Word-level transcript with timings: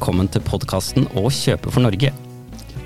velkommen 0.00 0.30
til 0.32 0.40
podkasten 0.40 1.04
Å 1.12 1.28
kjøpe 1.28 1.68
for 1.68 1.84
Norge. 1.84 2.08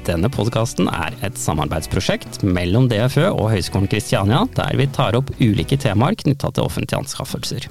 Denne 0.03 0.27
podkasten 0.35 0.89
er 0.91 1.15
et 1.23 1.37
samarbeidsprosjekt 1.39 2.41
mellom 2.43 2.89
DFØ 2.91 3.29
og 3.29 3.53
Høgskolen 3.53 3.87
Kristiania, 3.87 4.41
der 4.57 4.75
vi 4.75 4.89
tar 4.91 5.15
opp 5.15 5.31
ulike 5.39 5.79
temaer 5.79 6.17
knytta 6.19 6.51
til 6.51 6.67
offentlige 6.67 6.99
anskaffelser. 7.05 7.69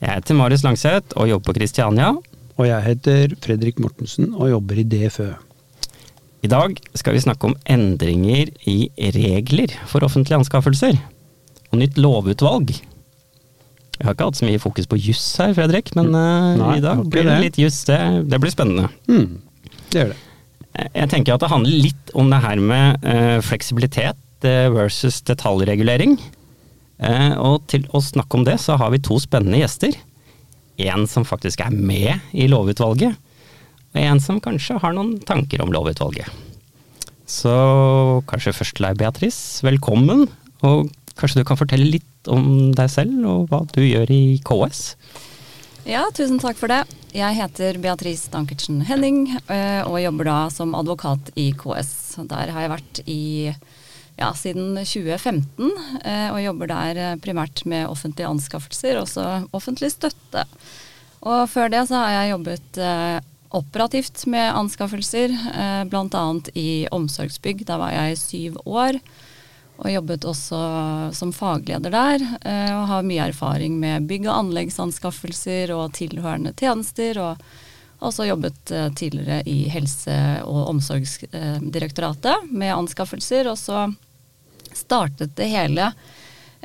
Jeg 0.00 0.10
heter 0.10 0.34
Marius 0.34 0.64
Langseth 0.66 1.14
og 1.14 1.30
jobber 1.30 1.52
på 1.52 1.60
Kristiania. 1.60 2.08
Og 2.58 2.66
jeg 2.66 2.86
heter 2.88 3.36
Fredrik 3.44 3.78
Mortensen 3.78 4.34
og 4.34 4.50
jobber 4.50 4.82
i 4.82 4.86
DFØ. 4.96 5.28
I 6.42 6.50
dag 6.50 6.74
skal 6.98 7.14
vi 7.14 7.22
snakke 7.22 7.52
om 7.52 7.54
endringer 7.70 8.50
i 8.66 8.90
regler 9.14 9.78
for 9.86 10.02
offentlige 10.02 10.42
anskaffelser. 10.42 10.98
Og 11.70 11.78
nytt 11.84 12.02
lovutvalg. 12.02 12.74
Vi 13.94 14.06
har 14.06 14.14
ikke 14.16 14.26
hatt 14.26 14.38
så 14.40 14.46
mye 14.48 14.62
fokus 14.62 14.88
på 14.90 14.98
juss 14.98 15.24
her, 15.38 15.54
Fredrik, 15.54 15.92
men 15.94 16.10
uh, 16.12 16.54
Nei, 16.58 16.76
i 16.80 16.84
dag 16.84 17.02
blir 17.10 17.28
det 17.28 17.40
litt 17.44 17.58
juss. 17.62 17.84
Det, 17.86 17.98
det 18.30 18.40
blir 18.42 18.52
spennende. 18.52 18.88
Mm, 19.06 19.36
det 19.92 20.00
gjør 20.00 20.14
det. 20.14 20.20
Jeg 20.74 21.10
tenker 21.12 21.36
at 21.36 21.44
det 21.44 21.52
handler 21.52 21.84
litt 21.84 22.14
om 22.18 22.32
det 22.32 22.40
her 22.42 22.58
med 22.58 23.04
uh, 23.06 23.38
fleksibilitet 23.46 24.46
eh, 24.46 24.66
versus 24.74 25.20
detaljregulering. 25.22 26.16
Uh, 26.98 27.34
og 27.38 27.68
til 27.70 27.86
å 27.94 28.02
snakke 28.02 28.40
om 28.40 28.46
det, 28.46 28.56
så 28.62 28.74
har 28.80 28.90
vi 28.90 29.02
to 29.02 29.20
spennende 29.22 29.60
gjester. 29.62 29.94
En 30.82 31.06
som 31.06 31.26
faktisk 31.26 31.62
er 31.62 31.70
med 31.70 32.34
i 32.34 32.48
lovutvalget, 32.50 33.14
og 33.94 34.00
en 34.02 34.18
som 34.22 34.40
kanskje 34.42 34.80
har 34.82 34.96
noen 34.96 35.20
tanker 35.22 35.62
om 35.62 35.70
lovutvalget. 35.70 36.26
Så 37.30 37.54
kanskje 38.28 38.56
først 38.58 38.76
til 38.76 38.88
deg, 38.88 38.98
Beatrice, 38.98 39.62
velkommen. 39.64 40.26
Og 40.66 40.90
kanskje 41.14 41.40
du 41.44 41.46
kan 41.46 41.60
fortelle 41.60 41.86
litt 41.94 42.08
om 42.32 42.72
deg 42.76 42.90
selv 42.92 43.24
og 43.28 43.48
hva 43.50 43.64
du 43.74 43.82
gjør 43.84 44.10
i 44.14 44.24
KS? 44.44 44.84
Ja, 45.84 46.06
tusen 46.16 46.38
takk 46.40 46.56
for 46.56 46.72
det. 46.72 46.80
Jeg 47.14 47.36
heter 47.36 47.76
Beatrice 47.78 48.30
Dankertsen 48.32 48.80
Henning 48.88 49.26
eh, 49.52 49.82
og 49.84 50.00
jobber 50.00 50.26
da 50.26 50.38
som 50.50 50.72
advokat 50.74 51.28
i 51.38 51.50
KS. 51.54 51.92
Der 52.30 52.50
har 52.54 52.64
jeg 52.64 52.72
vært 52.72 53.00
i 53.04 53.24
ja, 54.16 54.30
siden 54.32 54.78
2015 54.80 55.68
eh, 56.00 56.32
og 56.32 56.40
jobber 56.40 56.72
der 56.72 57.02
eh, 57.02 57.18
primært 57.20 57.62
med 57.68 57.84
offentlige 57.86 58.32
anskaffelser, 58.32 58.98
også 59.02 59.26
offentlig 59.54 59.92
støtte. 59.92 60.46
Og 61.20 61.44
før 61.52 61.68
det 61.70 61.84
så 61.90 62.00
har 62.00 62.16
jeg 62.16 62.32
jobbet 62.32 62.80
operativt 63.54 64.24
med 64.28 64.50
anskaffelser, 64.58 65.32
bl.a. 65.88 66.24
i 66.58 66.84
omsorgsbygg. 66.92 67.62
Da 67.68 67.78
var 67.80 67.94
jeg 67.94 68.18
syv 68.20 68.58
år. 68.66 68.98
Og 69.82 69.90
jobbet 69.90 70.24
også 70.28 70.58
som 71.16 71.32
fagleder 71.34 71.90
der, 71.90 72.22
eh, 72.46 72.70
og 72.70 72.86
har 72.92 73.06
mye 73.06 73.28
erfaring 73.32 73.78
med 73.80 74.06
bygg- 74.06 74.28
og 74.28 74.44
anleggsanskaffelser 74.44 75.72
og 75.74 75.92
tilhørende 75.98 76.54
tjenester. 76.54 77.18
Og 77.18 78.04
også 78.04 78.28
jobbet 78.28 78.70
eh, 78.70 78.90
tidligere 78.94 79.42
i 79.50 79.64
Helse- 79.72 80.44
og 80.44 80.68
omsorgsdirektoratet 80.70 82.52
med 82.52 82.74
anskaffelser. 82.74 83.50
Og 83.50 83.58
så 83.58 83.88
startet 84.74 85.34
det 85.36 85.50
hele 85.50 85.90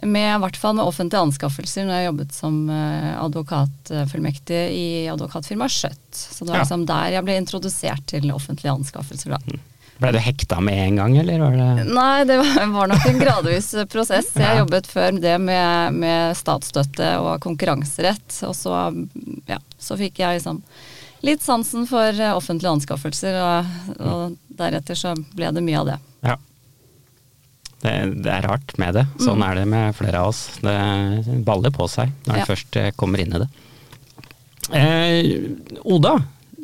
med, 0.03 0.35
i 0.35 0.39
hvert 0.39 0.57
fall 0.57 0.77
med 0.77 0.85
offentlige 0.87 1.25
anskaffelser, 1.25 1.87
når 1.87 1.97
jeg 1.97 2.09
jobbet 2.09 2.37
som 2.37 2.61
eh, 2.71 3.09
advokatfullmektig 3.19 4.61
i 4.75 4.87
advokatfirmaet 5.11 5.75
Skjøtt. 5.75 6.07
Så 6.13 6.45
det 6.45 6.53
var 6.53 6.63
liksom 6.63 6.85
der 6.89 7.17
jeg 7.17 7.25
ble 7.27 7.41
introdusert 7.41 8.05
til 8.13 8.29
offentlige 8.35 8.77
anskaffelser. 8.77 9.35
da. 9.35 9.59
Ble 9.99 10.11
du 10.15 10.19
hekta 10.23 10.61
med 10.63 10.77
en 10.79 10.95
gang, 11.01 11.17
eller 11.19 11.41
var 11.43 11.55
det 11.59 11.87
Nei, 11.91 12.23
det 12.23 12.37
var 12.39 12.87
nok 12.87 13.05
en 13.09 13.19
gradvis 13.19 13.73
prosess. 13.91 14.29
Jeg 14.35 14.45
Ja. 14.47 14.59
jobbet 14.61 14.87
før 14.87 15.17
det 15.19 15.33
med, 15.43 15.93
med 15.99 16.37
statsstøtte 16.39 17.09
og 17.19 17.41
konkurranserett. 17.43 18.37
Og 18.47 18.55
så, 18.55 18.77
ja, 19.49 19.57
så 19.77 19.97
fikk 19.99 20.21
jeg 20.23 20.39
liksom 20.39 20.61
litt 21.27 21.43
sansen 21.43 21.83
for 21.89 22.15
offentlige 22.31 22.71
anskaffelser, 22.71 23.35
og, 23.43 23.99
og 23.99 24.37
deretter 24.55 24.95
så 24.95 25.11
ble 25.35 25.51
det 25.51 25.65
mye 25.67 25.81
av 25.81 25.89
det. 25.91 25.97
Ja. 26.29 26.37
Det, 27.83 27.95
det 28.23 28.31
er 28.37 28.47
rart 28.47 28.71
med 28.79 28.95
det. 28.95 29.05
Sånn 29.23 29.43
er 29.43 29.55
det 29.59 29.65
med 29.67 29.95
flere 29.99 30.19
av 30.23 30.31
oss. 30.31 30.45
Det 30.63 31.43
baller 31.47 31.75
på 31.75 31.87
seg 31.91 32.11
når 32.27 32.37
Ja. 32.39 32.41
en 32.45 32.49
først 32.53 32.79
eh, 32.79 32.91
kommer 32.95 33.19
inn 33.19 33.35
i 33.35 33.43
det. 33.43 33.49
Eh, 34.71 35.79
Oda, 35.83 36.21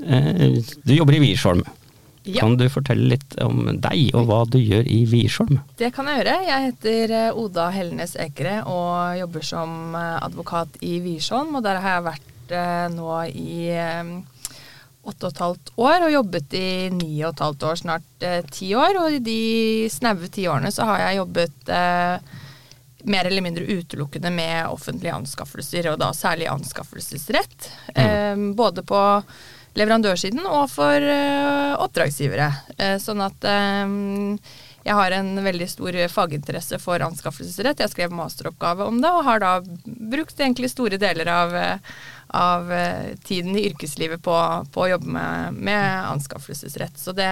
eh, 0.07 0.61
du 0.83 0.93
jobber 0.95 1.15
i 1.19 1.19
Wiersholm. 1.23 1.63
Ja. 2.25 2.41
Kan 2.41 2.57
du 2.57 2.65
fortelle 2.73 3.11
litt 3.13 3.35
om 3.43 3.67
deg 3.81 4.15
og 4.17 4.25
hva 4.29 4.39
du 4.49 4.57
gjør 4.57 4.87
i 4.89 5.03
Wiersholm? 5.09 5.59
Det 5.77 5.91
kan 5.93 6.07
jeg 6.09 6.23
gjøre. 6.23 6.37
Jeg 6.47 6.69
heter 6.69 7.13
eh, 7.13 7.37
Oda 7.37 7.67
Hellenes 7.73 8.15
Ekere 8.17 8.63
og 8.65 9.19
jobber 9.19 9.45
som 9.45 9.93
eh, 9.93 10.15
advokat 10.25 10.79
i 10.81 10.97
Wiersholm. 11.03 11.53
Og 11.59 11.65
der 11.65 11.77
har 11.83 11.99
jeg 11.99 12.07
vært 12.07 12.55
eh, 12.57 12.87
nå 12.95 13.11
i 13.29 13.59
åtte 15.05 15.27
og 15.27 15.35
et 15.35 15.43
halvt 15.43 15.69
år, 15.85 16.07
og 16.07 16.15
jobbet 16.15 16.55
i 16.57 16.69
ni 16.89 17.11
og 17.19 17.35
et 17.35 17.43
halvt 17.45 17.65
år, 17.69 17.75
snart 17.83 18.25
ti 18.49 18.71
år. 18.73 18.97
Og 19.03 19.19
i 19.19 19.21
de 19.21 19.41
snaue 19.93 20.31
ti 20.33 20.47
årene 20.49 20.73
så 20.73 20.87
har 20.89 21.03
jeg 21.03 21.19
jobbet 21.19 21.69
mer 23.05 23.29
eller 23.29 23.45
mindre 23.45 23.67
utelukkende 23.69 24.31
med 24.33 24.65
offentlige 24.65 25.13
anskaffelser, 25.13 25.91
og 25.91 25.99
da 26.01 26.09
særlig 26.09 26.49
anskaffelsesrett. 26.49 27.69
Mm. 27.93 28.55
både 28.57 28.81
på 28.81 29.03
leverandørsiden 29.75 30.45
og 30.47 30.69
for 30.71 31.03
eh, 31.03 31.73
oppdragsgivere. 31.83 32.47
Eh, 32.77 32.95
sånn 33.01 33.23
at 33.25 33.47
eh, 33.49 33.95
jeg 34.85 34.97
har 34.99 35.15
en 35.17 35.31
veldig 35.43 35.67
stor 35.69 35.97
faginteresse 36.13 36.79
for 36.81 37.01
anskaffelsesrett. 37.01 37.81
Jeg 37.81 37.93
skrev 37.93 38.13
masteroppgave 38.15 38.85
om 38.85 38.99
det, 39.01 39.09
og 39.09 39.25
har 39.25 39.41
da 39.41 39.53
brukt 39.85 40.37
egentlig 40.37 40.69
store 40.69 40.99
deler 41.01 41.31
av, 41.33 41.55
av 42.37 42.69
tiden 43.25 43.57
i 43.57 43.65
yrkeslivet 43.71 44.21
på, 44.21 44.35
på 44.69 44.83
å 44.83 44.91
jobbe 44.91 45.09
med, 45.17 45.57
med 45.57 46.11
anskaffelsesrett. 46.11 47.01
Så 47.01 47.15
det, 47.17 47.31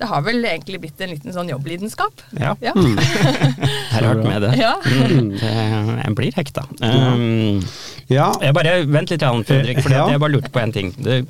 det 0.00 0.08
har 0.10 0.22
vel 0.26 0.40
egentlig 0.44 0.80
blitt 0.82 1.00
en 1.04 1.12
liten 1.14 1.32
sånn 1.34 1.48
jobblidenskap. 1.52 2.22
Ja, 2.40 2.54
Ja. 2.60 2.72
det 2.74 3.98
er 3.98 4.02
rart 4.08 4.24
med 4.24 4.42
det. 4.42 4.52
Ja. 4.58 4.72
Mm, 4.82 5.30
det 5.38 5.52
en 6.08 6.14
blir 6.18 6.34
hekta. 6.34 6.64
Um, 6.82 7.62
Ja, 8.10 8.32
Jeg 8.42 8.52
bare, 8.54 8.72
Vent 8.90 9.08
litt, 9.14 9.22
Jan 9.22 9.44
Fredrik, 9.48 9.78
for 9.80 9.90
Ja. 9.94 10.08
jeg 10.10 10.20
bare 10.20 10.34
lurte 10.34 10.50
på 10.52 10.60
en 10.60 10.72
ting. 10.72 10.90
Det, 10.98 11.22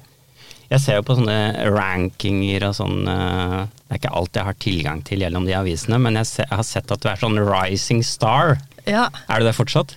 jeg 0.70 0.80
ser 0.80 0.96
jo 0.96 1.02
på 1.06 1.14
sånne 1.18 1.36
rankinger 1.70 2.64
og 2.70 2.74
sånn 2.74 3.04
eh, 3.06 3.58
Det 3.84 3.92
er 3.94 4.00
ikke 4.00 4.14
alt 4.16 4.34
jeg 4.40 4.44
har 4.48 4.56
tilgang 4.64 5.02
til 5.04 5.20
gjennom 5.22 5.44
de 5.46 5.52
avisene, 5.54 6.00
men 6.00 6.16
jeg, 6.18 6.26
ser, 6.26 6.48
jeg 6.48 6.56
har 6.56 6.64
sett 6.66 6.90
at 6.90 7.00
du 7.04 7.08
er 7.12 7.20
sånn 7.20 7.38
rising 7.38 8.02
star. 8.02 8.56
ja. 8.88 9.08
Er 9.28 9.38
du 9.40 9.46
det 9.46 9.54
fortsatt? 9.54 9.94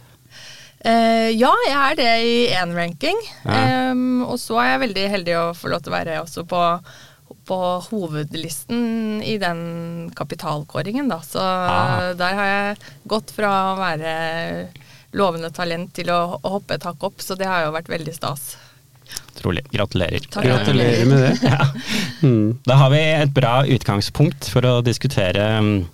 Uh, 0.85 1.33
ja, 1.33 1.49
jeg 1.65 1.73
er 1.75 1.95
det 1.97 2.11
i 2.23 2.35
én 2.53 2.75
ranking. 2.77 3.17
Ja. 3.43 3.89
Um, 3.91 4.21
og 4.27 4.37
så 4.39 4.59
er 4.61 4.67
jeg 4.75 4.83
veldig 4.85 5.05
heldig 5.15 5.33
å 5.39 5.45
få 5.57 5.71
lov 5.73 5.81
til 5.83 5.91
å 5.91 5.95
være 5.97 6.19
også 6.21 6.43
på, 6.47 6.59
på 7.47 7.57
hovedlisten 7.89 9.21
i 9.23 9.37
den 9.41 10.11
kapitalkåringen, 10.15 11.09
da. 11.09 11.19
Så 11.23 11.39
Ah. 11.41 12.13
der 12.17 12.33
har 12.35 12.45
jeg 12.51 12.77
gått 13.07 13.31
fra 13.35 13.51
å 13.73 13.77
være 13.79 14.67
lovende 15.17 15.49
talent 15.55 15.93
til 15.95 16.09
å, 16.13 16.39
hoppe 16.43 16.75
et 16.75 16.83
hakk 16.83 17.03
opp, 17.07 17.19
så 17.23 17.37
det 17.39 17.47
har 17.47 17.65
jo 17.65 17.71
vært 17.75 17.87
veldig 17.89 18.13
stas. 18.15 18.55
Trolig. 19.37 19.63
Gratulerer. 19.71 20.19
Takk. 20.33 20.43
gratulerer 20.43 21.05
med 21.07 21.17
det. 21.23 21.35
Ja. 21.47 21.67
Mm. 22.21 22.57
Da 22.67 22.75
har 22.81 22.89
vi 22.91 22.99
et 22.99 23.33
bra 23.33 23.61
utgangspunkt 23.65 24.49
for 24.51 24.65
å 24.67 24.81
diskutere 24.83 25.45
mm, 25.61 25.85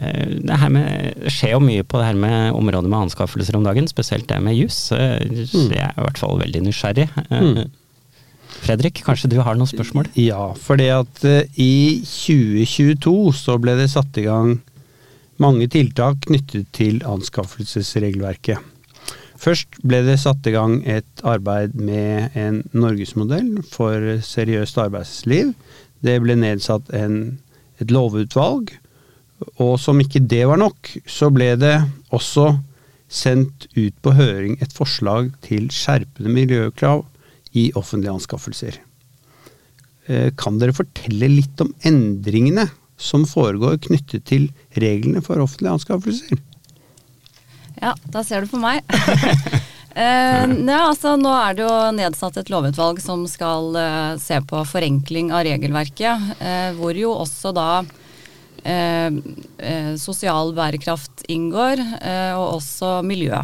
eh, 0.00 0.26
det 0.46 0.58
her 0.62 0.70
med, 0.72 1.18
det 1.20 1.32
skjer 1.34 1.52
jo 1.56 1.60
mye 1.66 1.82
på 1.84 1.98
det 2.00 2.06
her 2.12 2.14
med 2.22 2.54
området 2.56 2.88
med 2.88 3.00
anskaffelser 3.10 3.58
om 3.58 3.66
dagen, 3.66 3.88
spesielt 3.90 4.28
det 4.30 4.38
med 4.40 4.56
jus. 4.56 4.78
Det 4.94 5.48
så 5.50 5.66
Jeg 5.68 5.82
er 5.90 5.98
i 5.98 6.06
hvert 6.06 6.18
fall 6.22 6.38
veldig 6.40 6.62
nysgjerrig. 6.70 7.08
Eh, 7.28 7.40
Mm. 7.40 7.70
Fredrik, 8.60 9.00
kanskje 9.06 9.30
du 9.32 9.38
har 9.40 9.56
noen 9.56 9.68
spørsmål? 9.70 10.10
Ja, 10.20 10.50
fordi 10.58 10.90
at 10.92 11.22
eh, 11.26 11.48
i 11.56 12.02
2022 12.04 13.14
så 13.36 13.56
ble 13.62 13.76
det 13.78 13.88
satt 13.92 14.18
i 14.20 14.26
gang 14.26 14.58
mange 15.40 15.68
tiltak 15.72 16.26
knyttet 16.26 16.68
til 16.76 17.00
anskaffelsesregelverket. 17.08 18.60
Først 19.40 19.78
ble 19.88 20.02
det 20.04 20.18
satt 20.20 20.44
i 20.44 20.52
gang 20.52 20.82
et 20.84 21.22
arbeid 21.24 21.78
med 21.80 22.36
en 22.36 22.60
norgesmodell 22.76 23.62
for 23.72 24.20
seriøst 24.20 24.76
arbeidsliv. 24.82 25.54
Det 26.04 26.18
ble 26.20 26.36
nedsatt 26.36 26.92
en, 26.96 27.38
et 27.80 27.92
lovutvalg, 27.92 28.74
og 29.56 29.78
som 29.80 30.00
ikke 30.02 30.20
det 30.28 30.42
var 30.50 30.60
nok, 30.60 30.92
så 31.08 31.30
ble 31.32 31.54
det 31.56 31.78
også 32.12 32.50
sendt 33.10 33.64
ut 33.78 33.96
på 34.04 34.12
høring 34.14 34.58
et 34.60 34.76
forslag 34.76 35.32
til 35.46 35.70
skjerpede 35.72 36.30
miljøkrav 36.30 37.06
i 37.56 37.70
offentlige 37.78 38.14
anskaffelser. 38.14 38.78
Eh, 40.06 40.30
Kan 40.38 40.60
dere 40.60 40.76
fortelle 40.76 41.30
litt 41.30 41.60
om 41.62 41.72
endringene 41.86 42.68
som 43.00 43.24
foregår 43.28 43.80
knyttet 43.86 44.26
til 44.28 44.50
reglene 44.76 45.22
for 45.24 45.40
offentlige 45.42 45.74
anskaffelser? 45.78 46.40
Ja, 47.80 47.94
da 48.12 48.22
ser 48.26 48.44
du 48.44 48.52
på 48.52 48.60
meg. 48.60 48.84
Eh, 49.90 50.44
ja, 50.46 50.84
altså, 50.86 51.16
nå 51.18 51.32
er 51.34 51.56
det 51.58 51.64
jo 51.64 51.70
nedsatt 51.96 52.36
et 52.38 52.50
lovutvalg 52.52 53.00
som 53.02 53.24
skal 53.26 53.74
eh, 53.74 54.12
se 54.22 54.36
på 54.46 54.60
forenkling 54.70 55.32
av 55.34 55.42
regelverket, 55.48 56.28
eh, 56.38 56.68
hvor 56.78 56.94
jo 56.94 57.10
også 57.10 57.50
da 57.56 57.64
eh, 58.62 59.10
eh, 59.58 59.90
sosial 59.98 60.54
bærekraft 60.54 61.26
inngår, 61.34 61.82
eh, 62.06 62.30
og 62.38 62.60
også 62.60 63.00
miljø. 63.02 63.42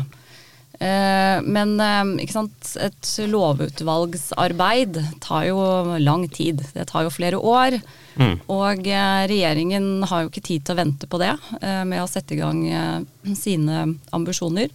Eh, 0.79 1.39
men 1.43 1.81
eh, 1.81 2.25
et 2.85 3.13
lovutvalgsarbeid 3.31 4.99
tar 5.25 5.47
jo 5.49 5.61
lang 6.03 6.27
tid. 6.29 6.61
Det 6.75 6.89
tar 6.91 7.07
jo 7.07 7.15
flere 7.15 7.41
år. 7.41 7.79
Mm. 8.17 8.37
Og 8.53 8.89
eh, 8.89 9.23
regjeringen 9.31 10.05
har 10.11 10.25
jo 10.25 10.33
ikke 10.33 10.45
tid 10.45 10.67
til 10.67 10.77
å 10.77 10.83
vente 10.83 11.09
på 11.09 11.21
det 11.23 11.33
med 11.61 12.03
å 12.03 12.11
sette 12.11 12.37
i 12.37 12.41
gang 12.41 12.63
sine 13.37 13.87
ambisjoner. 14.17 14.73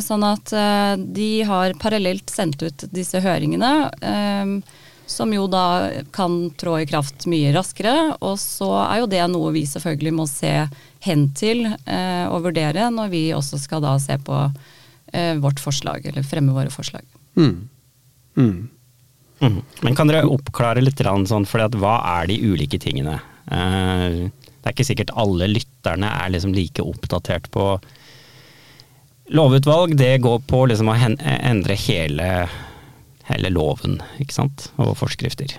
Sånn 0.00 0.22
at 0.24 0.50
de 0.96 1.30
har 1.46 1.74
parallelt 1.78 2.30
sendt 2.32 2.62
ut 2.64 2.84
disse 2.96 3.20
høringene, 3.20 3.68
som 5.04 5.34
jo 5.34 5.44
da 5.52 6.00
kan 6.16 6.38
trå 6.58 6.78
i 6.80 6.88
kraft 6.88 7.26
mye 7.30 7.52
raskere. 7.54 8.16
Og 8.24 8.38
så 8.40 8.70
er 8.86 9.02
jo 9.02 9.10
det 9.12 9.20
noe 9.30 9.52
vi 9.54 9.66
selvfølgelig 9.68 10.14
må 10.16 10.26
se 10.32 10.54
hen 11.04 11.26
til 11.36 11.66
og 11.68 12.48
vurdere 12.48 12.88
når 12.94 13.12
vi 13.12 13.22
også 13.36 13.60
skal 13.60 13.84
da 13.84 13.94
se 14.02 14.16
på 14.24 14.40
vårt 15.40 15.60
forslag, 15.60 16.06
eller 16.06 16.22
fremme 16.22 16.52
våre 16.56 16.70
forslag. 16.70 17.02
Mm. 17.36 17.68
Mm. 18.36 18.68
Mm. 19.40 19.62
Men 19.82 19.96
kan 19.96 20.08
dere 20.10 20.28
oppklare 20.28 20.82
litt 20.84 21.00
sånn, 21.00 21.46
for 21.48 21.64
hva 21.80 21.94
er 22.20 22.26
de 22.30 22.36
ulike 22.44 22.78
tingene? 22.78 23.18
Eh, 23.50 24.28
det 24.60 24.68
er 24.68 24.74
ikke 24.74 24.84
sikkert 24.90 25.14
alle 25.16 25.48
lytterne 25.48 26.10
er 26.24 26.30
liksom 26.34 26.52
like 26.54 26.82
oppdatert 26.84 27.50
på 27.50 27.72
Lovutvalg, 29.30 29.94
det 29.96 30.18
går 30.24 30.40
på 30.50 30.64
liksom 30.66 30.88
å 30.90 30.96
hen- 30.98 31.20
endre 31.22 31.76
hele, 31.78 32.48
hele 33.28 33.50
loven, 33.54 34.00
ikke 34.18 34.34
sant, 34.34 34.72
og 34.76 34.96
forskrifter. 34.98 35.54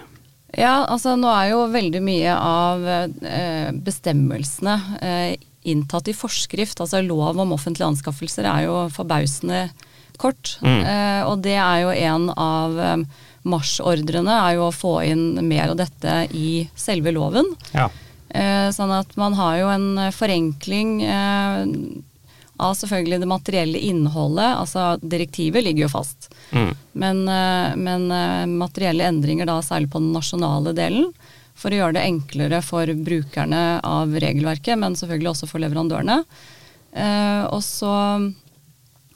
Ja, 0.57 0.81
altså 0.91 1.13
nå 1.15 1.29
er 1.31 1.53
jo 1.53 1.61
veldig 1.71 2.01
mye 2.03 2.33
av 2.35 2.83
eh, 2.91 3.69
bestemmelsene 3.71 4.73
eh, 4.99 5.37
inntatt 5.63 6.09
i 6.11 6.17
forskrift. 6.17 6.81
Altså 6.81 7.01
lov 7.05 7.39
om 7.39 7.55
offentlige 7.55 7.89
anskaffelser 7.89 8.47
er 8.49 8.67
jo 8.67 8.77
forbausende 8.93 9.67
kort. 10.21 10.57
Mm. 10.61 10.81
Eh, 10.85 11.23
og 11.25 11.41
det 11.45 11.57
er 11.57 11.81
jo 11.83 11.95
en 11.95 12.29
av 12.35 12.79
eh, 12.79 13.03
marsjordrene, 13.49 14.37
er 14.45 14.59
jo 14.59 14.67
å 14.67 14.75
få 14.75 14.95
inn 15.07 15.25
mer 15.47 15.73
av 15.73 15.79
dette 15.81 16.23
i 16.37 16.67
selve 16.77 17.13
loven. 17.15 17.47
Ja. 17.73 17.89
Eh, 18.29 18.69
sånn 18.75 18.93
at 18.95 19.17
man 19.19 19.35
har 19.39 19.57
jo 19.59 19.71
en 19.73 19.89
forenkling 20.15 21.01
eh, 21.03 21.65
av 22.61 22.75
selvfølgelig 22.77 23.21
det 23.23 23.29
materielle 23.29 23.81
innholdet. 23.89 24.53
Altså 24.61 24.95
direktivet 25.01 25.65
ligger 25.65 25.87
jo 25.87 25.93
fast. 25.95 26.29
Mm. 26.51 26.71
Men, 27.03 27.21
eh, 27.27 27.75
men 27.75 28.07
eh, 28.13 28.45
materielle 28.45 29.07
endringer 29.09 29.49
da 29.49 29.59
særlig 29.65 29.91
på 29.91 30.01
den 30.03 30.13
nasjonale 30.15 30.75
delen, 30.77 31.09
for 31.57 31.73
å 31.73 31.81
gjøre 31.81 31.97
det 31.97 32.05
enklere 32.07 32.61
for 32.65 32.89
brukerne 33.05 33.79
av 33.85 34.13
regelverket, 34.23 34.79
men 34.79 34.97
selvfølgelig 34.97 35.33
også 35.33 35.49
for 35.49 35.63
leverandørene. 35.63 36.21
Eh, 36.91 37.43
og 37.47 37.61
så, 37.63 37.93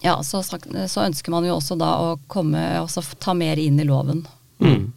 ja, 0.03 0.17
så, 0.23 0.43
så 0.43 1.05
ønsker 1.05 1.33
man 1.33 1.47
jo 1.47 1.57
også 1.57 1.77
da 1.79 1.95
å 2.03 2.11
komme, 2.31 2.61
også 2.83 3.03
ta 3.19 3.35
mer 3.37 3.59
inn 3.61 3.79
i 3.81 3.87
loven. 3.87 4.23
Mm. 4.63 4.91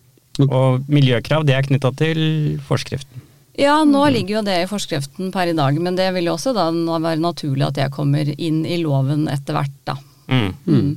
Og 0.46 0.84
miljøkrav, 0.90 1.46
det 1.46 1.56
er 1.56 1.66
knytta 1.66 1.90
til 1.98 2.20
forskriften. 2.68 3.24
Ja, 3.58 3.80
nå 3.82 4.04
ligger 4.14 4.36
jo 4.36 4.44
det 4.46 4.54
i 4.62 4.68
forskriften 4.70 5.32
per 5.34 5.50
i 5.50 5.56
dag, 5.58 5.80
men 5.82 5.96
det 5.98 6.12
vil 6.14 6.28
jo 6.28 6.36
også 6.36 6.52
da 6.54 6.68
være 6.70 7.18
naturlig 7.18 7.66
at 7.66 7.78
det 7.80 7.88
kommer 7.90 8.28
inn 8.30 8.60
i 8.62 8.78
loven 8.78 9.26
etter 9.32 9.56
hvert, 9.56 9.74
da. 9.88 9.96
Mm. 10.30 10.52
Mm. 10.68 10.92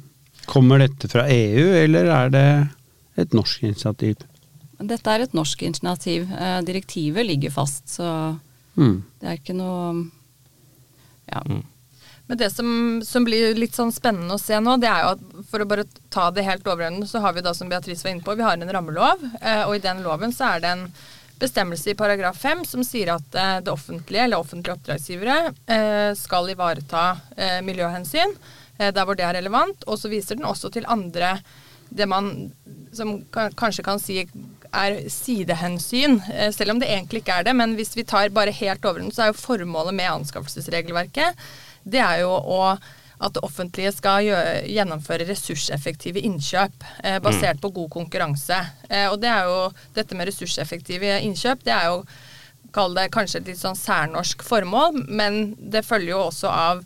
Kommer 0.45 0.83
dette 0.83 1.09
fra 1.09 1.25
EU, 1.31 1.71
eller 1.79 2.11
er 2.13 2.29
det 2.35 2.45
et 3.23 3.33
norsk 3.33 3.65
initiativ? 3.65 4.21
Dette 4.87 5.13
er 5.13 5.25
et 5.25 5.33
norsk 5.37 5.61
initiativ. 5.67 6.25
Eh, 6.31 6.61
direktivet 6.67 7.25
ligger 7.27 7.51
fast, 7.51 7.87
så 7.97 8.39
Mm. 8.77 9.03
det 9.19 9.27
er 9.27 9.37
ikke 9.37 9.53
noe 9.55 10.09
Ja. 11.31 11.41
Men 12.27 12.37
det 12.37 12.49
som, 12.53 13.01
som 13.03 13.25
blir 13.25 13.55
litt 13.55 13.75
sånn 13.75 13.91
spennende 13.91 14.35
å 14.37 14.39
se 14.39 14.55
nå, 14.59 14.77
det 14.79 14.87
er 14.87 15.01
jo 15.03 15.09
at 15.17 15.23
for 15.49 15.59
å 15.59 15.67
bare 15.67 15.83
ta 16.09 16.29
det 16.31 16.45
helt 16.47 16.63
overordnet, 16.63 17.09
så 17.09 17.19
har 17.19 17.33
vi 17.35 17.41
da, 17.43 17.51
som 17.53 17.67
Beatrice 17.71 18.03
var 18.05 18.11
inne 18.13 18.23
på, 18.23 18.35
vi 18.39 18.43
har 18.45 18.53
en 18.55 18.71
rammelov, 18.71 19.19
eh, 19.41 19.63
og 19.65 19.75
i 19.75 19.79
den 19.83 19.99
loven 20.05 20.31
så 20.31 20.55
er 20.55 20.63
det 20.63 20.69
en 20.71 20.85
bestemmelse 21.41 21.91
i 21.91 21.97
paragraf 21.99 22.37
5 22.39 22.63
som 22.69 22.83
sier 22.87 23.11
at 23.17 23.35
eh, 23.35 23.59
det 23.65 23.73
offentlige, 23.73 24.23
eller 24.23 24.39
offentlige 24.39 24.77
oppdragsgivere, 24.77 25.37
eh, 25.67 26.13
skal 26.15 26.47
ivareta 26.53 27.03
eh, 27.35 27.59
miljøhensyn 27.67 28.35
eh, 28.79 28.91
der 28.95 29.03
hvor 29.03 29.17
det 29.19 29.25
er 29.27 29.35
relevant, 29.41 29.83
og 29.87 29.99
så 29.99 30.07
viser 30.11 30.39
den 30.39 30.47
også 30.47 30.71
til 30.71 30.87
andre 30.87 31.35
det 31.91 32.07
man 32.07 32.53
som 32.95 33.17
kanskje 33.33 33.83
kan 33.83 33.99
si 33.99 34.21
er 34.73 35.01
sidehensyn, 35.11 36.21
eh, 36.31 36.51
selv 36.55 36.75
om 36.75 36.79
det 36.79 36.89
egentlig 36.89 37.23
ikke 37.23 37.41
er 37.41 37.49
det. 37.49 37.55
Men 37.57 37.75
hvis 37.75 37.95
vi 37.97 38.07
tar 38.07 38.31
bare 38.33 38.53
helt 38.55 38.85
overordnet, 38.85 39.15
så 39.15 39.25
er 39.25 39.33
jo 39.33 39.41
formålet 39.41 39.97
med 39.97 40.11
anskaffelsesregelverket 40.13 41.37
det 41.83 42.01
er 42.01 42.23
jo 42.23 42.33
å 42.33 42.63
at 43.21 43.35
det 43.35 43.43
offentlige 43.45 43.91
skal 43.93 44.23
gjøre, 44.25 44.53
gjennomføre 44.65 45.27
ressurseffektive 45.29 46.23
innkjøp 46.25 46.85
eh, 47.05 47.19
basert 47.21 47.59
på 47.61 47.69
god 47.75 47.91
konkurranse. 47.93 48.57
Eh, 48.89 49.05
og 49.11 49.19
det 49.21 49.29
er 49.29 49.45
jo 49.45 49.59
dette 49.93 50.17
med 50.17 50.25
ressurseffektive 50.25 51.19
innkjøp, 51.27 51.61
det 51.67 51.75
er 51.75 51.91
jo 51.91 51.99
kall 52.73 52.97
det 52.97 53.11
kanskje 53.13 53.43
et 53.43 53.51
litt 53.51 53.61
sånn 53.61 53.77
særnorsk 53.77 54.41
formål, 54.47 55.03
men 55.05 55.53
det 55.61 55.83
følger 55.85 56.15
jo 56.15 56.23
også 56.31 56.49
av 56.49 56.81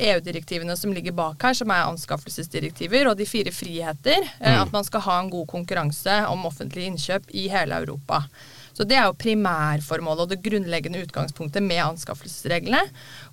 EU-direktivene 0.00 0.76
som 0.78 0.94
ligger 0.94 1.14
bak 1.16 1.42
her, 1.44 1.56
som 1.56 1.70
er 1.72 1.88
anskaffelsesdirektiver, 1.88 3.10
og 3.10 3.18
de 3.18 3.28
fire 3.28 3.52
friheter. 3.52 4.24
mm. 4.40 4.62
at 4.62 4.72
man 4.72 4.86
skal 4.86 5.04
ha 5.06 5.18
en 5.20 5.30
god 5.30 5.46
konkurranse 5.50 6.22
om 6.30 6.46
offentlige 6.48 6.90
innkjøp 6.92 7.30
i 7.36 7.48
hele 7.52 7.76
Europa. 7.84 8.24
Så 8.72 8.84
Det 8.84 8.96
er 8.96 9.10
jo 9.10 9.16
primærformålet 9.18 10.22
og 10.24 10.28
det 10.30 10.42
grunnleggende 10.44 11.02
utgangspunktet 11.04 11.62
med 11.62 11.82
anskaffelsesreglene. 11.84 12.80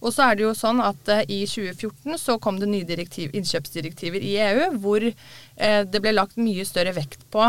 Og 0.02 0.12
så 0.12 0.26
er 0.26 0.36
det 0.36 0.44
jo 0.44 0.54
sånn 0.58 0.82
at 0.84 1.12
eh, 1.14 1.24
i 1.30 1.40
2014 1.48 2.18
så 2.20 2.36
kom 2.42 2.60
det 2.60 2.68
nye 2.68 2.84
innkjøpsdirektiver 2.98 4.26
i 4.28 4.36
EU 4.50 4.74
hvor 4.84 5.06
eh, 5.08 5.82
det 5.88 6.02
ble 6.04 6.16
lagt 6.18 6.36
mye 6.42 6.66
større 6.68 6.92
vekt 6.98 7.24
på 7.32 7.46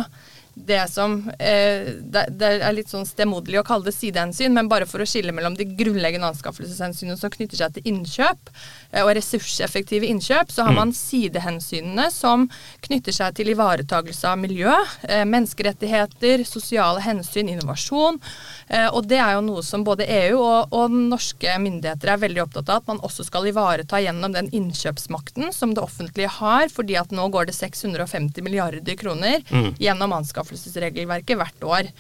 det 0.67 0.81
som 0.91 1.21
eh, 1.39 1.95
det, 2.01 2.25
det 2.41 2.51
er 2.59 2.75
litt 2.75 2.91
sånn 2.91 3.07
stemoderlig 3.07 3.61
å 3.61 3.67
kalle 3.67 3.89
det 3.89 3.95
sidehensyn, 3.97 4.55
men 4.55 4.69
bare 4.71 4.89
for 4.89 5.03
å 5.03 5.07
skille 5.09 5.33
mellom 5.35 5.57
de 5.59 5.67
grunnleggende 5.79 6.31
anskaffelseshensynene 6.33 7.19
som 7.21 7.33
knytter 7.33 7.61
seg 7.61 7.77
til 7.77 7.89
innkjøp, 7.93 8.51
eh, 8.93 9.05
og 9.05 9.13
ressurseffektive 9.19 10.09
innkjøp, 10.09 10.53
så 10.53 10.67
har 10.67 10.77
man 10.77 10.95
sidehensynene 10.97 12.09
som 12.15 12.49
knytter 12.87 13.15
seg 13.15 13.37
til 13.39 13.53
ivaretagelse 13.55 14.29
av 14.31 14.41
miljø, 14.41 14.75
eh, 15.09 15.25
menneskerettigheter, 15.29 16.45
sosiale 16.49 17.03
hensyn, 17.05 17.53
innovasjon. 17.53 18.21
Eh, 18.69 18.89
og 18.89 19.09
det 19.11 19.21
er 19.23 19.37
jo 19.37 19.45
noe 19.47 19.65
som 19.67 19.87
både 19.87 20.09
EU 20.09 20.41
og, 20.43 20.75
og 20.75 20.91
norske 20.93 21.55
myndigheter 21.63 22.15
er 22.15 22.23
veldig 22.25 22.45
opptatt 22.47 22.73
av, 22.73 22.83
at 22.83 22.93
man 22.93 23.03
også 23.07 23.27
skal 23.29 23.47
ivareta 23.49 24.03
gjennom 24.03 24.35
den 24.35 24.51
innkjøpsmakten 24.55 25.53
som 25.55 25.75
det 25.77 25.85
offentlige 25.85 26.33
har, 26.41 26.69
fordi 26.73 26.99
at 27.01 27.15
nå 27.15 27.29
går 27.33 27.49
det 27.49 27.57
650 27.59 28.45
milliarder 28.45 28.99
kroner 28.99 29.43
gjennom 29.79 30.13
anskaffelsesregelverket 30.49 31.39
hvert 31.39 31.65
år. 31.65 31.91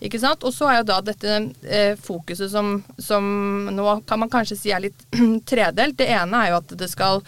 Ikke 0.00 0.20
sant? 0.20 0.44
Og 0.44 0.54
så 0.54 0.68
er 0.70 0.80
jo 0.80 0.88
da 0.88 1.00
dette 1.04 1.36
eh, 1.68 1.94
fokuset 2.00 2.50
som, 2.50 2.82
som 2.98 3.68
nå 3.72 4.00
kan 4.06 4.20
man 4.20 4.30
kanskje 4.32 4.58
si 4.58 4.72
er 4.72 4.80
litt 4.88 5.06
tredelt. 5.50 5.98
Det 5.98 6.08
ene 6.08 6.44
er 6.44 6.52
jo 6.52 6.60
at 6.60 6.74
det 6.80 6.90
skal 6.90 7.22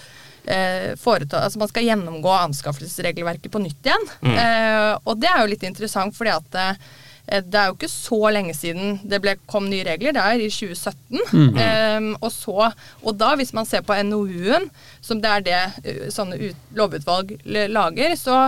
eh, 0.46 0.94
foreta, 1.00 1.44
altså 1.44 1.58
Man 1.58 1.70
skal 1.70 1.86
gjennomgå 1.86 2.32
anskaffelsesregelverket 2.48 3.52
på 3.52 3.62
nytt 3.62 3.86
igjen. 3.86 4.10
Eh, 4.22 4.98
og 5.04 5.20
det 5.20 5.30
er 5.30 5.42
jo 5.42 5.52
litt 5.52 5.64
interessant, 5.68 6.16
fordi 6.16 6.34
at 6.34 6.60
eh, 6.60 6.76
det 7.22 7.54
er 7.54 7.68
jo 7.70 7.76
ikke 7.76 7.88
så 7.88 8.18
lenge 8.34 8.54
siden 8.56 8.96
det 9.08 9.20
ble, 9.22 9.36
kom 9.46 9.68
nye 9.70 9.84
regler. 9.86 10.14
Det 10.16 10.22
er 10.22 10.42
i 10.42 10.50
2017. 10.50 11.20
Eh, 11.62 12.12
og, 12.18 12.30
så, 12.34 12.72
og 13.02 13.18
da, 13.18 13.34
hvis 13.38 13.54
man 13.54 13.68
ser 13.68 13.84
på 13.86 13.96
NOU-en, 14.08 14.70
som 15.00 15.22
det 15.22 15.30
er 15.30 15.46
det 15.46 15.60
eh, 15.84 16.06
sånne 16.12 16.40
ut, 16.40 16.70
lovutvalg 16.76 17.36
lager, 17.46 18.16
så 18.18 18.46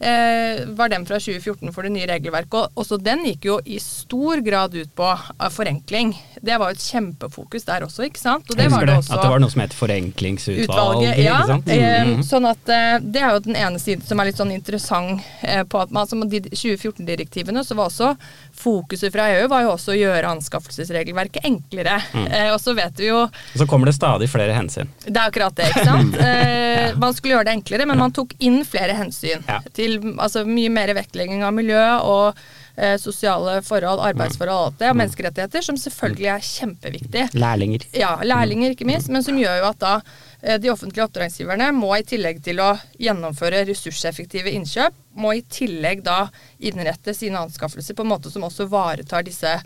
var 0.00 0.88
den 0.92 1.04
fra 1.06 1.18
2014 1.18 1.72
for 1.74 1.82
det 1.82 1.90
nye 1.92 2.06
regelverket. 2.06 2.54
Og 2.54 2.70
også 2.84 2.98
den 3.02 3.24
gikk 3.26 3.44
jo 3.48 3.56
i 3.66 3.78
stor 3.82 4.40
grad 4.46 4.74
ut 4.78 4.90
på 4.94 5.08
eh, 5.10 5.48
forenkling. 5.50 6.12
Det 6.40 6.54
var 6.60 6.70
jo 6.70 6.78
et 6.78 6.84
kjempefokus 6.86 7.64
der 7.66 7.82
også, 7.86 8.06
ikke 8.06 8.20
sant? 8.22 8.46
Og 8.50 8.56
det 8.60 8.70
var 8.70 8.86
det 8.86 8.94
også 9.00 9.16
at 9.16 9.24
det 9.26 9.30
var 9.32 9.42
noe 9.42 9.50
som 9.50 9.62
het 9.64 9.74
Forenklingsutvalget. 9.74 11.18
Ja, 11.24 11.40
eh, 11.66 12.04
Mhm. 12.08 12.22
sånn 12.22 12.46
at 12.48 12.68
eh, 12.68 12.98
Det 13.02 13.20
er 13.22 13.32
jo 13.34 13.40
den 13.40 13.56
ene 13.56 13.78
siden 13.78 14.02
som 14.06 14.20
er 14.20 14.24
litt 14.30 14.36
sånn 14.38 14.52
interessant 14.54 15.20
eh, 15.42 15.62
på 15.64 15.80
at 15.82 15.90
man, 15.90 16.06
altså, 16.06 16.28
de 16.28 16.40
2014-direktivene 16.50 17.64
så 17.64 17.74
var 17.74 17.90
også 17.90 18.16
fokuset 18.58 19.12
fra 19.14 19.28
EU 19.36 19.48
var 19.50 19.64
jo 19.64 19.72
også 19.74 19.94
å 19.94 19.98
gjøre 19.98 20.32
anskaffelsesregelverket 20.36 21.46
enklere. 21.48 21.98
Mm. 22.12 22.26
Eh, 22.26 22.50
og 22.52 22.60
så 22.62 22.74
vet 22.78 23.00
vi 23.00 23.10
jo 23.10 23.24
Og 23.24 23.58
så 23.62 23.66
kommer 23.70 23.90
det 23.90 23.96
stadig 23.96 24.28
flere 24.30 24.56
hensyn. 24.56 24.90
det 25.06 25.16
er 25.16 25.24
akkurat 25.30 25.56
det, 25.58 25.72
ikke 25.72 25.88
sant. 25.88 26.16
Eh, 26.28 26.94
man 26.98 27.14
skulle 27.14 27.34
gjøre 27.36 27.48
det 27.48 27.54
enklere, 27.58 27.86
men 27.88 27.98
man 28.00 28.12
tok 28.14 28.32
inn 28.44 28.60
flere 28.66 28.94
hensyn. 28.96 29.42
Ja. 29.48 29.58
Til 29.74 29.98
altså, 30.16 30.44
mye 30.48 30.70
mer 30.72 30.90
vektlegging 30.96 31.42
av 31.46 31.54
miljø 31.56 31.80
og 32.04 32.38
eh, 32.78 32.96
sosiale 33.00 33.58
forhold, 33.66 34.02
arbeidsforhold 34.10 34.58
og 34.58 34.70
alt 34.70 34.80
det, 34.82 34.90
og 34.92 34.98
menneskerettigheter, 35.00 35.64
som 35.64 35.78
selvfølgelig 35.80 36.30
er 36.34 36.46
kjempeviktig. 36.48 37.26
Lærlinger. 37.38 37.86
Ja, 37.96 38.16
lærlinger 38.24 38.74
ikke 38.74 38.88
minst, 38.88 39.10
men 39.12 39.26
som 39.26 39.38
gjør 39.40 39.62
jo 39.62 39.70
at 39.70 39.80
da 39.82 39.94
de 40.38 40.70
offentlige 40.70 41.02
oppdragsgiverne 41.02 41.72
må 41.74 41.88
i 41.96 42.04
tillegg 42.06 42.38
til 42.46 42.60
å 42.62 42.68
gjennomføre 43.02 43.64
ressurseffektive 43.66 44.52
innkjøp, 44.54 44.94
må 45.18 45.32
i 45.34 45.42
tillegg 45.50 46.04
da 46.06 46.28
innrette 46.62 47.14
sine 47.16 47.40
anskaffelser 47.42 47.96
på 47.98 48.04
en 48.06 48.12
måte 48.12 48.30
som 48.30 48.46
også 48.46 48.68
varetar 48.70 49.26
disse, 49.26 49.56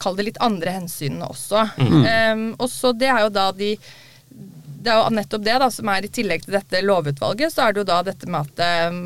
kall 0.00 0.16
det 0.16 0.30
litt 0.30 0.40
andre 0.42 0.78
hensynene 0.78 1.28
også. 1.28 1.66
Um, 1.76 2.46
og 2.56 2.70
så 2.72 2.94
det 2.96 3.12
er 3.12 3.26
jo 3.26 3.34
da 3.36 3.50
de 3.52 3.74
det 4.84 4.92
er 4.92 5.00
jo 5.00 5.14
nettopp 5.16 5.44
det 5.46 5.56
da, 5.62 5.70
som 5.72 5.88
er 5.88 6.04
i 6.04 6.12
tillegg 6.12 6.44
til 6.44 6.56
dette 6.58 6.82
lovutvalget, 6.84 7.52
så 7.52 7.64
er 7.64 7.72
det 7.72 7.80
jo 7.80 7.88
da 7.88 8.02
dette 8.04 8.28
med 8.28 8.50
at, 8.50 8.64
eh, 8.64 8.98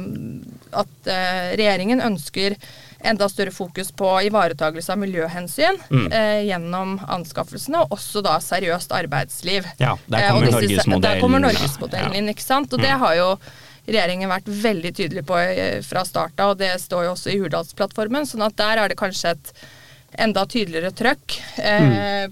at 0.83 1.11
eh, 1.15 1.51
regjeringen 1.61 2.03
ønsker 2.03 2.57
enda 3.01 3.29
større 3.29 3.51
fokus 3.55 3.93
på 3.93 4.09
ivaretagelse 4.27 4.91
av 4.91 4.99
miljøhensyn 4.99 5.79
Mm. 5.91 6.13
eh, 6.13 6.43
gjennom 6.49 6.99
anskaffelsene, 7.09 7.83
og 7.85 7.91
også 7.99 8.23
da 8.23 8.39
seriøst 8.39 8.91
arbeidsliv. 8.91 9.65
Ja, 9.79 9.97
der 10.09 10.19
Eh, 10.19 10.31
kommer 10.33 10.47
disse- 10.47 10.87
Norgesmodellen. 10.89 11.41
Norgesmodellen 11.43 12.13
Ja. 12.13 12.19
inn, 12.19 12.29
ikke 12.29 12.43
sant. 12.43 12.73
Og 12.73 12.81
det 12.81 12.91
har 12.91 13.15
jo 13.17 13.39
regjeringen 13.87 14.29
vært 14.29 14.45
veldig 14.47 14.95
tydelig 14.95 15.25
på 15.27 15.37
eh, 15.39 15.81
fra 15.83 16.03
starten, 16.05 16.45
og 16.51 16.59
det 16.59 16.75
står 16.81 17.05
jo 17.05 17.13
også 17.13 17.31
i 17.33 17.39
Hurdalsplattformen. 17.39 18.27
sånn 18.27 18.45
at 18.45 18.57
der 18.57 18.79
er 18.79 18.89
det 18.89 18.97
kanskje 18.99 19.31
et 19.31 19.53
enda 20.19 20.45
tydeligere 20.47 20.91
trøkk. 20.93 21.39
Eh, 21.59 22.29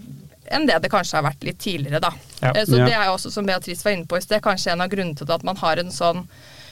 enn 0.52 0.66
det 0.66 0.82
det 0.82 0.90
kanskje 0.90 1.14
har 1.14 1.22
vært 1.22 1.42
litt 1.44 1.58
tidligere, 1.58 2.00
da. 2.00 2.10
Ja. 2.42 2.50
Eh, 2.54 2.64
Så 2.64 2.76
det 2.84 2.92
er 2.92 3.04
jo 3.06 3.14
også, 3.16 3.30
som 3.32 3.46
Beatrice 3.46 3.82
var 3.84 3.92
inne 3.92 4.06
på 4.06 4.16
i 4.16 4.20
sted, 4.20 4.42
kanskje 4.42 4.72
en 4.72 4.80
av 4.80 4.88
grunnene 4.90 5.16
til 5.16 5.30
at 5.30 5.42
man 5.44 5.56
har 5.56 5.76
en 5.78 5.90
sånn 5.90 6.26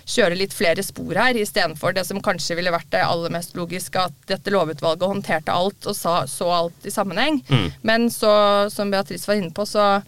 kjøre 0.05 0.37
litt 0.39 0.55
flere 0.55 0.85
spor 0.85 1.17
her, 1.19 1.37
istedenfor 1.39 1.97
det 1.97 2.05
som 2.09 2.21
kanskje 2.25 2.59
ville 2.59 2.73
vært 2.75 2.91
det 2.93 3.05
aller 3.05 3.33
mest 3.35 3.57
logiske, 3.57 4.07
at 4.11 4.29
dette 4.31 4.53
lovutvalget 4.53 5.09
håndterte 5.09 5.55
alt 5.55 5.89
og 5.91 5.97
sa, 5.97 6.21
så 6.31 6.51
alt 6.53 6.87
i 6.89 6.93
sammenheng. 6.93 7.41
Mm. 7.49 7.69
Men 7.83 8.09
så, 8.13 8.35
som 8.73 8.93
Beatrice 8.93 9.29
var 9.31 9.41
inne 9.41 9.55
på, 9.55 9.67
så, 9.69 10.03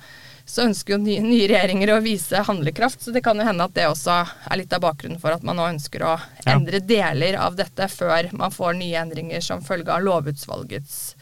så 0.47 0.62
ønsker 0.69 0.95
jo 0.95 0.99
nye, 1.03 1.21
nye 1.25 1.49
regjeringer 1.50 1.91
å 1.97 2.03
vise 2.05 2.38
handlekraft, 2.47 3.00
så 3.03 3.12
det 3.12 3.23
kan 3.26 3.37
jo 3.41 3.45
hende 3.49 3.65
at 3.67 3.75
det 3.75 3.88
også 3.91 4.15
er 4.50 4.61
litt 4.61 4.73
av 4.76 4.85
bakgrunnen 4.85 5.19
for 5.21 5.35
at 5.35 5.43
man 5.43 5.59
nå 5.59 5.65
ønsker 5.73 6.05
å 6.07 6.12
Ja. 6.47 6.55
endre 6.55 6.79
deler 6.81 7.35
av 7.43 7.57
dette 7.59 7.88
før 7.91 8.29
man 8.33 8.50
får 8.55 8.76
nye 8.79 9.00
endringer 9.03 9.43
som 9.43 9.61
følge 9.61 9.91
av 9.91 10.05
lovutvalgets 10.07 11.15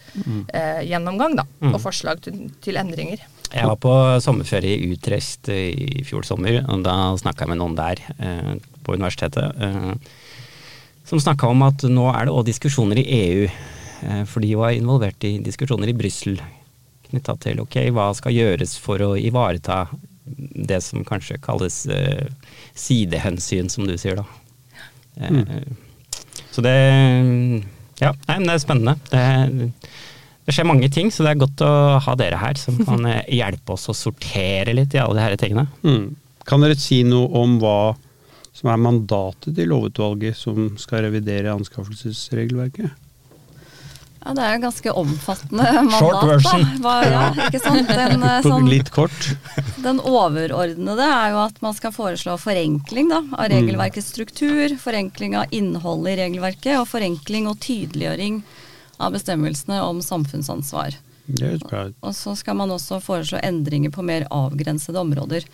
eh, 0.53 0.83
gjennomgang, 0.85 1.37
da, 1.37 1.45
Mm. 1.63 1.75
og 1.75 1.81
forslag 1.81 2.21
til, 2.21 2.51
til 2.61 2.77
endringer. 2.77 3.19
Jeg 3.55 3.65
var 3.71 3.77
på 3.77 3.93
sommerferie 4.21 4.77
i 4.77 4.93
Utrecht 4.93 5.49
i 5.49 6.03
fjor 6.05 6.25
sommer, 6.27 6.65
og 6.69 6.83
da 6.85 7.15
snakka 7.17 7.45
jeg 7.47 7.49
med 7.55 7.59
noen 7.59 7.77
der 7.79 7.97
eh, 8.19 8.55
på 8.85 8.95
universitetet. 8.95 9.55
Eh, 9.57 9.95
som 11.05 11.19
snakka 11.21 11.49
om 11.49 11.63
at 11.63 11.85
nå 11.89 12.09
er 12.15 12.27
det 12.27 12.33
òg 12.35 12.45
diskusjoner 12.49 12.99
i 12.99 13.07
EU, 13.23 13.49
eh, 14.03 14.25
for 14.25 14.41
de 14.41 14.55
var 14.57 14.73
involvert 14.77 15.23
i 15.25 15.39
diskusjoner 15.39 15.89
i 15.89 15.97
Brussel 15.97 16.39
knytta 17.15 17.39
til 17.47 17.63
ok, 17.63 17.79
hva 17.95 18.11
skal 18.19 18.35
gjøres 18.35 18.75
for 18.83 19.01
å 19.07 19.15
ivareta 19.17 19.85
det 20.25 20.81
som 20.83 21.05
kanskje 21.07 21.39
kalles 21.45 21.83
eh, 21.93 22.27
sidehensyn, 22.75 23.71
som 23.71 23.87
du 23.89 23.95
sier 24.01 24.19
da. 24.21 24.27
Eh, 25.21 25.63
Så 26.55 26.63
det 26.65 26.75
Ja, 28.01 28.11
nei, 28.27 28.39
men 28.41 28.49
det 28.49 28.55
er 28.57 28.63
spennende. 28.63 28.95
Det, 29.11 29.71
det 30.45 30.55
skjer 30.57 30.67
mange 30.67 30.89
ting, 30.93 31.13
så 31.15 31.23
det 31.25 31.35
er 31.35 31.43
godt 31.45 31.63
å 31.65 31.73
ha 32.03 32.15
dere 32.19 32.41
her 32.41 32.59
som 32.61 32.81
kan 32.85 33.07
eh, 33.11 33.23
hjelpe 33.41 33.77
oss 33.77 33.87
å 33.93 33.97
sortere 33.97 34.75
litt 34.75 34.97
i 34.97 35.03
alle 35.03 35.21
de 35.21 35.29
disse 35.35 35.45
tingene. 35.45 35.69
Mm. 35.87 36.09
Kan 36.49 36.65
dere 36.65 36.77
si 36.81 37.03
noe 37.07 37.31
om 37.41 37.59
hva 37.63 37.95
som 38.55 38.71
er 38.71 38.81
mandatet 38.81 39.55
til 39.57 39.71
lovutvalget 39.73 40.37
som 40.39 40.75
skal 40.81 41.07
revidere 41.07 41.53
anskaffelsesregelverket? 41.55 42.93
Ja, 44.25 44.33
det 44.33 44.45
er 44.45 44.55
jo 44.55 44.61
ganske 44.63 44.93
omfattende 44.97 45.65
mandat. 45.77 45.99
Short 46.01 46.23
version. 46.31 46.63
Da. 46.65 46.81
Hva, 46.81 46.95
ja, 47.05 47.25
ikke 47.45 47.61
sant? 47.61 47.91
Den, 48.01 48.23
eh, 48.25 48.39
sånn, 48.47 48.69
litt 48.73 48.91
kort. 48.95 49.31
den 49.85 50.01
overordnede 50.01 51.05
er 51.05 51.35
jo 51.35 51.43
at 51.43 51.61
man 51.65 51.77
skal 51.77 51.93
foreslå 51.93 52.39
forenkling 52.41 53.13
da, 53.13 53.21
av 53.37 53.51
regelverkets 53.53 54.09
struktur, 54.15 54.79
forenkling 54.81 55.37
av 55.37 55.53
innholdet 55.53 56.15
i 56.15 56.21
regelverket, 56.23 56.79
og 56.81 56.89
forenkling 56.89 57.51
og 57.51 57.61
tydeliggjøring 57.65 58.41
av 58.97 59.13
bestemmelsene 59.13 59.83
om 59.85 60.01
samfunnsansvar. 60.05 60.97
Og 62.05 62.13
så 62.17 62.35
skal 62.37 62.57
man 62.57 62.73
også 62.73 63.01
foreslå 63.05 63.41
endringer 63.45 63.93
på 63.93 64.05
mer 64.05 64.27
avgrensede 64.33 65.01
områder. 65.01 65.45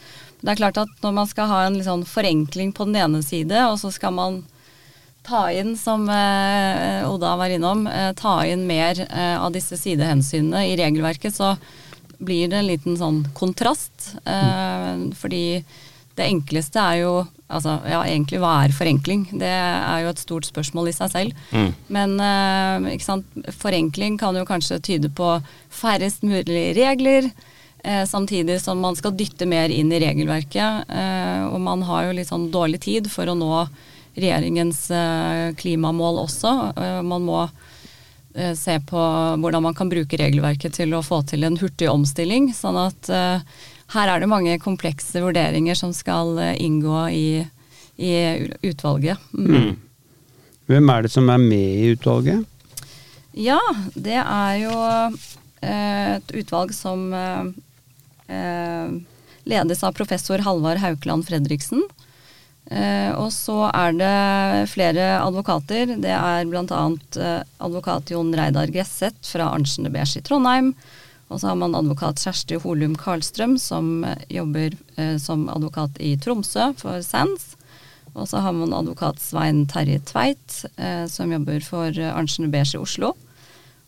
Det 0.41 0.51
er 0.51 0.59
klart 0.59 0.79
at 0.83 0.95
når 1.03 1.15
man 1.19 1.31
skal 1.31 1.51
ha 1.51 1.61
en 1.67 1.79
sånn 1.85 2.07
forenkling 2.07 2.73
på 2.75 2.87
den 2.89 2.99
ene 3.03 3.23
side, 3.27 3.67
og 3.67 3.79
så 3.83 3.93
skal 3.95 4.15
man 4.15 4.41
ta 5.27 5.51
inn, 5.53 5.77
som 5.77 6.09
eh, 6.09 7.11
Oda 7.11 7.37
var 7.37 7.53
innom, 7.53 7.87
eh, 7.87 8.13
ta 8.19 8.41
inn 8.47 8.67
mer 8.67 9.01
eh, 9.11 9.37
av 9.43 9.53
disse 9.53 9.79
sidehensynene 9.79 10.67
i 10.71 10.77
regelverket, 10.81 11.35
så 11.35 11.55
blir 12.21 12.51
det 12.53 12.61
en 12.61 12.69
liten 12.69 12.99
sånn 13.01 13.23
kontrast. 13.37 14.15
Eh, 14.25 15.07
fordi 15.17 15.45
det 16.17 16.31
enkleste 16.31 16.81
er 16.81 17.05
jo 17.05 17.21
Altså 17.51 17.73
ja, 17.83 18.05
egentlig 18.07 18.39
hva 18.39 18.53
er 18.63 18.71
forenkling? 18.71 19.25
Det 19.35 19.49
er 19.51 20.05
jo 20.05 20.11
et 20.13 20.21
stort 20.23 20.47
spørsmål 20.47 20.87
i 20.87 20.93
seg 20.95 21.09
selv. 21.11 21.41
Mm. 21.51 21.73
Men 21.91 22.13
ikke 22.93 23.03
sant? 23.09 23.33
forenkling 23.59 24.21
kan 24.21 24.39
jo 24.39 24.45
kanskje 24.47 24.79
tyde 24.87 25.11
på 25.11 25.33
færrest 25.75 26.23
mulig 26.23 26.77
regler, 26.79 27.27
samtidig 28.07 28.61
som 28.63 28.79
man 28.79 28.95
skal 28.95 29.17
dytte 29.19 29.51
mer 29.51 29.67
inn 29.75 29.91
i 29.91 29.99
regelverket. 29.99 30.95
Og 31.51 31.59
man 31.59 31.83
har 31.91 32.07
jo 32.07 32.15
litt 32.21 32.31
sånn 32.31 32.53
dårlig 32.55 32.85
tid 32.87 33.11
for 33.11 33.27
å 33.27 33.35
nå 33.35 33.51
regjeringens 34.15 34.91
eh, 34.91 35.55
klimamål 35.55 36.25
også. 36.25 36.53
Eh, 36.77 37.01
man 37.07 37.25
må 37.27 37.41
eh, 38.35 38.55
se 38.59 38.79
på 38.87 39.01
hvordan 39.41 39.65
man 39.69 39.77
kan 39.77 39.91
bruke 39.91 40.19
regelverket 40.21 40.79
til 40.81 40.95
å 40.95 41.05
få 41.05 41.23
til 41.29 41.47
en 41.47 41.59
hurtig 41.61 41.91
omstilling. 41.91 42.51
Sånn 42.57 42.79
at 42.81 43.11
her 43.91 44.13
er 44.13 44.23
det 44.23 44.31
mange 44.31 44.59
komplekse 44.63 45.23
vurderinger 45.23 45.79
som 45.79 45.95
skal 45.97 46.39
inngå 46.59 47.07
i, 47.15 47.29
i 47.99 48.13
utvalget. 48.63 49.19
Mm. 49.35 49.75
Hvem 50.71 50.93
er 50.95 51.03
det 51.03 51.11
som 51.11 51.31
er 51.33 51.43
med 51.43 51.83
i 51.83 51.91
utvalget? 51.97 52.47
Ja, 53.35 53.61
det 53.95 54.19
er 54.21 54.55
jo 54.63 54.75
et 55.63 56.33
utvalg 56.35 56.73
som 56.75 57.11
ledes 59.51 59.83
av 59.87 59.95
professor 59.99 60.43
Halvard 60.47 60.79
Haukeland 60.83 61.27
Fredriksen. 61.27 61.83
Eh, 62.71 63.11
og 63.19 63.33
så 63.35 63.65
er 63.75 63.95
det 63.99 64.71
flere 64.71 65.17
advokater. 65.19 65.97
Det 65.99 66.15
er 66.15 66.47
bl.a. 66.47 66.83
Eh, 67.19 67.39
advokat 67.59 68.13
Jon 68.15 68.31
Reidar 68.37 68.71
Gresseth 68.71 69.33
fra 69.33 69.51
Arntzen 69.51 69.89
de 69.89 69.95
Beers 69.95 70.15
i 70.17 70.23
Trondheim. 70.23 70.75
Og 71.31 71.41
så 71.43 71.51
har 71.51 71.59
man 71.59 71.75
advokat 71.79 72.23
Kjersti 72.23 72.59
Holum 72.63 72.95
Karlstrøm, 72.99 73.57
som 73.59 74.05
eh, 74.07 74.23
jobber 74.39 74.77
som 75.23 75.49
advokat 75.51 75.99
i 75.99 76.13
Tromsø 76.21 76.71
for 76.79 77.03
SANS. 77.03 77.57
Og 78.13 78.27
så 78.29 78.43
har 78.43 78.55
man 78.55 78.75
advokat 78.75 79.21
Svein 79.23 79.65
Terje 79.71 80.01
Tveit, 80.05 80.57
som 81.09 81.31
jobber 81.31 81.63
for 81.63 81.95
Arntzen 82.11 82.45
de 82.45 82.51
Beers 82.53 82.75
i 82.75 82.81
Oslo. 82.81 83.15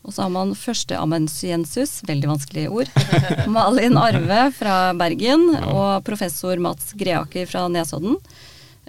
Og 0.07 0.15
så 0.15 0.25
har 0.25 0.31
man 0.33 0.55
førsteamanuensis, 0.57 1.99
veldig 2.07 2.31
vanskelige 2.31 2.71
ord, 2.71 2.95
Malin 3.57 3.99
Arve 3.99 4.47
fra 4.57 4.77
Bergen, 4.99 5.51
og 5.75 6.07
professor 6.07 6.63
Mats 6.63 6.95
Greaker 6.99 7.51
fra 7.51 7.67
Nesodden. 7.71 8.17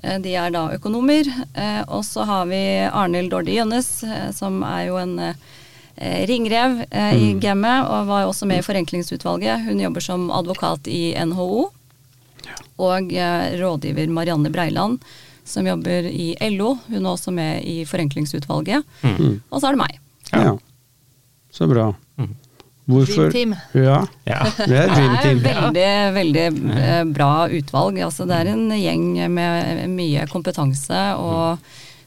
Eh, 0.03 0.19
De 0.21 0.35
er 0.35 0.51
da 0.51 0.65
økonomer. 0.75 1.27
Eh, 1.55 1.83
Og 1.87 2.03
så 2.05 2.25
har 2.27 2.45
vi 2.51 2.59
Arnhild 2.91 3.31
Dårde 3.31 3.51
Gjønnes, 3.55 4.03
eh, 4.03 4.31
som 4.31 4.61
er 4.63 4.87
jo 4.89 4.97
en 4.97 5.17
ringrev 6.27 6.79
i 7.13 7.27
gamet, 7.39 7.85
og 7.85 8.07
var 8.09 8.23
også 8.25 8.47
med 8.49 8.57
i 8.63 8.65
Forenklingsutvalget. 8.65 9.61
Hun 9.67 9.79
jobber 9.79 10.01
som 10.01 10.23
advokat 10.33 10.87
i 10.89 11.13
NHO. 11.13 11.67
Og 12.81 13.13
rådgiver 13.61 14.09
Marianne 14.09 14.49
Breiland, 14.51 14.97
som 15.45 15.67
jobber 15.69 16.09
i 16.09 16.33
LO. 16.49 16.79
Hun 16.89 17.05
er 17.05 17.11
også 17.13 17.31
med 17.31 17.61
i 17.63 17.85
Forenklingsutvalget. 17.85 18.81
Mm. 19.03 19.41
Og 19.51 19.61
så 19.61 19.67
er 19.69 19.77
det 19.77 19.83
meg. 19.83 19.99
Ja. 20.33 20.57
Så 21.53 21.69
bra. 21.69 21.91
Mm. 22.17 22.33
Hvorfor 22.89 23.29
Dream 23.31 23.53
team. 23.53 23.55
Ja, 23.79 23.99
Ja. 24.27 24.41
det 24.57 24.75
er 24.75 24.89
dream 24.91 25.13
Det 25.13 25.21
er 25.21 25.23
team. 25.23 25.39
veldig, 25.39 26.13
veldig 26.17 26.77
eh, 26.83 27.03
bra 27.15 27.47
utvalg. 27.47 27.99
Altså, 28.03 28.25
det 28.27 28.35
er 28.41 28.51
en 28.51 28.65
gjeng 28.75 29.05
med 29.31 29.87
mye 29.93 30.25
kompetanse 30.27 31.03
og 31.17 31.59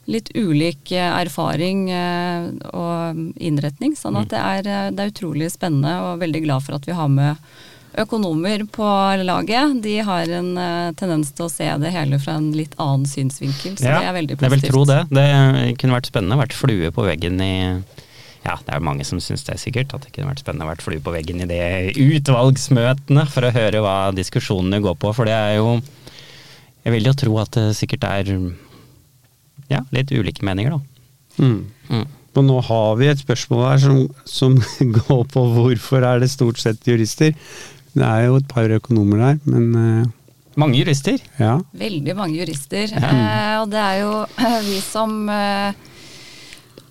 litt 0.07 0.29
ulik 0.37 0.91
eh, 0.93 1.09
erfaring 1.23 1.89
eh, 1.89 2.51
og 2.77 3.23
innretning. 3.41 3.95
Sånn 3.97 4.19
at 4.21 4.29
det 4.29 4.37
er, 4.39 4.91
det 4.93 4.99
er 5.01 5.11
utrolig 5.15 5.49
spennende 5.51 5.97
og 6.11 6.21
veldig 6.21 6.43
glad 6.45 6.61
for 6.63 6.77
at 6.77 6.85
vi 6.85 6.93
har 6.93 7.09
med 7.09 7.35
økonomer 7.97 8.61
på 8.69 8.85
laget. 9.25 9.79
De 9.81 9.97
har 10.05 10.29
en 10.29 10.51
tendens 10.93 11.31
til 11.33 11.47
å 11.47 11.49
se 11.49 11.65
det 11.81 11.89
hele 11.95 12.19
fra 12.21 12.35
en 12.37 12.51
litt 12.53 12.75
annen 12.77 13.07
synsvinkel, 13.09 13.73
så 13.79 13.87
Ja, 13.89 13.99
det 14.03 14.09
er 14.11 14.13
veldig 14.19 14.35
Jeg 14.37 14.49
vil 14.51 14.59
positivt. 14.61 14.73
tro 14.75 14.83
det. 14.85 14.99
Det 15.09 15.77
kunne 15.81 15.97
vært 15.97 16.11
spennende 16.11 16.37
å 16.37 16.43
vært 16.45 16.53
flue 16.53 16.91
på 16.93 17.07
veggen 17.07 17.41
i 17.41 17.53
Ja, 18.47 18.55
det 18.63 18.71
er 18.71 18.79
jo 18.79 18.87
mange 18.87 19.03
som 19.07 19.19
syns 19.19 19.43
det 19.43 19.57
er 19.57 19.59
sikkert, 19.59 19.91
at 19.91 20.05
det 20.05 20.13
kunne 20.15 20.29
vært 20.31 20.39
spennende 20.39 20.63
å 20.63 20.71
vært 20.71 20.85
flue 20.85 21.03
på 21.03 21.11
veggen 21.11 21.43
i 21.43 21.49
det 21.49 21.63
utvalgsmøtene 21.99 23.25
for 23.27 23.43
å 23.43 23.51
høre 23.51 23.81
hva 23.83 23.95
diskusjonene 24.15 24.79
går 24.85 24.95
på, 25.01 25.11
for 25.17 25.27
det 25.27 25.35
er 25.35 25.57
jo 25.59 25.79
Jeg 26.87 26.93
vil 26.93 27.09
jo 27.09 27.17
tro 27.19 27.33
at 27.41 27.51
det 27.51 27.73
sikkert 27.75 28.05
er 28.07 28.29
ja, 29.67 29.81
litt 29.91 30.13
ulike 30.15 30.45
meninger, 30.47 30.77
da. 30.77 31.43
Mm. 31.43 31.65
Mm. 31.91 32.05
Og 32.37 32.45
nå 32.45 32.59
har 32.69 32.93
vi 32.99 33.09
et 33.11 33.19
spørsmål 33.19 33.65
her 33.65 33.81
som, 33.83 33.97
som 34.23 34.55
går 35.01 35.25
på 35.33 35.43
hvorfor 35.57 36.05
er 36.07 36.21
det 36.23 36.29
stort 36.31 36.61
sett 36.61 36.87
jurister. 36.87 37.33
Det 37.97 38.05
er 38.05 38.27
jo 38.29 38.37
et 38.39 38.47
par 38.47 38.71
økonomer 38.77 39.23
der, 39.23 39.41
men 39.49 39.67
eh, 39.81 40.13
Mange 40.57 40.79
jurister. 40.79 41.19
ja. 41.41 41.57
Veldig 41.77 42.15
mange 42.17 42.39
jurister. 42.39 42.93
Eh, 42.93 43.55
og 43.59 43.67
det 43.73 43.81
er 43.81 43.99
jo 44.05 44.13
vi 44.69 44.79
som 44.85 45.19
eh, 45.33 45.86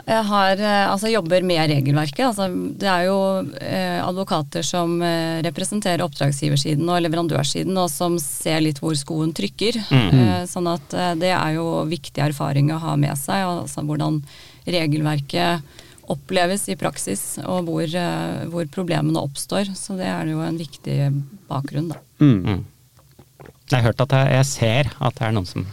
Jeg 0.07 0.23
har, 0.29 0.61
eh, 0.63 0.85
altså, 0.87 1.09
jobber 1.11 1.43
med 1.43 1.67
regelverket. 1.67 2.23
Altså, 2.29 2.47
det 2.79 2.87
er 2.87 3.09
jo 3.09 3.17
eh, 3.59 3.99
advokater 4.07 4.63
som 4.63 5.01
eh, 5.03 5.41
representerer 5.43 6.05
oppdragsgiversiden 6.05 6.87
og 6.87 7.01
leverandørsiden, 7.03 7.75
og 7.75 7.91
som 7.91 8.15
ser 8.23 8.63
litt 8.63 8.79
hvor 8.83 8.95
skoen 8.99 9.35
trykker. 9.35 9.81
Eh, 9.91 10.45
sånn 10.47 10.71
at 10.71 10.95
eh, 10.95 11.17
det 11.19 11.33
er 11.35 11.57
jo 11.57 11.67
viktig 11.91 12.23
erfaring 12.23 12.71
å 12.71 12.79
ha 12.85 12.95
med 13.01 13.19
seg. 13.19 13.49
Altså, 13.51 13.83
hvordan 13.83 14.21
regelverket 14.67 15.83
oppleves 16.07 16.69
i 16.71 16.79
praksis, 16.79 17.25
og 17.43 17.67
hvor, 17.67 17.87
eh, 17.91 18.47
hvor 18.53 18.71
problemene 18.71 19.23
oppstår. 19.27 19.73
Så 19.75 19.99
det 19.99 20.07
er 20.07 20.31
jo 20.31 20.39
en 20.47 20.61
viktig 20.61 21.01
bakgrunn, 21.51 21.91
da. 21.91 21.99
Mm. 22.23 22.63
Jeg 23.67 23.75
har 23.75 23.89
hørt 23.89 24.07
at 24.07 24.15
jeg, 24.15 24.31
jeg 24.39 24.47
ser 24.53 24.95
at 25.03 25.19
det 25.19 25.27
er 25.27 25.35
noen 25.35 25.51
som, 25.51 25.67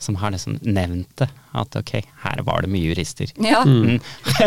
som 0.00 0.16
har 0.16 0.32
liksom 0.32 0.56
nevnt 0.64 1.10
det. 1.20 1.28
At 1.52 1.74
ok, 1.76 1.90
her 2.24 2.40
var 2.46 2.62
det 2.64 2.70
mye 2.72 2.88
jurister. 2.90 3.28
Ja, 3.36 3.60
Mm. 3.68 3.98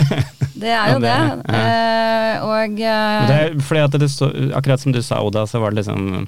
det 0.63 0.71
er 0.73 0.93
jo 0.95 0.99
det. 1.05 1.13
det- 1.13 1.53
ja. 1.53 1.63
Uh, 2.41 2.47
og 2.49 2.71
uh, 2.81 3.27
Det 3.29 3.37
er 3.37 3.57
fordi 3.61 3.83
at 3.85 3.97
det 4.01 4.09
så, 4.11 4.29
akkurat 4.57 4.81
som 4.81 4.91
du 4.95 5.01
sa, 5.05 5.21
Oda, 5.21 5.45
så 5.47 5.61
var 5.61 5.71
det 5.75 5.83
liksom 5.83 6.27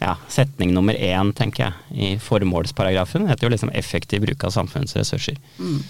ja, 0.00 0.14
setning 0.30 0.70
nummer 0.76 0.94
én, 0.94 1.32
tenker 1.34 1.64
jeg, 1.66 1.74
i 1.90 2.10
formålsparagrafen. 2.22 3.26
heter 3.28 3.48
jo 3.48 3.52
liksom 3.56 3.70
effektiv 3.74 4.22
bruk 4.26 4.44
av 4.46 4.54
samfunnets 4.54 4.94
ressurser. 4.96 5.36
mm. 5.58 5.80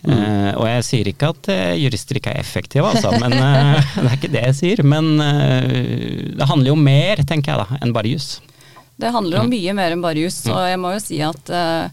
Uh, 0.00 0.54
og 0.56 0.64
jeg 0.64 0.84
sier 0.86 1.08
ikke 1.10 1.28
at 1.28 1.48
uh, 1.52 1.74
jurister 1.76 2.16
ikke 2.16 2.30
er 2.32 2.38
effektive, 2.40 2.88
altså, 2.88 3.10
men 3.20 3.34
uh, 3.36 3.76
det 3.98 4.06
er 4.06 4.14
ikke 4.16 4.30
det 4.32 4.44
jeg 4.46 4.56
sier. 4.56 4.80
Men 4.88 5.10
det 5.20 6.46
handler 6.48 6.70
jo 6.70 6.76
mer, 6.80 7.20
tenker 7.28 7.52
jeg 7.52 7.66
da, 7.66 7.80
enn 7.84 7.92
bare 7.92 8.08
juss. 8.14 8.38
Det 9.00 9.10
handler 9.14 9.40
om 9.42 9.50
mye 9.52 9.74
mer 9.76 9.94
enn 9.94 10.04
bare 10.04 10.20
juss, 10.26 10.42
og 10.50 10.60
jeg 10.68 10.78
må 10.80 10.94
jo 10.94 11.02
si 11.02 11.20
at 11.24 11.50
uh, 11.54 11.88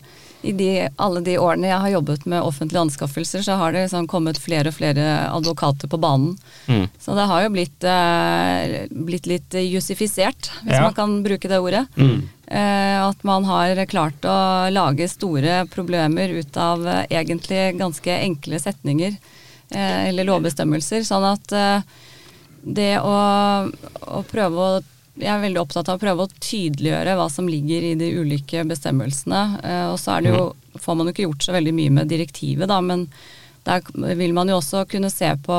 i 0.47 0.51
de, 0.55 0.69
alle 1.01 1.21
de 1.25 1.33
årene 1.41 1.69
jeg 1.71 1.81
har 1.81 1.91
jobbet 1.95 2.25
med 2.29 2.45
offentlige 2.45 2.83
anskaffelser, 2.85 3.41
så 3.43 3.55
har 3.59 3.73
det 3.73 3.85
liksom 3.87 4.05
kommet 4.11 4.37
flere 4.39 4.69
og 4.69 4.75
flere 4.77 5.05
advokater 5.33 5.89
på 5.91 5.99
banen. 5.99 6.35
Mm. 6.67 6.85
Så 7.01 7.15
det 7.17 7.25
har 7.31 7.43
jo 7.45 7.53
blitt, 7.55 7.87
uh, 7.87 8.75
blitt 9.07 9.29
litt 9.31 9.57
jussifisert, 9.63 10.51
hvis 10.63 10.77
Ja. 10.77 10.83
man 10.85 10.97
kan 10.97 11.15
bruke 11.25 11.49
det 11.49 11.59
ordet. 11.63 11.85
Mm. 11.97 12.27
Uh, 12.47 13.09
at 13.09 13.23
man 13.27 13.47
har 13.49 13.81
klart 13.91 14.23
å 14.23 14.37
lage 14.71 15.09
store 15.11 15.65
problemer 15.73 16.29
ut 16.37 16.57
av 16.57 16.85
egentlig 17.09 17.77
ganske 17.79 18.19
enkle 18.19 18.59
setninger 18.63 19.17
eller 19.67 20.23
lovbestemmelser. 20.23 21.01
Sånn 21.03 21.25
at 21.27 21.51
det 22.63 22.93
å, 23.03 23.15
å 24.15 24.21
prøve 24.29 24.63
å 24.63 24.77
jeg 25.17 25.31
er 25.33 25.43
veldig 25.43 25.62
opptatt 25.62 25.89
av 25.89 25.97
å 25.97 26.01
prøve 26.01 26.25
å 26.25 26.33
tydeliggjøre 26.39 27.17
hva 27.17 27.27
som 27.31 27.50
ligger 27.50 27.89
i 27.89 27.93
de 28.00 28.09
ulike 28.19 28.63
bestemmelsene. 28.69 29.43
Eh, 29.63 29.86
og 29.91 30.00
så 30.01 30.17
er 30.17 30.25
det 30.25 30.33
jo, 30.36 30.47
får 30.81 30.97
man 30.97 31.09
jo 31.09 31.15
ikke 31.15 31.27
gjort 31.27 31.47
så 31.47 31.55
veldig 31.57 31.75
mye 31.77 31.93
med 32.00 32.12
direktivet, 32.12 32.69
da, 32.69 32.81
men 32.83 33.07
der 33.67 33.83
vil 34.15 34.36
man 34.36 34.50
jo 34.51 34.62
også 34.62 34.86
kunne 34.88 35.09
se 35.12 35.29
på, 35.43 35.57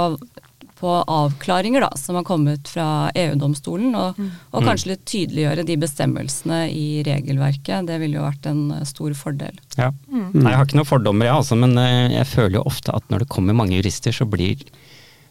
på 0.78 0.92
avklaringer 1.12 1.84
da, 1.84 1.90
som 2.00 2.16
har 2.16 2.24
kommet 2.24 2.70
fra 2.70 3.10
EU-domstolen, 3.18 3.92
og, 3.98 4.20
og 4.54 4.64
kanskje 4.64 4.94
litt 4.94 5.04
tydeliggjøre 5.10 5.66
de 5.68 5.76
bestemmelsene 5.82 6.62
i 6.72 7.02
regelverket. 7.06 7.88
Det 7.90 7.98
ville 8.00 8.20
jo 8.20 8.26
vært 8.26 8.48
en 8.50 8.62
eh, 8.78 8.84
stor 8.88 9.16
fordel. 9.18 9.58
Ja. 9.76 9.90
Nei, 10.08 10.52
jeg 10.52 10.60
har 10.60 10.68
ikke 10.68 10.80
noen 10.80 10.92
fordommer, 10.94 11.28
jeg, 11.28 11.40
altså, 11.42 11.58
men 11.58 11.76
eh, 11.82 12.14
jeg 12.16 12.30
føler 12.32 12.60
jo 12.60 12.68
ofte 12.70 12.94
at 12.96 13.10
når 13.12 13.24
det 13.24 13.32
kommer 13.34 13.58
mange 13.58 13.76
jurister, 13.76 14.14
så 14.14 14.28
blir 14.28 14.64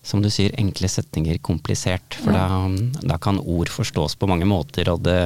som 0.08 0.22
du 0.24 0.30
sier, 0.32 0.54
enkle 0.60 0.88
setninger 0.92 1.40
komplisert. 1.44 2.16
For 2.24 2.32
da, 2.36 2.46
da 3.04 3.18
kan 3.22 3.42
ord 3.44 3.72
forstås 3.74 4.16
på 4.20 4.30
mange 4.32 4.48
måter, 4.48 4.88
og 4.94 5.04
det, 5.04 5.18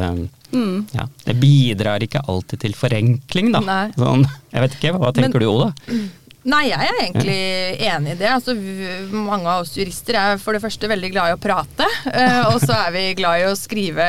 ja, 0.98 1.06
det 1.28 1.38
bidrar 1.42 2.02
ikke 2.04 2.24
alltid 2.28 2.66
til 2.66 2.74
forenkling, 2.78 3.54
da. 3.54 3.62
Sånn, 3.96 4.26
jeg 4.52 4.66
vet 4.66 4.80
ikke, 4.80 4.96
hva 4.98 5.14
tenker 5.14 5.38
Men- 5.38 5.46
du, 5.46 5.52
Oda? 5.54 6.10
Nei, 6.42 6.64
jeg 6.72 6.88
er 6.90 6.96
egentlig 7.04 7.34
enig 7.86 8.14
i 8.16 8.18
det. 8.18 8.30
Altså, 8.34 8.56
mange 9.14 9.46
av 9.46 9.62
oss 9.62 9.76
jurister 9.78 10.16
er 10.18 10.40
for 10.42 10.58
det 10.58 10.62
første 10.64 10.88
veldig 10.90 11.12
glad 11.14 11.30
i 11.30 11.36
å 11.36 11.42
prate. 11.42 11.86
eh, 12.10 12.40
og 12.50 12.58
så 12.64 12.74
er 12.88 12.96
vi 12.96 13.04
glad 13.20 13.44
i 13.44 13.46
å 13.46 13.54
skrive 13.54 14.08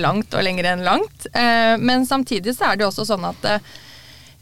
langt 0.00 0.32
og 0.32 0.46
lenger 0.46 0.70
enn 0.72 0.84
langt. 0.86 1.26
Eh, 1.36 1.76
men 1.76 2.06
samtidig 2.08 2.56
så 2.56 2.70
er 2.70 2.78
det 2.80 2.86
jo 2.86 2.88
også 2.88 3.04
sånn 3.12 3.28
at 3.28 3.44
eh, 3.44 3.58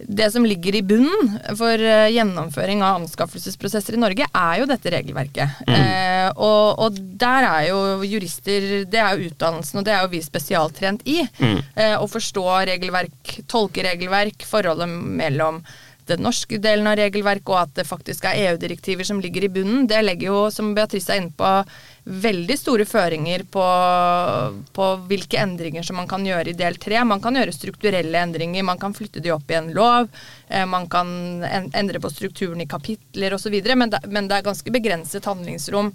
det 0.09 0.31
som 0.35 0.47
ligger 0.47 0.75
i 0.75 0.83
bunnen 0.83 1.37
for 1.59 1.79
eh, 1.79 2.11
gjennomføring 2.15 2.83
av 2.83 3.01
anskaffelsesprosesser 3.01 3.97
i 3.97 4.03
Norge, 4.03 4.27
er 4.27 4.59
jo 4.61 4.69
dette 4.71 4.93
regelverket. 4.95 5.62
Eh, 5.69 6.29
og, 6.33 6.83
og 6.83 6.99
der 7.19 7.47
er 7.49 7.69
jo 7.69 7.79
jurister 8.07 8.85
Det 8.91 9.01
er 9.01 9.17
jo 9.17 9.31
utdannelsen, 9.31 9.81
og 9.81 9.87
det 9.87 9.95
er 9.95 10.05
jo 10.05 10.12
vi 10.12 10.23
spesialtrent 10.25 11.07
i. 11.09 11.23
Eh, 11.43 11.97
å 11.99 12.09
forstå 12.11 12.45
regelverk, 12.73 13.38
tolke 13.51 13.85
regelverk, 13.87 14.47
forholdet 14.49 14.91
mellom 14.91 15.62
den 16.11 16.23
norske 16.25 16.59
delen 16.59 16.88
av 16.91 16.97
regelverket 16.99 17.51
og 17.53 17.61
at 17.61 17.75
det 17.79 17.87
faktisk 17.87 18.27
er 18.27 18.38
EU-direktiver 18.49 19.07
som 19.07 19.21
ligger 19.23 19.47
i 19.47 19.53
bunnen, 19.53 19.87
det 19.91 20.01
legger 20.03 20.33
jo, 20.33 20.41
som 20.51 20.73
Beatrice 20.75 21.15
er 21.15 21.23
inne 21.23 21.35
på, 21.38 21.51
veldig 22.05 22.57
store 22.59 22.85
føringer 22.88 23.45
på, 23.53 23.62
på 24.75 24.87
hvilke 25.07 25.38
endringer 25.38 25.85
som 25.87 25.97
man 26.01 26.09
kan 26.11 26.25
gjøre 26.27 26.51
i 26.51 26.57
del 26.59 26.75
tre. 26.83 26.99
Man 27.07 27.23
kan 27.23 27.37
gjøre 27.38 27.55
strukturelle 27.55 28.19
endringer, 28.27 28.65
man 28.67 28.81
kan 28.83 28.95
flytte 28.97 29.23
de 29.23 29.31
opp 29.35 29.51
i 29.53 29.59
en 29.61 29.71
lov, 29.77 30.09
eh, 30.49 30.67
man 30.67 30.88
kan 30.91 31.12
endre 31.47 32.03
på 32.03 32.11
strukturen 32.11 32.61
i 32.65 32.67
kapitler 32.71 33.37
osv., 33.38 33.55
men, 33.77 33.91
det- 33.95 34.03
men 34.11 34.27
det 34.29 34.41
er 34.41 34.49
ganske 34.51 34.75
begrenset 34.75 35.25
handlingsrom 35.31 35.93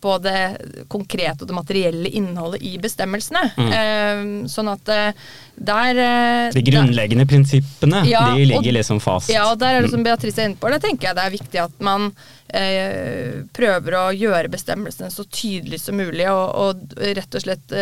på 0.00 0.14
det 0.22 0.86
konkrete 0.88 1.42
og 1.44 1.50
det 1.50 1.56
materielle 1.58 2.08
innholdet 2.18 2.62
i 2.62 2.76
bestemmelsene. 2.82 3.42
Eh, 3.58 4.24
sånn 4.50 4.70
at 4.72 4.88
eh, 4.94 5.12
der 5.58 5.98
eh, 5.98 6.50
De 6.54 6.60
der- 6.60 6.70
grunnleggende 6.70 7.26
prinsippene, 7.26 8.04
Ja, 8.06 8.28
de 8.34 8.44
ligger 8.46 8.58
og- 8.70 8.76
liksom 8.78 9.00
fast. 9.02 9.30
ja, 9.34 9.48
og 9.50 9.58
der 9.58 9.78
er 9.78 9.82
det 9.82 9.90
som 9.90 10.02
Beatrice 10.06 10.38
er 10.38 10.50
inne 10.50 10.56
på, 10.60 10.70
Der 10.70 10.78
tenker 10.78 11.08
jeg 11.08 11.16
det 11.18 11.24
er 11.24 11.34
viktig 11.38 11.62
at 11.64 11.80
man 11.80 12.12
eh, 12.52 13.42
prøver 13.52 13.96
å 13.98 14.04
gjøre 14.16 14.48
bestemmelsene 14.52 15.10
så 15.12 15.24
tydelig 15.28 15.80
som 15.82 15.98
mulig, 15.98 16.24
og, 16.30 16.54
og 16.54 16.94
rett 17.18 17.34
og 17.36 17.42
slett 17.44 17.74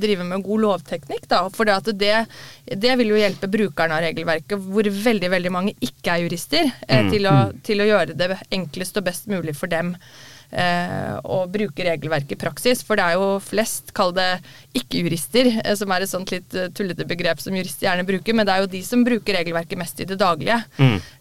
drive 0.00 0.24
med 0.26 0.42
god 0.42 0.64
lovteknikk. 0.64 1.28
Da, 1.30 1.44
for 1.54 1.68
det, 1.68 1.76
at 1.76 1.92
det, 2.00 2.16
det 2.80 2.96
vil 2.98 3.12
jo 3.14 3.20
hjelpe 3.20 3.50
brukerne 3.52 3.98
av 4.00 4.02
regelverket, 4.08 4.58
hvor 4.58 4.82
veldig 4.90 5.30
veldig 5.30 5.52
mange 5.54 5.76
ikke 5.84 6.16
er 6.16 6.24
jurister, 6.24 6.72
eh, 6.88 7.06
til, 7.12 7.28
å, 7.30 7.36
til 7.66 7.84
å 7.84 7.88
gjøre 7.92 8.16
det 8.18 8.32
enklest 8.50 8.96
og 8.98 9.04
best 9.10 9.28
mulig 9.30 9.54
for 9.56 9.70
dem. 9.70 9.94
Eh, 10.50 11.16
å 11.30 11.44
bruke 11.46 11.84
regelverket 11.86 12.34
i 12.34 12.38
praksis. 12.40 12.82
For 12.82 12.98
det 12.98 13.04
er 13.06 13.18
jo 13.20 13.38
flest, 13.44 13.92
kall 13.94 14.10
det 14.16 14.26
ikke-jurister, 14.74 15.50
eh, 15.62 15.76
som 15.78 15.92
er 15.94 16.02
et 16.02 16.10
sånt 16.10 16.32
litt 16.34 16.56
eh, 16.58 16.70
tullete 16.74 17.06
begrep 17.06 17.42
som 17.42 17.54
jurister 17.54 17.86
gjerne 17.86 18.06
bruker, 18.08 18.34
men 18.34 18.48
det 18.48 18.56
er 18.56 18.64
jo 18.64 18.72
de 18.72 18.80
som 18.86 19.04
bruker 19.06 19.38
regelverket 19.38 19.78
mest 19.78 20.02
i 20.02 20.08
det 20.10 20.18
daglige. 20.18 20.58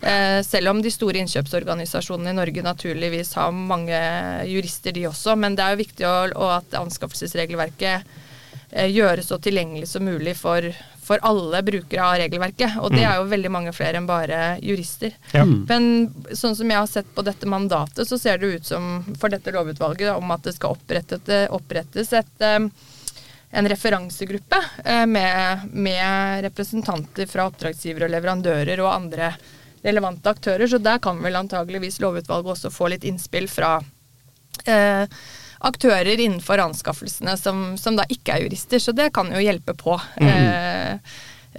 Eh, 0.02 0.40
selv 0.46 0.74
om 0.74 0.82
de 0.82 0.94
store 0.94 1.22
innkjøpsorganisasjonene 1.22 2.34
i 2.34 2.40
Norge 2.40 2.66
naturligvis 2.66 3.36
har 3.38 3.54
mange 3.54 4.02
jurister, 4.50 4.96
de 4.98 5.06
også, 5.12 5.38
men 5.38 5.54
det 5.58 5.66
er 5.66 5.76
jo 5.76 5.84
viktig 5.84 6.10
å, 6.10 6.16
og 6.34 6.56
at 6.56 6.80
anskaffelsesregelverket 6.82 8.02
eh, 8.02 8.26
gjøres 8.70 9.30
så 9.32 9.40
tilgjengelig 9.42 9.88
som 9.90 10.06
mulig 10.06 10.36
for, 10.38 10.66
for 11.02 11.22
alle 11.26 11.62
brukere 11.66 12.06
av 12.06 12.20
regelverket. 12.22 12.78
Og 12.84 12.94
det 12.94 13.04
er 13.06 13.18
jo 13.18 13.30
veldig 13.32 13.52
mange 13.54 13.74
flere 13.74 13.98
enn 13.98 14.10
bare 14.10 14.60
jurister. 14.62 15.16
Ja. 15.34 15.46
Men 15.46 16.10
sånn 16.38 16.56
som 16.58 16.70
jeg 16.70 16.78
har 16.78 16.90
sett 16.90 17.10
på 17.16 17.26
dette 17.26 17.50
mandatet, 17.50 18.06
så 18.08 18.20
ser 18.22 18.38
det 18.38 18.54
ut 18.54 18.70
som 18.70 19.02
for 19.20 19.34
dette 19.34 19.54
lovutvalget 19.56 20.14
om 20.14 20.36
at 20.36 20.46
det 20.46 20.56
skal 20.58 20.78
opprettes, 20.78 21.26
opprettes 21.50 22.14
et, 22.14 22.36
eh, 22.46 22.60
en 23.50 23.70
referansegruppe 23.74 24.62
eh, 24.86 25.06
med, 25.10 25.70
med 25.74 26.44
representanter 26.46 27.30
fra 27.30 27.48
oppdragsgivere 27.50 28.06
og 28.06 28.14
leverandører 28.14 28.86
og 28.86 28.94
andre 28.94 29.34
relevante 29.82 30.30
aktører. 30.30 30.68
Så 30.68 30.78
der 30.78 31.02
kan 31.02 31.22
vel 31.24 31.40
antageligvis 31.40 32.02
lovutvalget 32.04 32.54
også 32.54 32.74
få 32.74 32.94
litt 32.94 33.08
innspill 33.08 33.50
fra 33.50 33.78
eh, 34.66 35.20
aktører 35.60 36.16
innenfor 36.20 36.62
anskaffelsene 36.64 37.34
som, 37.40 37.74
som 37.80 37.98
da 38.00 38.06
ikke 38.10 38.38
er 38.38 38.46
jurister. 38.48 38.80
Så 38.80 38.94
det 38.96 39.12
kan 39.16 39.32
jo 39.34 39.42
hjelpe 39.44 39.76
på. 39.78 39.98
Mm. 40.22 40.30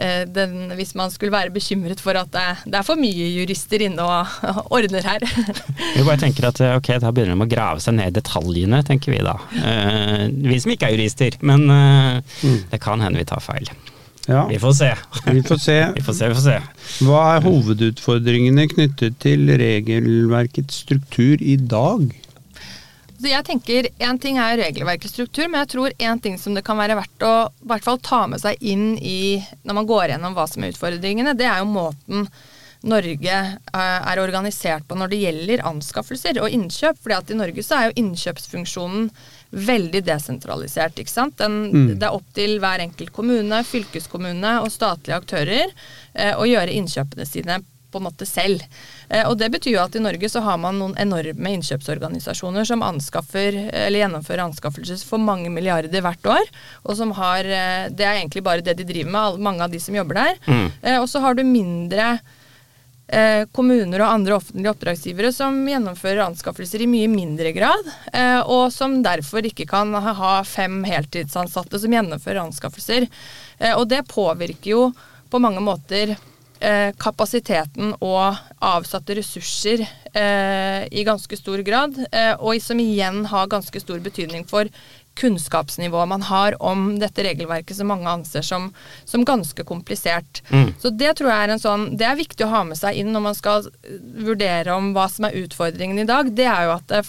eh, 0.01 0.23
den, 0.31 0.71
hvis 0.79 0.95
man 0.97 1.11
skulle 1.13 1.35
være 1.35 1.51
bekymret 1.53 2.01
for 2.01 2.17
at 2.17 2.31
det, 2.33 2.45
det 2.71 2.79
er 2.79 2.87
for 2.87 2.97
mye 3.01 3.27
jurister 3.35 3.83
inne 3.85 4.01
og 4.07 4.71
ordner 4.73 5.05
her. 5.05 5.27
Vi 5.99 6.05
bare 6.07 6.21
tenker 6.23 6.47
at 6.49 6.61
eh, 6.65 6.77
ok, 6.79 6.93
da 7.03 7.11
begynner 7.13 7.37
de 7.37 7.45
å 7.45 7.51
grave 7.51 7.83
seg 7.85 7.99
ned 7.99 8.13
i 8.15 8.17
detaljene, 8.21 8.81
tenker 8.87 9.13
vi 9.17 9.21
da. 9.27 9.35
Eh, 9.61 10.27
vi 10.31 10.61
som 10.63 10.73
ikke 10.73 10.89
er 10.89 10.97
jurister, 10.97 11.37
men 11.45 11.67
eh, 11.75 12.41
det 12.71 12.81
kan 12.81 13.03
hende 13.05 13.21
vi 13.21 13.27
tar 13.29 13.43
feil. 13.45 13.69
Ja, 14.31 14.45
Vi 14.47 14.59
får 14.63 14.73
se. 14.79 14.89
vi 15.27 15.41
får 15.43 15.59
se. 15.59 15.77
Vi 15.97 16.03
får 16.07 16.15
se, 16.15 16.27
vi 16.29 16.35
får 16.39 16.45
se. 16.45 16.57
Hva 17.09 17.21
er 17.35 17.45
hovedutfordringene 17.49 18.67
knyttet 18.71 19.17
til 19.25 19.49
regelverkets 19.59 20.85
struktur 20.85 21.41
i 21.43 21.57
dag? 21.59 22.05
Så 23.21 23.29
jeg 23.29 23.45
tenker, 23.45 23.89
Én 24.01 24.21
ting 24.21 24.39
er 24.41 24.57
regelverkets 24.57 25.13
struktur, 25.13 25.45
men 25.51 25.61
jeg 25.61 25.73
tror 25.75 25.97
en 25.99 26.23
ting 26.25 26.39
som 26.41 26.55
det 26.57 26.65
kan 26.65 26.79
være 26.81 26.97
verdt 26.97 27.27
å 27.27 27.35
i 27.51 27.69
hvert 27.69 27.85
fall 27.85 28.01
ta 28.01 28.23
med 28.31 28.41
seg 28.41 28.57
inn 28.65 28.95
i 28.97 29.43
når 29.69 29.77
man 29.77 29.91
går 29.91 30.15
gjennom 30.15 30.37
hva 30.37 30.47
som 30.49 30.65
er 30.65 30.73
utfordringene, 30.73 31.37
det 31.37 31.49
er 31.51 31.61
jo 31.61 31.69
måten 31.69 32.25
Norge 32.81 33.33
eh, 33.37 33.77
er 33.77 34.21
organisert 34.23 34.87
på 34.89 34.97
når 34.97 35.11
det 35.13 35.19
gjelder 35.21 35.63
anskaffelser 35.69 36.39
og 36.41 36.55
innkjøp. 36.57 36.97
fordi 37.03 37.17
at 37.19 37.33
i 37.35 37.37
Norge 37.37 37.65
så 37.65 37.77
er 37.77 37.91
jo 37.91 37.99
innkjøpsfunksjonen 38.01 39.11
veldig 39.69 40.01
desentralisert. 40.07 40.97
ikke 40.97 41.13
sant? 41.13 41.37
Den, 41.37 41.99
Det 41.99 42.09
er 42.09 42.17
opp 42.17 42.33
til 42.33 42.57
hver 42.63 42.81
enkelt 42.81 43.13
kommune, 43.13 43.61
fylkeskommune 43.69 44.55
og 44.63 44.73
statlige 44.73 45.21
aktører 45.21 45.69
eh, 46.15 46.33
å 46.33 46.49
gjøre 46.49 46.73
innkjøpene 46.73 47.29
sine 47.29 47.61
på 47.91 48.01
en 48.01 48.07
måte 48.09 48.27
selv. 48.29 48.63
Eh, 49.09 49.25
og 49.29 49.37
det 49.41 49.51
betyr 49.55 49.75
jo 49.77 49.83
at 49.85 49.97
i 49.99 50.03
Norge 50.03 50.31
så 50.33 50.43
har 50.47 50.59
man 50.63 50.79
noen 50.81 50.97
enorme 51.01 51.53
innkjøpsorganisasjoner 51.59 52.65
som 52.69 52.83
anskaffer, 52.87 53.57
eller 53.71 54.05
gjennomfører 54.05 54.47
anskaffelser 54.49 55.03
for 55.07 55.19
mange 55.23 55.51
milliarder 55.53 56.01
hvert 56.05 56.31
år. 56.39 56.51
Og 56.87 56.97
som 56.99 57.13
har 57.19 57.45
eh, 57.45 57.89
Det 57.91 58.07
er 58.07 58.21
egentlig 58.21 58.43
bare 58.47 58.63
det 58.65 58.77
de 58.81 58.85
driver 58.89 59.11
med, 59.11 59.41
mange 59.41 59.65
av 59.65 59.71
de 59.75 59.81
som 59.83 59.95
jobber 59.95 60.15
der. 60.23 60.37
Mm. 60.47 60.69
Eh, 60.83 60.99
og 61.01 61.09
så 61.11 61.21
har 61.25 61.35
du 61.35 61.43
mindre 61.45 62.21
eh, 63.11 63.45
kommuner 63.53 64.05
og 64.05 64.13
andre 64.13 64.37
offentlige 64.39 64.71
oppdragsgivere 64.71 65.33
som 65.35 65.57
gjennomfører 65.69 66.23
anskaffelser 66.29 66.85
i 66.85 66.91
mye 66.91 67.11
mindre 67.11 67.51
grad, 67.57 67.89
eh, 68.13 68.41
og 68.47 68.71
som 68.75 69.01
derfor 69.03 69.43
ikke 69.49 69.67
kan 69.71 69.93
ha- 69.95 70.15
ha 70.15 70.35
fem 70.47 70.83
heltidsansatte 70.87 71.81
som 71.83 71.91
gjennomfører 71.97 72.45
anskaffelser. 72.47 73.09
Eh, 73.59 73.75
og 73.75 73.89
det 73.91 74.05
påvirker 74.09 74.71
jo 74.77 74.85
på 75.31 75.41
mange 75.43 75.61
måter 75.63 76.17
eh, 76.61 76.91
kapasiteten 77.01 77.95
og 77.99 78.39
avsatte 78.61 79.17
ressurser 79.19 79.83
eh, 79.85 80.87
i 80.93 81.05
ganske 81.07 81.37
stor 81.39 81.63
grad, 81.67 81.99
eh, 82.13 82.35
og 82.39 82.61
som 82.63 82.81
igjen 82.83 83.25
har 83.33 83.51
ganske 83.51 83.83
stor 83.83 84.03
betydning 84.05 84.47
for 84.49 84.71
kunnskapsnivået 85.21 86.09
man 86.09 86.23
har 86.23 86.55
om 86.63 86.95
dette 87.01 87.25
regelverket 87.27 87.77
som 87.77 87.91
mange 87.91 88.09
anser 88.09 88.45
som, 88.47 88.71
som 89.05 89.25
ganske 89.27 89.65
komplisert. 89.69 90.43
Mm. 90.49 90.71
Så 90.81 90.93
det 90.95 91.17
tror 91.19 91.33
jeg 91.33 91.49
er 91.49 91.55
en 91.55 91.63
sånn 91.63 91.89
Det 91.99 92.07
er 92.07 92.19
viktig 92.19 92.47
å 92.47 92.53
ha 92.53 92.63
med 92.69 92.79
seg 92.79 93.01
inn 93.01 93.11
når 93.13 93.25
man 93.27 93.37
skal 93.37 93.67
eh, 93.67 93.99
vurdere 94.25 94.77
om 94.77 94.93
hva 94.97 95.09
som 95.13 95.29
er 95.29 95.37
utfordringen 95.43 96.01
i 96.01 96.09
dag. 96.09 96.31
Det 96.37 96.47
er 96.49 96.69
jo 96.69 96.77
at 96.79 96.87
det 96.93 97.03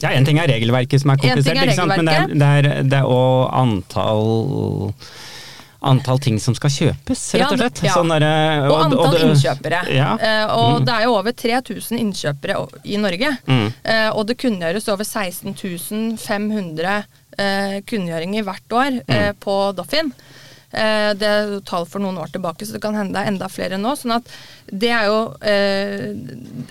Ja, 0.00 0.12
En 0.12 0.28
ting 0.28 0.38
er 0.40 0.48
regelverket 0.48 1.02
som 1.02 1.14
er 1.14 1.20
komplisert, 1.20 1.56
er 1.56 1.90
men 1.90 2.06
det 2.08 2.20
er, 2.20 2.30
det 2.30 2.52
er, 2.60 2.70
det 2.88 3.02
er 3.02 3.08
også 3.08 3.50
antall 3.64 4.30
Antall 5.82 6.18
ting 6.20 6.36
som 6.40 6.52
skal 6.54 6.68
kjøpes, 6.70 7.20
rett 7.40 7.52
og 7.54 7.58
slett. 7.58 7.82
ja. 7.86 7.92
Sånn 7.94 8.10
der, 8.12 8.24
og 8.68 8.82
antall 8.84 9.14
det- 9.14 9.22
innkjøpere. 9.24 9.78
Ja. 9.96 10.10
Uh, 10.20 10.56
og 10.56 10.80
Mm. 10.80 10.84
det 10.84 10.94
er 10.94 11.02
jo 11.04 11.14
over 11.16 11.32
3000 11.32 11.98
innkjøpere 11.98 12.68
i 12.84 12.96
Norge. 13.00 13.30
Mm. 13.46 13.72
Uh, 13.84 14.10
og 14.16 14.26
det 14.26 14.36
kunngjøres 14.38 14.88
over 14.92 15.04
16 15.04 15.54
500 16.18 17.04
uh, 17.38 17.80
kunngjøringer 17.88 18.44
hvert 18.44 18.68
år 18.76 19.00
mm. 19.08 19.34
på 19.40 19.56
Doffin. 19.74 20.12
Eh, 20.70 21.10
det 21.18 21.26
er 21.26 21.52
tall 21.66 21.86
for 21.90 22.02
noen 22.02 22.18
år 22.22 22.30
tilbake, 22.30 22.66
så 22.66 22.76
det 22.76 22.82
kan 22.84 22.94
hende 22.94 23.16
det 23.16 23.24
er 23.24 23.32
enda 23.32 23.48
flere 23.50 23.78
nå. 23.80 23.96
sånn 23.98 24.14
at 24.20 24.28
det 24.70 24.92
er 24.94 25.08
jo 25.10 25.18
eh, 25.42 26.12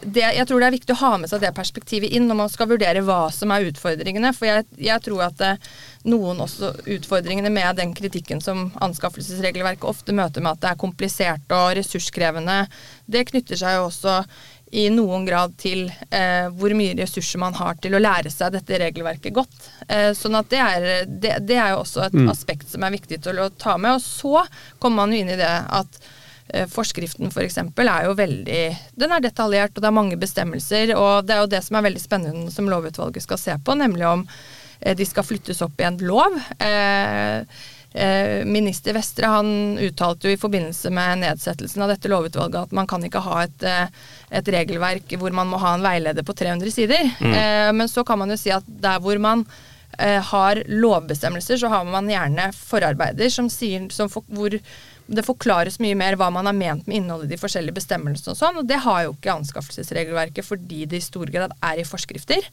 det, 0.06 0.24
Jeg 0.24 0.46
tror 0.48 0.62
det 0.62 0.70
er 0.70 0.76
viktig 0.78 0.96
å 0.96 1.02
ha 1.02 1.12
med 1.20 1.32
seg 1.32 1.44
det 1.44 1.52
perspektivet 1.58 2.16
inn 2.16 2.30
når 2.30 2.40
man 2.40 2.54
skal 2.54 2.70
vurdere 2.72 3.04
hva 3.04 3.26
som 3.36 3.52
er 3.52 3.68
utfordringene. 3.68 4.32
For 4.38 4.48
jeg, 4.48 4.68
jeg 4.80 5.04
tror 5.04 5.26
at 5.28 5.44
eh, 5.44 5.68
noen 6.08 6.40
også 6.46 6.72
utfordringene 6.96 7.52
med 7.52 7.76
den 7.82 7.92
kritikken 7.98 8.40
som 8.44 8.70
anskaffelsesregelverket 8.80 9.90
ofte 9.90 10.16
møter 10.16 10.46
med 10.46 10.56
at 10.56 10.64
det 10.64 10.72
er 10.72 10.80
komplisert 10.86 11.56
og 11.56 11.74
ressurskrevende, 11.76 12.62
det 13.10 13.28
knytter 13.34 13.60
seg 13.60 13.76
jo 13.80 13.90
også 13.90 14.22
i 14.72 14.86
noen 14.94 15.26
grad 15.26 15.56
til 15.60 15.88
eh, 15.88 16.48
hvor 16.54 16.74
mye 16.78 16.96
ressurser 17.00 17.42
man 17.42 17.56
har 17.58 17.80
til 17.82 17.96
å 17.96 18.02
lære 18.02 18.32
seg 18.34 18.54
dette 18.54 18.80
regelverket 18.82 19.34
godt. 19.34 19.58
Eh, 19.88 20.12
sånn 20.18 20.38
at 20.38 20.50
det 20.52 20.62
er, 20.62 20.88
det, 21.10 21.36
det 21.50 21.58
er 21.58 21.74
jo 21.74 21.82
også 21.82 22.06
et 22.06 22.18
aspekt 22.30 22.70
som 22.70 22.86
er 22.86 22.94
viktig 22.94 23.22
til 23.26 23.42
å 23.42 23.50
ta 23.50 23.78
med. 23.82 23.98
Og 23.98 24.04
så 24.06 24.46
kommer 24.78 25.04
man 25.04 25.16
jo 25.16 25.24
inn 25.24 25.34
i 25.34 25.40
det 25.40 25.50
at 25.50 26.00
eh, 26.54 26.70
forskriften 26.70 27.34
f.eks. 27.34 27.58
er 27.64 28.06
jo 28.06 28.16
veldig 28.20 28.62
Den 29.02 29.18
er 29.18 29.26
detaljert, 29.26 29.74
og 29.76 29.82
det 29.82 29.90
er 29.90 30.00
mange 30.02 30.22
bestemmelser. 30.22 30.94
Og 30.98 31.26
det 31.26 31.36
er 31.36 31.44
jo 31.44 31.52
det 31.56 31.64
som 31.66 31.80
er 31.80 31.90
veldig 31.90 32.06
spennende 32.06 32.54
som 32.54 32.70
lovutvalget 32.70 33.26
skal 33.26 33.42
se 33.42 33.58
på, 33.66 33.78
nemlig 33.80 34.06
om 34.10 34.28
eh, 34.80 34.96
de 34.98 35.10
skal 35.10 35.26
flyttes 35.26 35.66
opp 35.66 35.82
i 35.82 35.90
en 35.90 36.00
lov. 36.06 36.38
Eh, 36.62 37.42
Minister 38.46 38.94
Vestre 38.94 39.32
han 39.32 39.80
uttalte 39.82 40.30
jo 40.30 40.36
i 40.36 40.40
forbindelse 40.40 40.92
med 40.94 41.24
nedsettelsen 41.24 41.82
av 41.82 41.90
dette 41.90 42.12
lovutvalget 42.12 42.68
at 42.68 42.76
man 42.78 42.90
kan 42.90 43.02
ikke 43.06 43.24
ha 43.26 43.40
et, 43.48 43.66
eh, 43.66 43.90
et 44.38 44.52
regelverk 44.54 45.16
hvor 45.18 45.34
man 45.34 45.50
må 45.50 45.58
ha 45.64 45.74
en 45.74 45.88
veileder 45.88 46.26
på 46.28 46.36
300 46.38 46.76
sider. 46.76 47.10
Mm. 47.20 47.78
men 47.82 47.90
så 47.90 48.04
kan 48.06 48.20
man 48.22 48.30
jo 48.30 48.38
si 48.38 48.54
at 48.54 48.68
der 48.68 49.02
hvor 49.02 49.18
man 49.22 49.46
eh, 49.98 50.22
har 50.22 50.64
lovbestemmelser, 50.68 51.58
så 51.58 51.72
har 51.72 51.88
man 51.88 52.10
gjerne 52.10 52.50
forarbeider 52.56 53.32
som 53.34 53.50
sier, 53.52 53.88
som 53.94 54.10
for, 54.12 54.26
hvor 54.28 54.54
det 55.10 55.26
forklares 55.26 55.80
mye 55.82 55.98
mer 55.98 56.18
hva 56.20 56.30
man 56.34 56.48
har 56.50 56.56
ment 56.56 56.88
med 56.88 57.00
innholdet 57.00 57.30
i 57.30 57.34
de 57.34 57.42
forskjellige 57.42 57.78
bestemmelsene 57.80 58.34
og 58.34 58.40
sånn, 58.40 58.60
og 58.62 58.68
det 58.70 58.80
har 58.84 59.04
jo 59.06 59.14
ikke 59.16 59.36
anskaffelsesregelverket 59.40 60.46
fordi 60.46 60.86
det 60.90 61.00
i 61.00 61.06
stor 61.06 61.32
grad 61.34 61.56
er 61.66 61.82
i 61.82 61.88
forskrifter. 61.88 62.46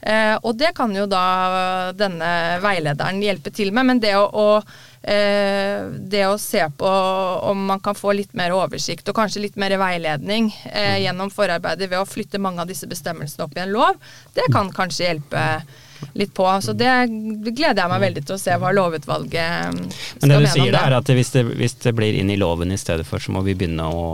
Eh, 0.00 0.34
og 0.42 0.58
det 0.60 0.74
kan 0.76 0.92
jo 0.94 1.06
da 1.10 1.92
denne 1.96 2.32
veilederen 2.64 3.22
hjelpe 3.24 3.52
til 3.54 3.72
med, 3.74 3.88
men 3.88 4.02
det 4.02 4.14
å, 4.18 4.26
å 4.28 4.48
eh, 5.00 5.86
det 6.12 6.26
å 6.28 6.36
se 6.40 6.64
på 6.78 6.90
om 7.50 7.64
man 7.70 7.80
kan 7.84 7.96
få 7.96 8.14
litt 8.16 8.36
mer 8.36 8.54
oversikt 8.56 9.08
og 9.08 9.16
kanskje 9.16 9.46
litt 9.46 9.56
mer 9.60 9.76
veiledning 9.80 10.50
eh, 10.72 11.00
gjennom 11.06 11.32
forarbeidet 11.32 11.88
ved 11.88 12.02
å 12.02 12.08
flytte 12.08 12.42
mange 12.42 12.64
av 12.64 12.70
disse 12.70 12.88
bestemmelsene 12.90 13.48
opp 13.48 13.56
i 13.56 13.64
en 13.64 13.74
lov, 13.74 13.98
det 14.36 14.46
kan 14.52 14.72
kanskje 14.74 15.08
hjelpe 15.08 15.46
litt 16.12 16.34
på. 16.36 16.46
Så 16.62 16.74
det 16.76 16.90
gleder 17.50 17.82
jeg 17.82 17.92
meg 17.92 18.04
veldig 18.08 18.24
til 18.26 18.36
å 18.36 18.40
se 18.40 18.56
hva 18.60 18.72
lovutvalget 18.76 19.74
mm, 19.74 19.84
skal 19.90 20.24
Men 20.24 20.34
det 20.34 20.40
du 20.44 20.50
sier 20.52 20.72
det. 20.74 20.82
er 20.82 20.98
at 20.98 21.14
hvis 21.18 21.32
det, 21.36 21.44
hvis 21.60 21.78
det 21.84 21.94
blir 21.96 22.20
inn 22.20 22.30
i 22.30 22.38
loven 22.40 22.72
i 22.74 22.80
stedet 22.80 23.06
for, 23.08 23.22
så 23.22 23.34
må 23.34 23.44
vi 23.46 23.56
begynne 23.58 23.88
å 23.88 24.04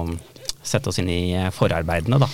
sette 0.63 0.91
oss 0.93 1.01
inn 1.01 1.09
i 1.11 1.33
eh, 1.35 1.51
forarbeidene, 1.55 2.21
da. 2.21 2.29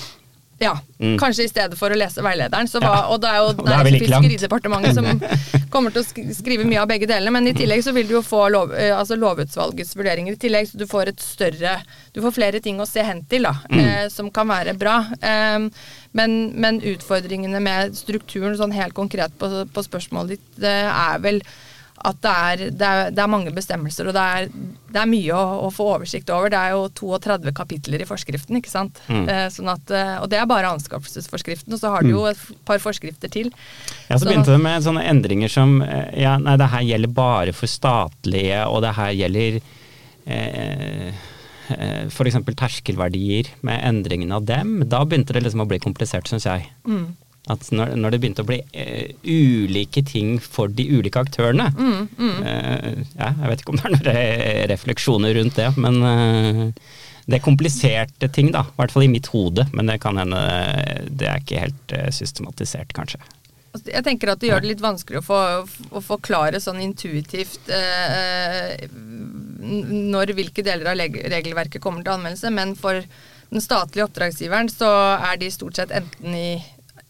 Ja, 0.59 0.79
Mm. 0.99 1.19
kanskje 1.21 1.45
i 1.45 1.49
stedet 1.51 1.77
for 1.77 1.93
å 1.93 1.97
lese 1.99 2.23
veilederen. 2.25 2.65
Så 2.67 2.81
hva, 2.81 2.95
Ja. 2.95 3.01
og 3.13 3.21
det 3.21 3.29
er 3.29 3.37
jo 3.37 3.49
det 3.53 3.65
da 3.67 3.83
Nærings- 3.85 4.15
og 4.17 4.25
fiskeridepartementet 4.25 4.95
som 4.95 5.05
kommer 5.75 5.93
til 5.93 6.01
å 6.03 6.33
skrive 6.33 6.65
mye 6.65 6.81
av 6.81 6.89
begge 6.89 7.07
delene. 7.07 7.31
Men 7.31 7.47
i 7.49 7.53
tillegg 7.53 7.83
så 7.85 7.93
vil 7.93 8.07
du 8.09 8.15
jo 8.15 8.23
få 8.23 8.47
lov, 8.51 8.73
eh, 8.73 8.97
altså 8.97 9.19
lovutvalgets 9.21 9.93
vurderinger 9.95 10.33
i 10.33 10.37
tillegg, 10.41 10.71
så 10.71 10.79
du 10.81 10.87
får 10.87 11.09
et 11.09 11.21
større 11.21 11.83
Du 12.15 12.23
får 12.23 12.33
flere 12.33 12.63
ting 12.65 12.79
å 12.81 12.87
se 12.89 13.03
hen 13.05 13.21
til, 13.29 13.43
da, 13.43 13.53
Mm. 13.69 13.79
eh, 13.85 14.09
som 14.09 14.31
kan 14.31 14.49
være 14.49 14.73
bra. 14.79 15.05
Eh, 15.21 15.69
men, 16.15 16.53
men 16.59 16.81
utfordringene 16.81 17.61
med 17.61 17.93
strukturen, 17.95 18.57
sånn 18.57 18.73
helt 18.73 18.95
konkret 18.95 19.37
på, 19.39 19.69
på 19.69 19.85
spørsmålet 19.85 20.29
ditt, 20.39 20.57
det 20.59 20.73
er 20.89 21.19
vel 21.21 21.43
at 22.07 22.19
det 22.23 22.33
er, 22.33 22.61
det, 22.71 22.87
er, 22.89 23.11
det 23.15 23.23
er 23.25 23.31
mange 23.31 23.51
bestemmelser, 23.55 24.07
og 24.11 24.15
det 24.15 24.23
er, 24.23 24.49
det 24.95 25.01
er 25.03 25.09
mye 25.11 25.35
å, 25.35 25.45
å 25.67 25.71
få 25.75 25.89
oversikt 25.97 26.31
over. 26.31 26.53
Det 26.53 26.61
er 26.61 26.75
jo 26.77 26.85
32 27.01 27.53
kapitler 27.57 28.05
i 28.05 28.09
forskriften, 28.09 28.59
ikke 28.61 28.71
sant. 28.71 29.01
Mm. 29.11 29.25
Eh, 29.33 29.47
sånn 29.55 29.71
at, 29.73 29.91
eh, 29.91 30.13
og 30.23 30.29
det 30.31 30.39
er 30.39 30.47
bare 30.51 30.71
anskaffelsesforskriften, 30.77 31.75
og 31.75 31.83
så 31.83 31.91
har 31.97 32.07
du 32.07 32.13
jo 32.15 32.25
et 32.31 32.41
par 32.69 32.79
forskrifter 32.83 33.33
til. 33.33 33.51
Ja, 34.07 34.17
så 34.17 34.23
Så- 34.23 34.31
begynte 34.31 34.55
det 34.55 34.63
med 34.63 34.87
sånne 34.87 35.03
endringer 35.11 35.51
som 35.51 35.81
eh, 35.83 36.13
Ja, 36.23 36.37
nei, 36.39 36.57
det 36.57 36.71
her 36.71 36.87
gjelder 36.87 37.13
bare 37.13 37.53
for 37.57 37.67
statlige, 37.67 38.63
og 38.71 38.83
det 38.87 38.95
her 38.97 39.11
gjelder 39.19 39.61
eh, 40.27 41.13
eh, 41.69 42.07
F.eks. 42.07 42.39
terskelverdier 42.55 43.51
med 43.67 43.83
endringen 43.83 44.33
av 44.33 44.45
dem. 44.47 44.79
Da 44.89 45.03
begynte 45.05 45.35
det 45.35 45.43
liksom 45.47 45.65
å 45.65 45.69
bli 45.69 45.79
komplisert, 45.83 46.29
syns 46.31 46.47
jeg. 46.47 46.69
Mm. 46.87 47.09
At 47.47 47.63
når, 47.71 47.93
når 47.95 48.15
det 48.15 48.19
begynte 48.23 48.43
å 48.43 48.49
bli 48.49 48.59
uh, 48.59 49.11
ulike 49.23 50.03
ting 50.07 50.37
for 50.43 50.73
de 50.73 50.89
ulike 50.91 51.21
aktørene 51.23 51.69
Mm, 51.77 52.09
mm. 52.19 52.39
Uh, 52.43 52.89
ja, 53.15 53.29
Jeg 53.31 53.51
vet 53.51 53.63
ikke 53.63 53.75
om 53.75 53.79
det 53.79 53.87
er 53.87 53.95
noen 53.95 54.07
re 54.09 54.25
refleksjoner 54.73 55.37
rundt 55.39 55.59
det, 55.59 55.69
men 55.79 56.01
uh, 56.03 56.65
det 57.27 57.39
er 57.39 57.45
kompliserte 57.45 58.29
ting, 58.35 58.53
da. 58.55 58.65
I 58.67 58.77
hvert 58.81 58.95
fall 58.95 59.07
i 59.07 59.11
mitt 59.11 59.31
hode, 59.33 59.67
men 59.75 59.91
det 59.91 59.99
kan 60.03 60.19
hende 60.19 60.41
det 61.11 61.27
er 61.27 61.43
ikke 61.43 61.65
helt 61.65 61.95
systematisert, 62.15 62.93
kanskje. 62.95 63.19
Altså, 63.75 63.89
Jeg 63.91 64.07
tenker 64.07 64.31
at 64.31 64.43
det 64.43 64.53
gjør 64.53 64.63
det 64.63 64.71
litt 64.71 64.85
vanskelig 64.85 65.19
å, 65.19 65.25
få, 65.27 65.41
å 65.91 66.03
forklare 66.07 66.61
sånn 66.63 66.79
intuitivt 66.85 67.67
når 69.59 70.35
hvilke 70.39 70.63
deler 70.67 70.93
av 70.93 71.03
regelverket 71.35 71.83
kommer 71.83 72.07
til 72.07 72.15
anvendelse, 72.15 72.55
men 72.55 72.77
for 72.79 73.03
den 73.51 73.63
statlige 73.63 74.07
oppdragsgiveren 74.07 74.71
så 74.71 74.93
er 75.19 75.43
de 75.43 75.51
stort 75.55 75.83
sett 75.83 75.95
enten 75.99 76.35
i 76.39 76.49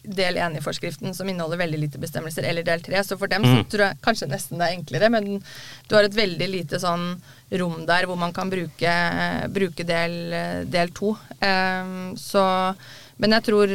del 0.07 0.37
1 0.39 0.57
i 0.59 0.63
forskriften 0.65 1.15
som 1.15 1.29
inneholder 1.29 1.59
veldig 1.61 1.79
lite 1.83 1.99
bestemmelser, 2.03 2.45
eller 2.47 2.63
del 2.67 2.81
3. 2.81 3.03
Så 3.05 3.19
for 3.19 3.27
dem 3.29 3.43
så 3.45 3.57
Mm. 3.57 3.65
tror 3.71 3.85
jeg 3.87 3.99
kanskje 4.03 4.29
nesten 4.31 4.59
det 4.59 4.67
er 4.69 4.77
enklere, 4.79 5.11
men 5.11 5.43
du 5.89 5.95
har 5.97 6.05
et 6.05 6.15
veldig 6.15 6.49
lite 6.51 6.79
sånn 6.81 7.21
rom 7.53 7.87
der 7.87 8.07
hvor 8.07 8.17
man 8.19 8.33
kan 8.33 8.51
bruke, 8.51 8.93
bruke 9.53 9.85
del, 9.87 10.67
del 10.71 10.89
2. 10.91 11.17
så, 12.17 12.75
men 13.19 13.31
jeg 13.37 13.43
tror 13.45 13.69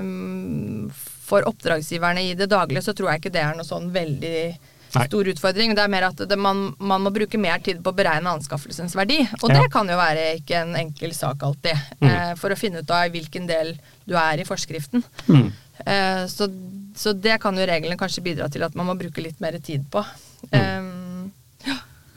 um, 0.00 0.90
for 1.30 1.46
oppdragsgiverne 1.48 2.24
i 2.30 2.34
det 2.34 2.48
daglige 2.50 2.82
så 2.82 2.94
tror 2.96 3.12
jeg 3.12 3.22
ikke 3.22 3.32
det 3.34 3.42
er 3.44 3.54
noe 3.58 3.66
sånn 3.68 3.90
veldig. 3.94 4.56
Stor 4.90 5.28
utfordring. 5.32 5.74
Det 5.76 5.82
er 5.84 5.92
mer 5.92 6.08
at 6.10 6.22
det, 6.28 6.38
man, 6.38 6.74
man 6.78 7.02
må 7.04 7.12
bruke 7.14 7.38
mer 7.40 7.58
tid 7.64 7.80
på 7.84 7.92
å 7.92 7.96
beregne 7.96 8.32
anskaffelsens 8.36 8.94
verdi. 8.98 9.20
Og 9.42 9.48
Ja. 9.50 9.60
det 9.60 9.70
kan 9.72 9.88
jo 9.88 9.96
være 9.98 10.24
ikke 10.40 10.62
en 10.64 10.74
enkel 10.76 11.12
sak 11.14 11.42
alltid, 11.46 11.78
eh, 12.02 12.34
for 12.40 12.50
å 12.50 12.58
finne 12.58 12.82
ut 12.82 12.90
av 12.90 13.10
hvilken 13.14 13.46
del 13.50 13.74
du 14.06 14.16
er 14.18 14.40
i 14.42 14.44
forskriften. 14.48 15.04
Mm. 15.28 15.52
Eh, 15.86 16.24
så, 16.28 16.50
så 16.96 17.12
det 17.16 17.38
kan 17.40 17.56
jo 17.56 17.64
reglene 17.66 17.96
kanskje 17.96 18.22
bidra 18.26 18.50
til 18.52 18.62
at 18.66 18.74
man 18.76 18.86
må 18.90 18.98
bruke 18.98 19.22
litt 19.24 19.40
mer 19.40 19.58
tid 19.62 19.86
på. 19.90 20.04
Eh, 20.52 20.82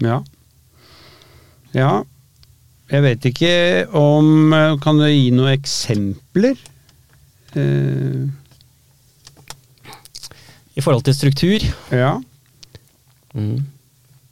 Ja. 0.03 0.17
Ja. 1.73 1.91
Jeg 2.91 3.01
vet 3.01 3.25
ikke 3.25 3.51
om 3.97 4.51
eh, 4.53 4.75
Kan 4.83 4.97
du 4.99 5.05
gi 5.07 5.29
noen 5.31 5.53
eksempler? 5.55 6.57
Eh, 7.55 8.27
I 10.75 10.81
forhold 10.83 11.03
til 11.07 11.15
struktur 11.15 11.63
ja. 11.93 12.15
Mm. 13.33 13.55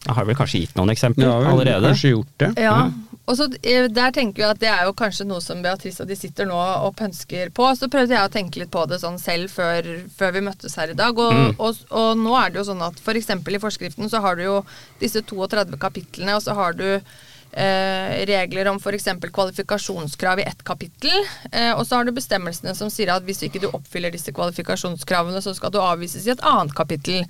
Jeg 0.02 0.16
har 0.18 0.26
vel 0.26 0.34
kanskje 0.36 0.60
gitt 0.64 0.72
noen 0.80 0.90
eksempler 0.90 1.28
har 1.30 1.44
vel 1.44 1.52
allerede. 1.52 1.92
kanskje 1.92 2.10
gjort 2.16 2.32
det. 2.42 2.48
ja, 2.64 2.78
og 3.30 3.36
så 3.38 3.46
eh, 3.62 3.86
Der 3.94 4.10
tenker 4.12 4.42
vi 4.42 4.48
at 4.48 4.60
det 4.60 4.70
er 4.72 4.88
jo 4.88 4.96
kanskje 4.98 5.28
noe 5.30 5.40
som 5.46 5.62
Beatrice 5.62 6.02
og 6.02 6.08
de 6.10 6.16
sitter 6.18 6.48
nå 6.50 6.58
og 6.58 6.96
pønsker 6.98 7.52
på. 7.54 7.68
Så 7.78 7.86
prøvde 7.88 8.16
jeg 8.18 8.26
å 8.26 8.32
tenke 8.34 8.60
litt 8.64 8.72
på 8.74 8.82
det 8.90 8.98
sånn 9.04 9.20
selv 9.22 9.54
før, 9.54 9.86
før 10.18 10.34
vi 10.34 10.42
møttes 10.48 10.76
her 10.76 10.90
i 10.90 10.98
dag. 10.98 11.14
Og, 11.22 11.32
Mm. 11.32 11.54
og, 11.60 11.78
og 11.92 12.18
nå 12.18 12.34
er 12.42 12.50
det 12.50 12.58
jo 12.64 12.66
sånn 12.74 12.82
at 12.82 12.98
f.eks. 12.98 13.30
i 13.30 13.62
forskriften 13.62 14.10
så 14.10 14.22
har 14.26 14.36
du 14.36 14.44
jo 14.48 14.66
disse 15.00 15.22
32 15.22 15.78
kapitlene, 15.78 16.34
og 16.36 16.42
så 16.42 16.58
har 16.58 16.74
du 16.74 17.00
eh, 17.52 18.26
regler 18.26 18.70
om 18.72 18.80
f.eks. 18.80 19.08
kvalifikasjonskrav 19.34 20.40
i 20.40 20.46
ett 20.48 20.64
kapittel. 20.64 21.26
Eh, 21.52 21.72
og 21.74 21.86
så 21.88 22.00
har 22.00 22.08
du 22.08 22.14
bestemmelsene 22.16 22.74
som 22.78 22.92
sier 22.94 23.14
at 23.14 23.26
hvis 23.28 23.44
ikke 23.48 23.62
du 23.64 23.70
oppfyller 23.72 24.14
disse 24.14 24.34
kvalifikasjonskravene, 24.36 25.42
så 25.44 25.54
skal 25.58 25.74
du 25.74 25.80
avvises 25.82 26.28
i 26.28 26.34
et 26.34 26.46
annet 26.48 26.76
kapittel. 26.78 27.26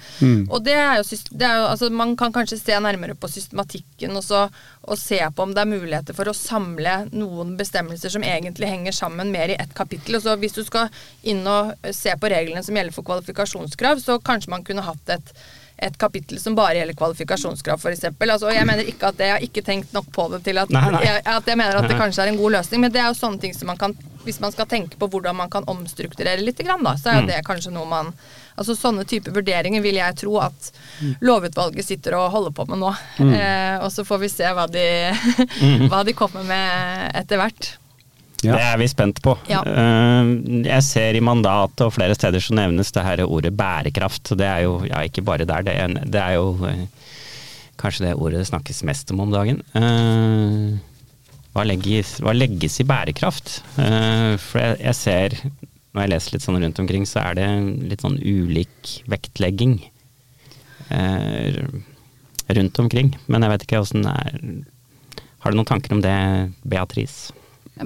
Og 0.49 0.61
det 0.65 0.75
er 0.77 0.99
jo, 0.99 1.21
det 1.31 1.47
er 1.47 1.61
jo 1.61 1.69
altså, 1.71 1.89
Man 1.89 2.15
kan 2.17 2.33
kanskje 2.33 2.59
se 2.59 2.77
nærmere 2.79 3.15
på 3.15 3.29
systematikken 3.31 4.15
og, 4.17 4.23
så, 4.25 4.45
og 4.83 4.99
se 4.99 5.19
på 5.35 5.45
om 5.45 5.55
det 5.55 5.63
er 5.63 5.71
muligheter 5.71 6.17
for 6.17 6.29
å 6.29 6.37
samle 6.37 7.05
noen 7.11 7.55
bestemmelser 7.59 8.13
som 8.13 8.25
egentlig 8.25 8.69
henger 8.69 8.95
sammen 8.95 9.33
mer 9.33 9.51
i 9.51 9.59
ett 9.59 9.73
kapittel. 9.77 10.17
Og 10.17 10.25
så 10.25 10.37
Hvis 10.41 10.57
du 10.57 10.63
skal 10.67 10.91
inn 11.23 11.45
og 11.47 11.73
se 11.95 12.13
på 12.17 12.31
reglene 12.31 12.63
som 12.65 12.77
gjelder 12.77 12.95
for 12.95 13.07
kvalifikasjonskrav, 13.07 14.01
så 14.03 14.19
kanskje 14.23 14.53
man 14.53 14.65
kunne 14.67 14.85
hatt 14.85 15.17
et 15.17 15.35
et 15.81 15.95
kapittel 15.97 16.37
som 16.39 16.53
bare 16.55 16.75
gjelder 16.77 16.93
kvalifikasjonskrav, 16.99 17.79
f.eks. 17.81 18.03
Altså, 18.21 18.51
jeg 18.53 18.67
mener 18.69 18.85
ikke 18.85 19.09
at 19.09 19.17
det, 19.17 19.25
jeg 19.29 19.33
har 19.37 19.45
ikke 19.47 19.63
tenkt 19.65 19.93
nok 19.97 20.11
på 20.13 20.27
det 20.35 20.43
til 20.45 20.59
at, 20.61 20.69
Nei, 20.69 20.83
nei. 20.93 21.01
Jeg, 21.07 21.23
at 21.25 21.47
jeg 21.49 21.57
mener 21.57 21.79
at 21.81 21.87
det 21.89 21.97
kanskje 21.97 22.21
er 22.27 22.31
en 22.33 22.37
god 22.37 22.51
løsning, 22.59 22.81
men 22.85 22.93
det 22.93 23.01
er 23.01 23.09
jo 23.09 23.17
sånne 23.17 23.41
ting 23.41 23.53
som 23.57 23.71
man 23.73 23.79
kan 23.81 23.97
Hvis 24.21 24.37
man 24.39 24.51
skal 24.53 24.67
tenke 24.69 24.99
på 25.01 25.07
hvordan 25.09 25.33
man 25.35 25.49
kan 25.49 25.63
omstrukturere 25.65 26.43
litt, 26.45 26.59
da, 26.61 26.93
så 27.01 27.09
er 27.09 27.15
jo 27.15 27.21
Mm. 27.25 27.27
det 27.31 27.39
kanskje 27.47 27.71
noe 27.73 27.87
man 27.89 28.13
Altså 28.61 28.75
Sånne 28.77 29.05
type 29.09 29.31
vurderinger 29.33 29.81
vil 29.81 29.95
jeg 29.97 30.15
tro 30.21 30.35
at 30.43 30.71
lovutvalget 31.25 31.85
sitter 31.87 32.13
og 32.19 32.29
holder 32.31 32.51
på 32.53 32.65
med 32.69 32.77
nå. 32.83 32.91
Mm. 33.17 33.31
Eh, 33.33 33.77
og 33.81 33.89
så 33.91 34.03
får 34.05 34.19
vi 34.21 34.29
se 34.29 34.43
hva 34.53 34.67
de, 34.69 34.83
hva 35.89 36.03
de 36.05 36.13
kommer 36.13 36.43
med 36.45 37.15
etter 37.17 37.39
hvert. 37.41 37.71
Ja. 38.41 38.55
Det 38.57 38.61
er 38.65 38.77
vi 38.81 38.87
spent 38.89 39.19
på. 39.21 39.35
Ja. 39.49 39.61
Eh, 39.67 40.29
Jeg 40.65 40.83
ser 40.87 41.17
i 41.17 41.21
mandatet 41.21 41.83
og 41.85 41.93
flere 41.93 42.15
steder 42.17 42.41
så 42.41 42.55
nevnes 42.57 42.89
det 42.95 43.03
her 43.05 43.21
ordet 43.27 43.53
bærekraft. 43.57 44.31
Det 44.37 44.47
er 44.47 44.63
jo, 44.65 44.79
ja 44.89 45.03
ikke 45.05 45.21
bare 45.27 45.45
der, 45.45 45.61
det 45.67 45.75
er, 45.77 45.93
det 46.09 46.21
er 46.21 46.37
jo 46.39 46.55
eh, 46.65 46.87
kanskje 47.81 48.07
det 48.07 48.15
ordet 48.17 48.41
det 48.41 48.47
snakkes 48.49 48.81
mest 48.89 49.11
om 49.13 49.19
om 49.27 49.31
dagen. 49.33 49.61
Eh, 49.77 50.79
Hva 51.53 51.65
legges, 51.67 52.15
hva 52.23 52.31
legges 52.33 52.79
i 52.79 52.87
bærekraft? 52.87 53.57
Eh, 53.77 54.37
For 54.41 54.61
jeg, 54.63 54.77
jeg 54.87 54.95
ser, 54.95 55.37
når 55.93 56.05
jeg 56.05 56.11
leser 56.13 56.33
litt 56.37 56.45
sånn 56.47 56.59
rundt 56.63 56.79
omkring, 56.79 57.05
så 57.09 57.19
er 57.27 57.35
det 57.41 57.47
litt 57.91 58.01
sånn 58.05 58.15
ulik 58.23 58.93
vektlegging 59.11 59.77
eh, 60.89 61.61
rundt 62.55 62.79
omkring. 62.79 63.13
Men 63.27 63.43
jeg 63.45 63.53
vet 63.53 63.65
ikke 63.67 63.81
åssen 63.83 64.05
det 64.07 64.15
er 64.15 64.39
Har 65.41 65.51
du 65.51 65.57
noen 65.57 65.67
tanker 65.69 65.93
om 65.95 66.01
det, 66.03 66.15
Beatrice? 66.63 67.33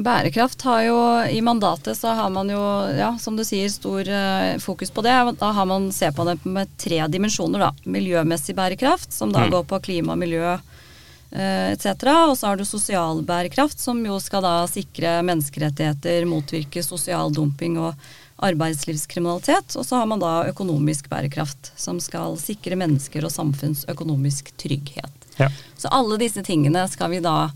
Bærekraft 0.03 0.62
har 0.67 0.81
jo 0.84 0.97
I 1.31 1.41
mandatet 1.41 1.97
så 1.97 2.12
har 2.17 2.29
man 2.29 2.49
jo, 2.49 2.62
ja, 2.97 3.13
som 3.19 3.36
du 3.38 3.43
sier, 3.47 3.69
stor 3.69 4.08
eh, 4.10 4.58
fokus 4.60 4.91
på 4.91 5.03
det. 5.05 5.13
Da 5.39 5.51
har 5.55 5.65
man 5.65 5.91
ser 5.95 6.12
på 6.12 6.25
det 6.27 6.38
med 6.45 6.71
tre 6.77 6.99
dimensjoner, 7.08 7.60
da. 7.60 7.71
Miljømessig 7.86 8.55
bærekraft, 8.58 9.13
som 9.13 9.31
da 9.31 9.45
Mm. 9.45 9.51
går 9.51 9.63
på 9.69 9.79
klima, 9.79 10.15
miljø 10.15 10.43
eh, 11.31 11.71
etc. 11.71 11.86
Og 12.29 12.38
så 12.38 12.47
har 12.47 12.58
du 12.58 12.65
sosial 12.65 13.23
bærekraft, 13.23 13.79
som 13.79 14.03
jo 14.05 14.19
skal 14.19 14.41
da 14.43 14.67
sikre 14.67 15.21
menneskerettigheter, 15.23 16.25
motvirke 16.25 16.84
sosial 16.84 17.31
dumping 17.34 17.77
og 17.79 17.93
arbeidslivskriminalitet. 18.38 19.75
Og 19.77 19.86
så 19.86 19.95
har 19.95 20.05
man 20.05 20.19
da 20.19 20.45
økonomisk 20.49 21.10
bærekraft, 21.10 21.71
som 21.79 21.99
skal 22.03 22.38
sikre 22.41 22.75
mennesker 22.75 23.23
og 23.25 23.31
samfunns 23.31 23.86
økonomisk 23.91 24.51
trygghet. 24.58 25.12
Ja. 25.38 25.49
Så 25.77 25.88
alle 25.91 26.17
disse 26.17 26.43
tingene 26.43 26.88
skal 26.88 27.12
vi 27.12 27.19
da 27.23 27.49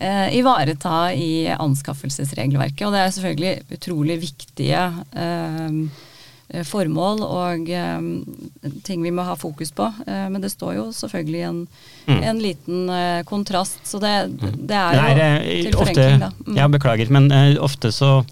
eh, 0.00 0.34
ivareta 0.38 1.12
i 1.14 1.46
anskaffelsesregelverket. 1.54 2.86
Og 2.88 2.92
det 2.94 3.00
er 3.04 3.14
selvfølgelig 3.16 3.78
utrolig 3.78 4.18
viktige 4.22 4.82
eh, 5.16 6.62
formål 6.68 7.24
og 7.26 7.70
eh, 7.74 8.70
ting 8.86 9.02
vi 9.02 9.10
må 9.14 9.24
ha 9.26 9.34
fokus 9.38 9.72
på. 9.74 9.88
Eh, 10.06 10.26
men 10.30 10.40
det 10.44 10.52
står 10.54 10.76
jo 10.78 10.88
selvfølgelig 10.94 11.42
en, 11.48 11.62
Mm. 12.06 12.20
en 12.22 12.38
liten 12.38 12.88
eh, 12.94 13.22
kontrast, 13.26 13.80
så 13.82 13.98
det, 13.98 14.12
det 14.38 14.76
er 14.78 14.92
Det 14.94 15.00
jo 15.00 15.06
er, 15.08 15.22
eh, 15.24 15.62
til 15.64 15.74
ofte, 15.74 15.80
forenkling, 15.80 16.20
da. 16.22 16.28
Mm. 16.46 16.56
Ja, 16.60 16.68
beklager, 16.70 17.10
men 17.10 17.32
eh, 17.34 17.56
ofte 17.58 17.90
så 17.92 18.24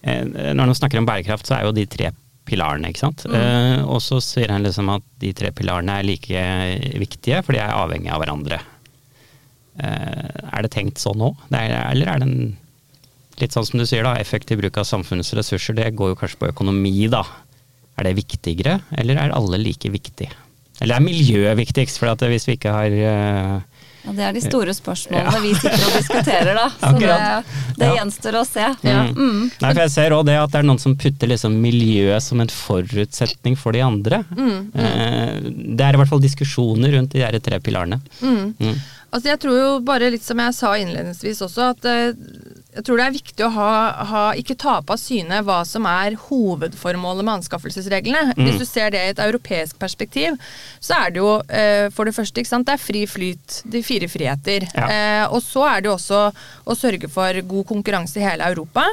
Når 0.00 0.54
man 0.64 0.74
snakker 0.78 0.98
om 1.02 1.04
bærekraft, 1.04 1.44
så 1.46 1.58
er 1.58 1.66
jo 1.66 1.72
de 1.76 1.84
tre 1.90 2.12
pilarene, 2.48 2.88
ikke 2.88 3.02
sant. 3.02 3.26
Mm. 3.28 3.34
Uh, 3.34 3.80
og 3.92 3.98
så 4.00 4.20
sier 4.24 4.48
han 4.54 4.62
liksom 4.64 4.88
at 4.94 5.02
de 5.20 5.32
tre 5.36 5.50
pilarene 5.52 5.98
er 6.00 6.06
like 6.06 6.44
viktige, 7.02 7.42
for 7.44 7.52
de 7.52 7.60
er 7.60 7.74
avhengige 7.76 8.14
av 8.14 8.22
hverandre. 8.22 8.60
Eh, 9.78 10.48
er 10.52 10.64
det 10.66 10.72
tenkt 10.74 10.98
sånn 10.98 11.20
òg, 11.22 11.36
er, 11.54 11.76
eller 11.92 12.08
er 12.10 12.18
det 12.22 12.26
en 12.28 12.56
litt 13.38 13.54
sånn 13.54 13.66
som 13.68 13.78
du 13.78 13.86
sier, 13.86 14.02
da, 14.02 14.16
effektiv 14.18 14.58
bruk 14.58 14.80
av 14.80 14.86
samfunnets 14.88 15.30
ressurser, 15.38 15.76
det 15.78 15.92
går 15.94 16.10
jo 16.10 16.18
kanskje 16.18 16.40
på 16.40 16.48
økonomi, 16.50 17.06
da. 17.12 17.22
Er 17.98 18.08
det 18.08 18.16
viktigere, 18.18 18.80
eller 18.98 19.18
er 19.22 19.34
alle 19.34 19.58
like 19.62 19.90
viktige? 19.94 20.34
Eller 20.82 20.98
er 20.98 21.02
miljø 21.02 21.54
viktigst? 21.58 21.98
For 21.98 22.10
at 22.10 22.22
hvis 22.30 22.46
vi 22.46 22.54
ikke 22.58 22.70
har 22.70 22.92
uh, 22.94 23.62
Ja, 24.04 24.12
det 24.14 24.26
er 24.28 24.36
de 24.36 24.42
store 24.44 24.74
spørsmålene 24.74 25.32
Ja. 25.34 25.40
vi 25.42 25.54
sitter 25.58 25.86
og 25.86 25.96
diskuterer, 25.96 26.52
da. 26.58 26.66
Så 26.82 26.92
det, 26.98 27.16
det 27.80 27.88
Ja. 27.88 27.96
gjenstår 27.98 28.38
å 28.38 28.44
se. 28.46 28.66
Mm. 28.82 29.10
Mm. 29.18 29.40
Nei, 29.62 29.72
for 29.72 29.82
jeg 29.82 29.94
ser 29.96 30.14
òg 30.14 30.22
det 30.30 30.36
at 30.38 30.54
det 30.54 30.60
er 30.60 30.68
noen 30.70 30.78
som 30.82 30.94
putter 30.98 31.30
liksom 31.30 31.58
miljøet 31.62 32.22
som 32.22 32.42
en 32.42 32.50
forutsetning 32.54 33.58
for 33.58 33.74
de 33.74 33.82
andre. 33.86 34.22
Eh, 34.38 35.34
det 35.42 35.82
er 35.88 35.98
i 35.98 36.00
hvert 36.02 36.10
fall 36.14 36.22
diskusjoner 36.22 36.94
rundt 36.94 37.14
de 37.14 37.22
der 37.26 37.38
tre 37.42 37.58
pilarene. 37.62 37.98
Mm. 38.22 38.78
Mm. 39.08 39.14
Altså 39.16 39.32
jeg 39.32 39.40
tror 39.40 39.58
jo 39.58 39.68
bare 39.88 40.12
litt 40.12 40.24
som 40.24 40.40
jeg 40.42 40.54
sa 40.56 40.74
innledningsvis 40.76 41.40
også, 41.46 41.72
at 41.72 41.88
eh, 41.88 42.10
jeg 42.78 42.84
tror 42.86 43.00
det 43.00 43.06
er 43.08 43.14
viktig 43.16 43.44
å 43.46 43.50
ha, 43.54 43.70
ha, 44.06 44.22
ikke 44.38 44.54
tape 44.60 44.94
av 44.94 45.00
syne 45.00 45.40
hva 45.42 45.62
som 45.66 45.86
er 45.88 46.14
hovedformålet 46.28 47.26
med 47.26 47.40
anskaffelsesreglene. 47.40 48.36
Hvis 48.38 48.60
du 48.60 48.66
ser 48.68 48.92
det 48.94 49.00
i 49.02 49.12
et 49.14 49.22
europeisk 49.24 49.80
perspektiv, 49.80 50.36
så 50.78 51.00
er 51.00 51.14
det 51.14 51.22
jo 51.22 51.32
eh, 51.48 51.88
for 51.94 52.06
det 52.06 52.14
første 52.14 52.38
ikke 52.38 52.52
sant, 52.52 52.68
det 52.68 52.76
er 52.76 52.84
fri 52.84 53.02
flyt, 53.10 53.62
de 53.72 53.82
fire 53.82 54.10
friheter. 54.12 54.68
Ja. 54.76 54.86
Eh, 54.86 55.24
og 55.32 55.42
så 55.42 55.64
er 55.66 55.82
det 55.82 55.90
jo 55.90 55.96
også 55.96 56.20
å 56.68 56.78
sørge 56.78 57.10
for 57.10 57.40
god 57.50 57.66
konkurranse 57.72 58.20
i 58.20 58.26
hele 58.28 58.46
Europa. 58.46 58.86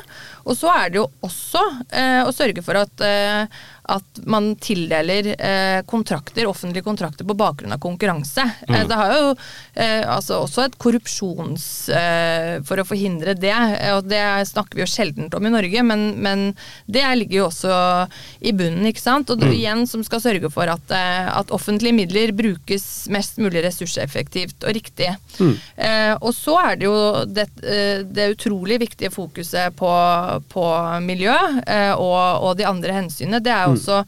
Og 0.45 0.57
så 0.57 0.71
er 0.73 0.89
det 0.89 1.03
jo 1.03 1.05
også 1.25 1.61
eh, 1.91 2.21
å 2.25 2.33
sørge 2.33 2.65
for 2.65 2.79
at, 2.79 3.05
eh, 3.05 3.65
at 3.91 4.21
man 4.25 4.53
tildeler 4.61 5.31
eh, 5.35 5.81
kontrakter, 5.85 6.47
offentlige 6.49 6.85
kontrakter 6.85 7.27
på 7.27 7.37
bakgrunn 7.37 7.75
av 7.75 7.81
konkurranse. 7.83 8.45
Eh, 8.67 8.83
det 8.87 8.97
har 8.97 9.13
jo 9.13 9.33
eh, 9.73 10.01
altså 10.03 10.41
også 10.45 10.65
et 10.67 10.79
korrupsjons... 10.81 11.67
Eh, 11.93 12.55
for 12.65 12.79
å 12.81 12.85
forhindre 12.87 13.35
det, 13.37 13.53
og 13.95 14.07
det 14.09 14.21
snakker 14.49 14.77
vi 14.77 14.83
jo 14.83 14.89
sjeldent 14.89 15.33
om 15.37 15.45
i 15.47 15.51
Norge, 15.53 15.81
men, 15.85 16.05
men 16.23 16.43
det 16.89 17.03
ligger 17.19 17.37
jo 17.39 17.45
også 17.49 17.75
i 18.45 18.53
bunnen, 18.55 18.85
ikke 18.89 19.03
sant. 19.03 19.29
Og 19.31 19.41
det, 19.41 19.51
igjen 19.53 19.85
som 19.89 20.03
skal 20.05 20.23
sørge 20.23 20.49
for 20.53 20.69
at, 20.71 20.93
at 20.95 21.51
offentlige 21.55 21.95
midler 21.95 22.33
brukes 22.35 22.85
mest 23.13 23.39
mulig 23.41 23.63
ressurseffektivt 23.65 24.65
og 24.65 24.75
riktig. 24.77 25.11
Eh, 25.41 26.13
og 26.15 26.31
så 26.35 26.57
er 26.63 26.79
det 26.79 26.87
jo 26.87 26.97
det, 27.29 27.47
det 28.15 28.29
utrolig 28.35 28.79
viktige 28.81 29.11
fokuset 29.13 29.75
på, 29.77 29.91
på 30.51 30.65
miljø 31.05 31.35
eh, 31.65 31.93
og, 31.93 32.45
og 32.45 32.57
de 32.59 32.67
andre 32.69 32.99
hensynene. 33.01 33.43
Det 33.43 33.53
er 33.53 33.74
også 33.75 34.01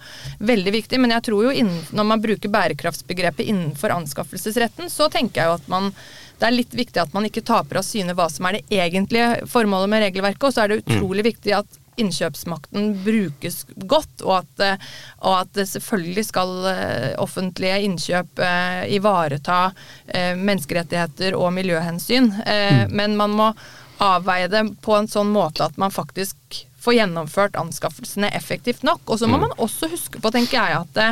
veldig 0.52 0.74
viktig, 0.78 1.00
men 1.00 1.14
jeg 1.16 1.28
tror 1.30 1.48
jo 1.48 1.56
innen, 1.64 1.82
når 1.92 2.10
man 2.14 2.24
bruker 2.24 2.54
bærekraftsbegrepet 2.54 3.48
innenfor 3.48 3.94
anskaffelsesretten, 3.96 4.90
så 4.94 5.10
tenker 5.14 5.44
jeg 5.44 5.52
jo 5.52 5.58
at 5.60 5.68
man 5.72 5.92
det 6.38 6.46
er 6.46 6.54
litt 6.54 6.74
viktig 6.78 7.02
at 7.02 7.14
man 7.16 7.26
ikke 7.26 7.42
taper 7.42 7.80
av 7.80 7.86
syne 7.86 8.14
hva 8.14 8.28
som 8.30 8.46
er 8.46 8.60
det 8.60 8.78
egentlige 8.78 9.48
formålet 9.50 9.90
med 9.90 10.04
regelverket, 10.06 10.44
og 10.46 10.54
så 10.54 10.64
er 10.64 10.70
det 10.70 10.84
utrolig 10.84 11.24
viktig 11.32 11.56
at 11.58 11.80
innkjøpsmakten 11.98 12.92
brukes 13.02 13.64
godt, 13.90 14.22
og 14.22 14.44
at, 14.44 14.84
og 15.26 15.40
at 15.40 15.58
selvfølgelig 15.66 16.28
skal 16.28 16.54
eh, 16.70 17.08
offentlige 17.18 17.80
innkjøp 17.88 18.44
eh, 18.46 18.84
ivareta 19.00 19.72
eh, 20.06 20.38
menneskerettigheter 20.38 21.34
og 21.34 21.50
miljøhensyn. 21.58 22.30
Eh, 22.46 22.84
Men 22.94 23.18
man 23.18 23.34
må 23.34 23.50
avveie 23.98 24.46
det 24.54 24.62
på 24.86 24.94
en 24.94 25.10
sånn 25.10 25.34
måte 25.34 25.66
at 25.66 25.82
man 25.82 25.90
faktisk 25.90 26.67
får 26.82 26.94
gjennomført 27.00 27.58
anskaffelsene 27.60 28.30
effektivt 28.38 28.84
nok. 28.88 29.02
Og 29.08 29.20
så 29.20 29.28
må 29.30 29.40
man 29.42 29.54
også 29.58 29.90
huske 29.92 30.22
på, 30.22 30.32
tenker 30.32 30.58
jeg, 30.60 30.82
at 30.84 30.94
det, 30.98 31.08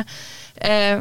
eh, 0.62 1.00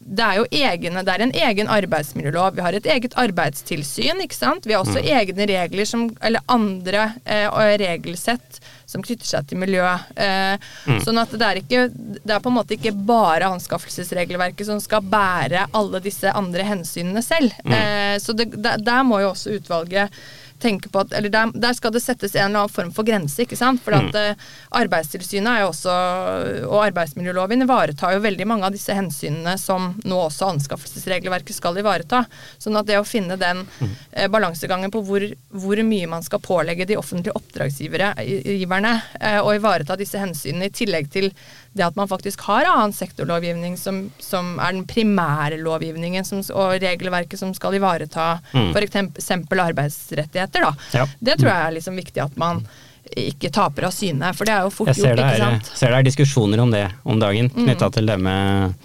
det 0.00 0.24
er 0.26 0.40
jo 0.40 0.48
egne, 0.50 1.04
det 1.06 1.14
er 1.14 1.24
en 1.26 1.34
egen 1.46 1.70
arbeidsmiljølov. 1.70 2.56
Vi 2.58 2.64
har 2.66 2.76
et 2.76 2.88
eget 2.90 3.14
arbeidstilsyn, 3.20 4.20
ikke 4.26 4.36
sant. 4.36 4.66
Vi 4.66 4.74
har 4.74 4.82
også 4.82 5.00
egne 5.04 5.46
regler 5.48 5.88
som, 5.88 6.08
eller 6.20 6.42
andre 6.50 7.12
eh, 7.24 7.46
regelsett 7.80 8.60
som 8.90 9.04
knytter 9.06 9.28
seg 9.28 9.46
til 9.46 9.60
miljø. 9.62 9.86
Eh, 10.18 10.58
Sånn 11.04 11.20
at 11.22 11.30
det 11.38 11.46
er, 11.46 11.60
ikke, 11.62 11.84
det 11.94 12.34
er 12.34 12.42
på 12.42 12.50
en 12.50 12.56
måte 12.58 12.74
ikke 12.74 12.90
bare 13.06 13.46
anskaffelsesregelverket 13.54 14.66
som 14.66 14.80
skal 14.82 15.06
bære 15.06 15.68
alle 15.78 16.00
disse 16.02 16.32
andre 16.34 16.66
hensynene 16.66 17.22
selv. 17.22 17.54
Eh, 17.70 18.18
så 18.18 18.34
det, 18.34 18.50
der, 18.58 18.82
der 18.82 19.06
må 19.06 19.20
jo 19.22 19.30
også 19.30 19.54
utvalget 19.60 20.10
tenke 20.60 20.90
på 20.92 21.02
at 21.02 21.12
Eller 21.16 21.32
der, 21.32 21.52
der 21.54 21.76
skal 21.76 21.92
det 21.94 22.02
settes 22.04 22.34
en 22.36 22.50
eller 22.50 22.64
annen 22.64 22.72
form 22.72 22.92
for 22.94 23.06
grense, 23.06 23.42
ikke 23.44 23.58
sant. 23.58 23.82
For 23.84 23.96
at 23.96 24.14
mm. 24.14 24.44
Arbeidstilsynet 24.80 25.50
er 25.50 25.64
jo 25.64 25.70
også, 25.72 25.94
og 26.68 26.78
arbeidsmiljøloven 26.84 27.64
ivaretar 27.66 28.14
jo 28.14 28.24
veldig 28.24 28.46
mange 28.48 28.68
av 28.68 28.74
disse 28.74 28.94
hensynene 28.96 29.56
som 29.60 29.92
nå 30.04 30.20
også 30.26 30.50
anskaffelsesregelverket 30.54 31.56
skal 31.56 31.78
ivareta. 31.80 32.24
Sånn 32.60 32.78
at 32.80 32.88
det 32.88 33.00
å 33.00 33.06
finne 33.08 33.38
den 33.40 33.64
mm. 33.66 33.94
balansegangen 34.32 34.92
på 34.92 35.02
hvor, 35.06 35.26
hvor 35.54 35.82
mye 35.86 36.10
man 36.10 36.24
skal 36.26 36.42
pålegge 36.44 36.88
de 36.88 36.98
offentlige 37.00 37.36
oppdragsgiverne 37.38 38.94
eh, 39.20 39.40
og 39.40 39.54
ivareta 39.56 39.96
disse 39.98 40.20
hensynene, 40.20 40.70
i 40.70 40.74
tillegg 40.74 41.10
til 41.12 41.30
det 41.72 41.84
at 41.86 41.94
man 41.96 42.08
faktisk 42.10 42.40
har 42.48 42.66
annen 42.66 42.92
sektorlovgivning 42.92 43.76
som, 43.78 44.00
som 44.18 44.56
er 44.58 44.72
den 44.74 44.84
primære 44.90 45.58
lovgivningen 45.62 46.26
som, 46.26 46.40
og 46.50 46.74
regelverket 46.82 47.38
som 47.38 47.52
skal 47.54 47.76
ivareta 47.78 48.40
Mm. 48.52 48.72
f.eks. 48.74 49.30
arbeidsrettigheter. 49.30 50.60
Da. 50.66 50.72
Ja. 50.98 51.06
Det 51.20 51.38
tror 51.38 51.50
jeg 51.52 51.66
er 51.68 51.76
liksom 51.78 51.96
viktig 52.00 52.22
at 52.24 52.36
man 52.40 52.64
ikke 53.16 53.50
taper 53.54 53.86
av 53.88 53.94
syne, 53.94 54.32
for 54.36 54.46
det 54.46 54.54
er 54.54 54.66
jo 54.66 54.70
fort 54.74 54.90
gjort, 54.92 55.18
ikke 55.18 55.38
sant. 55.40 55.70
Jeg 55.72 55.78
ser 55.80 55.94
det 55.94 55.98
er 56.02 56.08
diskusjoner 56.10 56.60
om 56.62 56.70
det 56.74 56.84
om 57.04 57.18
dagen, 57.22 57.48
knytta 57.54 57.88
til 57.94 58.06
det 58.10 58.18
med 58.22 58.76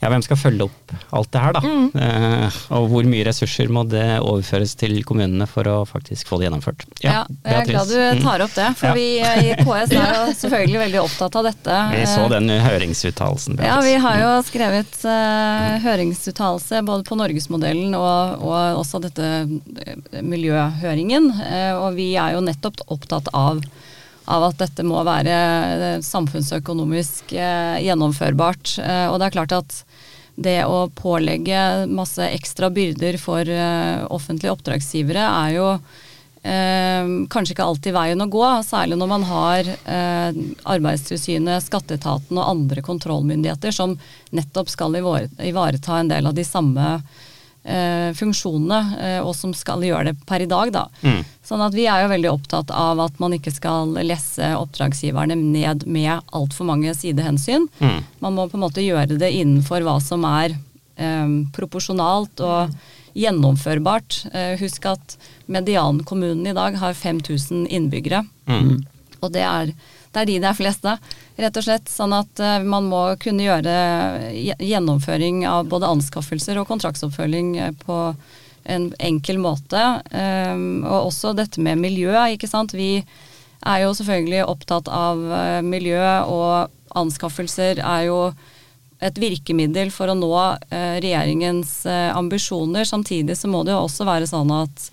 ja, 0.00 0.08
hvem 0.08 0.22
skal 0.24 0.38
følge 0.40 0.64
opp 0.64 0.92
alt 1.12 1.30
det 1.34 1.40
her, 1.44 1.52
da. 1.58 1.60
Eh, 2.00 2.58
og 2.76 2.86
hvor 2.92 3.04
mye 3.08 3.24
ressurser 3.28 3.68
må 3.72 3.82
det 3.88 4.04
overføres 4.20 4.72
til 4.80 4.94
kommunene 5.04 5.44
for 5.50 5.68
å 5.68 5.74
faktisk 5.88 6.26
få 6.30 6.38
det 6.40 6.48
gjennomført. 6.48 6.86
Ja, 7.04 7.26
jeg 7.44 7.58
er 7.60 7.68
glad 7.68 7.90
du 7.92 8.22
tar 8.24 8.44
opp 8.46 8.54
det, 8.56 8.68
for 8.80 8.90
Ja. 8.90 8.94
vi 8.96 9.06
eh, 9.20 9.42
i 9.50 9.54
KS 9.60 9.92
er 9.92 10.14
jo 10.16 10.32
selvfølgelig 10.42 10.80
veldig 10.86 11.02
opptatt 11.04 11.36
av 11.40 11.48
dette. 11.50 11.80
Mm. 11.90 11.94
Vi 11.98 12.06
så 12.14 12.24
Eh, 12.24 12.32
den 12.36 12.48
høringsuttalelsen. 12.64 13.60
Ja, 13.64 13.76
vi 13.84 13.94
har 14.06 14.18
jo 14.22 14.32
skrevet 14.48 15.04
eh, 15.04 15.76
høringsuttalelse 15.84 16.80
både 16.86 17.04
på 17.08 17.18
Norgesmodellen 17.20 17.94
og, 17.98 18.40
og 18.44 18.80
også 18.80 19.00
dette 19.04 19.28
eh, 19.44 20.22
miljøhøringen. 20.24 21.30
eh, 21.44 21.72
og 21.76 21.94
vi 21.98 22.12
er 22.16 22.34
jo 22.38 22.44
nettopp 22.44 22.80
opptatt 22.88 23.28
av, 23.36 23.60
av 24.30 24.44
at 24.50 24.58
dette 24.62 24.84
må 24.86 25.00
være 25.06 25.98
samfunnsøkonomisk 26.06 27.32
eh, 27.34 27.80
gjennomførbart. 27.86 28.76
Eh, 28.84 29.06
og 29.10 29.18
det 29.20 29.28
er 29.30 29.34
klart 29.36 29.54
at 29.56 29.80
det 30.40 30.60
å 30.64 30.86
pålegge 30.96 31.86
masse 31.90 32.24
ekstra 32.32 32.70
byrder 32.72 33.18
for 33.20 33.44
eh, 33.44 34.04
offentlige 34.08 34.54
oppdragsgivere 34.54 35.24
er 35.26 35.56
jo 35.56 35.66
eh, 35.74 37.10
kanskje 37.32 37.54
ikke 37.54 37.66
alltid 37.66 37.96
veien 37.96 38.24
å 38.24 38.28
gå, 38.32 38.44
særlig 38.64 38.96
når 39.00 39.10
man 39.12 39.26
har 39.28 39.68
eh, 39.68 40.40
Arbeidstilsynet, 40.74 41.66
Skatteetaten 41.66 42.40
og 42.40 42.48
andre 42.54 42.84
kontrollmyndigheter 42.86 43.74
som 43.76 43.98
nettopp 44.36 44.72
skal 44.72 44.96
ivareta 44.96 46.00
en 46.00 46.12
del 46.14 46.30
av 46.30 46.38
de 46.38 46.46
samme 46.46 46.96
funksjonene, 48.16 48.78
eh, 49.00 49.18
og 49.20 49.34
som 49.36 49.52
skal 49.56 49.84
gjøre 49.84 50.10
det 50.10 50.26
per 50.26 50.44
i 50.44 50.48
dag. 50.48 50.72
Da. 50.72 50.86
Mm. 51.02 51.20
Sånn 51.44 51.64
at 51.64 51.76
vi 51.76 51.86
er 51.90 52.04
jo 52.04 52.12
veldig 52.14 52.30
opptatt 52.32 52.72
av 52.72 53.00
at 53.04 53.20
man 53.20 53.34
ikke 53.36 53.52
skal 53.52 53.92
lesse 54.06 54.52
oppdragsgiverne 54.56 55.36
ned 55.36 55.84
med 55.86 56.24
altfor 56.36 56.70
mange 56.70 56.94
sidehensyn. 56.96 57.68
Mm. 57.80 58.00
Man 58.24 58.38
må 58.38 58.48
på 58.48 58.58
en 58.58 58.64
måte 58.64 58.84
gjøre 58.84 59.18
det 59.20 59.32
innenfor 59.36 59.84
hva 59.84 59.98
som 60.04 60.24
er 60.28 60.56
eh, 60.96 61.36
proporsjonalt 61.56 62.40
og 62.46 62.74
gjennomførbart. 63.18 64.24
Eh, 64.32 64.54
husk 64.60 64.86
at 64.90 65.16
mediankommunen 65.50 66.46
i 66.46 66.56
dag 66.56 66.78
har 66.80 66.96
5000 66.96 67.66
innbyggere. 67.68 68.24
Mm. 68.46 68.80
Og 69.20 69.32
det 69.34 69.44
er, 69.44 69.72
det 70.10 70.22
er 70.22 70.26
de 70.26 70.38
det 70.42 70.48
er 70.50 70.58
flest 70.58 70.86
av, 70.90 71.10
rett 71.38 71.58
og 71.60 71.64
slett. 71.64 71.90
Sånn 71.90 72.14
at 72.16 72.42
eh, 72.42 72.58
man 72.66 72.88
må 72.90 73.02
kunne 73.22 73.46
gjøre 73.46 73.74
gjennomføring 74.58 75.44
av 75.48 75.68
både 75.70 75.90
anskaffelser 75.90 76.58
og 76.58 76.68
kontraktsoppfølging 76.70 77.52
eh, 77.62 77.74
på 77.84 77.98
en 78.70 78.90
enkel 79.00 79.38
måte. 79.40 79.80
Um, 80.12 80.82
og 80.84 81.08
også 81.08 81.32
dette 81.34 81.62
med 81.64 81.80
miljø, 81.80 82.12
ikke 82.34 82.50
sant. 82.50 82.74
Vi 82.76 82.98
er 83.00 83.78
jo 83.84 83.94
selvfølgelig 83.96 84.44
opptatt 84.50 84.90
av 84.92 85.22
eh, 85.38 85.60
miljø, 85.64 86.02
og 86.26 86.98
anskaffelser 86.98 87.78
er 87.78 88.08
jo 88.08 88.22
et 89.00 89.16
virkemiddel 89.16 89.88
for 89.94 90.12
å 90.12 90.16
nå 90.18 90.28
regjeringens 90.68 91.86
ambisjoner. 91.88 92.84
Samtidig 92.84 93.38
så 93.38 93.48
må 93.48 93.62
det 93.64 93.72
jo 93.72 93.78
også 93.86 94.04
være 94.04 94.26
sånn 94.28 94.50
at 94.52 94.90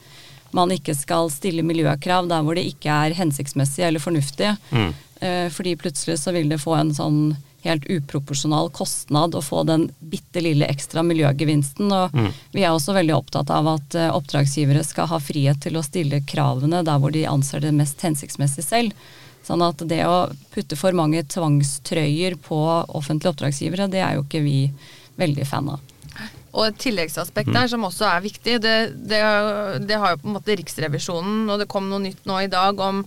man 0.56 0.72
ikke 0.72 0.96
skal 0.96 1.28
stille 1.34 1.66
miljøkrav 1.66 2.30
der 2.32 2.46
hvor 2.46 2.56
det 2.56 2.64
ikke 2.70 2.94
er 2.94 3.18
hensiktsmessig 3.18 3.84
eller 3.84 4.00
fornuftig. 4.00 4.54
Mm. 4.72 4.94
Eh, 5.20 5.50
fordi 5.50 5.76
plutselig 5.80 6.20
så 6.22 6.34
vil 6.36 6.50
det 6.50 6.62
få 6.62 6.76
en 6.78 6.94
sånn 6.94 7.22
helt 7.66 7.88
uproporsjonal 7.90 8.70
kostnad 8.72 9.36
å 9.36 9.42
få 9.44 9.64
den 9.68 9.88
bitte 10.00 10.44
lille 10.46 10.68
ekstra 10.70 11.02
miljøgevinsten. 11.04 11.90
Og 11.92 12.14
Mm. 12.14 12.32
vi 12.54 12.64
er 12.64 12.70
også 12.72 12.94
veldig 12.94 13.16
opptatt 13.18 13.50
av 13.50 13.68
at 13.68 13.96
eh, 13.96 14.12
oppdragsgivere 14.14 14.84
skal 14.86 15.08
ha 15.08 15.20
frihet 15.20 15.60
til 15.62 15.76
å 15.76 15.84
stille 15.84 16.22
kravene 16.22 16.84
der 16.86 17.00
hvor 17.00 17.12
de 17.12 17.26
anser 17.26 17.60
det 17.66 17.74
mest 17.74 18.00
hensiktsmessig 18.02 18.64
selv. 18.64 18.94
Sånn 19.48 19.62
at 19.64 19.78
det 19.88 20.04
å 20.06 20.30
putte 20.54 20.76
for 20.76 20.92
mange 20.92 21.24
tvangstrøyer 21.24 22.36
på 22.44 22.58
offentlige 22.94 23.32
oppdragsgivere, 23.34 23.90
det 23.90 24.02
er 24.04 24.16
jo 24.18 24.24
ikke 24.26 24.44
vi 24.44 24.72
veldig 25.18 25.46
fan 25.48 25.70
av. 25.70 25.80
Og 26.58 26.66
et 26.66 26.78
tilleggsaspekt 26.82 27.52
der 27.54 27.68
som 27.70 27.84
også 27.86 28.08
er 28.10 28.22
viktig, 28.24 28.56
det, 28.64 28.94
det, 29.08 29.20
det 29.86 29.98
har 30.00 30.16
jo 30.16 30.22
på 30.24 30.28
en 30.30 30.38
måte 30.40 30.56
Riksrevisjonen, 30.58 31.44
og 31.52 31.60
det 31.62 31.68
kom 31.70 31.90
noe 31.90 32.02
nytt 32.02 32.24
nå 32.26 32.40
i 32.42 32.50
dag 32.50 32.80
om 32.82 33.04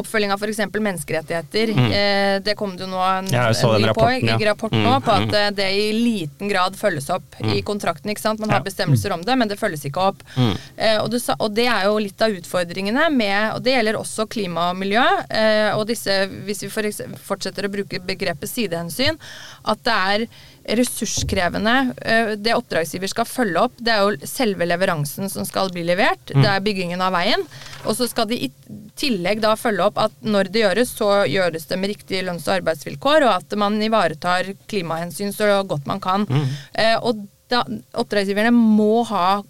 oppfølging 0.00 0.32
av 0.34 0.42
f.eks. 0.42 0.62
menneskerettigheter. 0.72 1.72
Eh, 1.86 2.36
det 2.44 2.56
kom 2.58 2.76
det 2.76 2.86
jo 2.86 2.90
nå 2.92 3.00
en, 3.02 3.30
Ja, 3.32 3.48
en 3.50 3.80
ny 3.80 3.88
rapporten, 3.90 4.28
ja. 4.28 4.38
på, 4.38 4.48
rapport 4.50 4.76
nå 4.76 4.96
Mm, 4.96 5.02
på 5.02 5.12
mm. 5.12 5.28
at 5.28 5.34
eh, 5.34 5.50
det 5.56 5.68
i 5.72 5.92
liten 5.92 6.48
grad 6.48 6.76
følges 6.78 7.08
opp 7.10 7.36
i 7.44 7.62
kontrakten. 7.62 8.10
ikke 8.10 8.22
sant? 8.22 8.40
Man 8.40 8.50
har 8.50 8.64
bestemmelser 8.64 9.12
om 9.12 9.22
det, 9.26 9.36
men 9.36 9.48
det 9.48 9.58
følges 9.60 9.84
ikke 9.88 10.08
opp. 10.12 10.22
Mm. 10.36 10.54
Eh, 10.76 10.98
og, 11.02 11.10
du 11.10 11.18
og 11.38 11.54
det 11.56 11.66
er 11.66 11.86
jo 11.88 11.98
litt 12.02 12.22
av 12.22 12.34
utfordringene 12.36 13.08
med 13.12 13.56
Og 13.56 13.62
det 13.64 13.76
gjelder 13.76 13.98
også 13.98 14.26
klima 14.30 14.70
og 14.70 14.80
miljø. 14.80 15.04
Eh, 15.30 15.70
og 15.76 15.86
disse, 15.90 16.26
hvis 16.46 16.64
vi 16.66 16.72
for 16.72 16.90
fortsetter 17.26 17.66
å 17.66 17.72
bruke 17.72 18.00
begrepet 18.06 18.50
sidehensyn, 18.50 19.18
at 19.66 19.82
det 19.86 19.96
er 19.96 20.26
ressurskrevende. 20.68 21.94
eh, 22.02 22.34
Det 22.36 22.54
oppdragsgiver 22.54 23.08
skal 23.08 23.24
følge 23.24 23.62
opp, 23.62 23.72
det 23.78 23.92
er 23.92 24.02
jo 24.02 24.26
selve 24.26 24.66
leveransen 24.66 25.30
som 25.30 25.44
skal 25.44 25.70
bli 25.70 25.84
levert. 25.84 26.24
Det 26.26 26.44
er 26.46 26.60
byggingen 26.60 27.00
av 27.00 27.12
veien. 27.12 27.42
Og 27.84 27.96
så 27.96 28.08
skal 28.08 28.26
de 28.26 28.34
i 28.46 28.52
tillegg 28.96 29.40
da 29.40 29.54
følge 29.56 29.86
opp 29.86 29.98
at 29.98 30.12
når 30.22 30.50
det 30.50 30.62
gjøres, 30.64 30.94
så 30.96 31.10
gjøres 31.28 31.66
det 31.68 31.78
med 31.78 31.90
riktige 31.94 32.24
lønns- 32.24 32.48
og 32.48 32.60
arbeidsvilkår, 32.60 33.22
og 33.22 33.34
at 33.36 33.56
man 33.58 33.80
ivaretar 33.82 34.54
klimahensyn 34.66 35.32
så 35.32 35.62
godt 35.66 35.86
man 35.86 36.00
kan. 36.00 36.26
Mm. 36.26 36.48
Og 37.02 37.26
da, 37.48 37.62
oppdragsgiverne 37.94 38.50
må 38.50 39.04
ha 39.06 39.42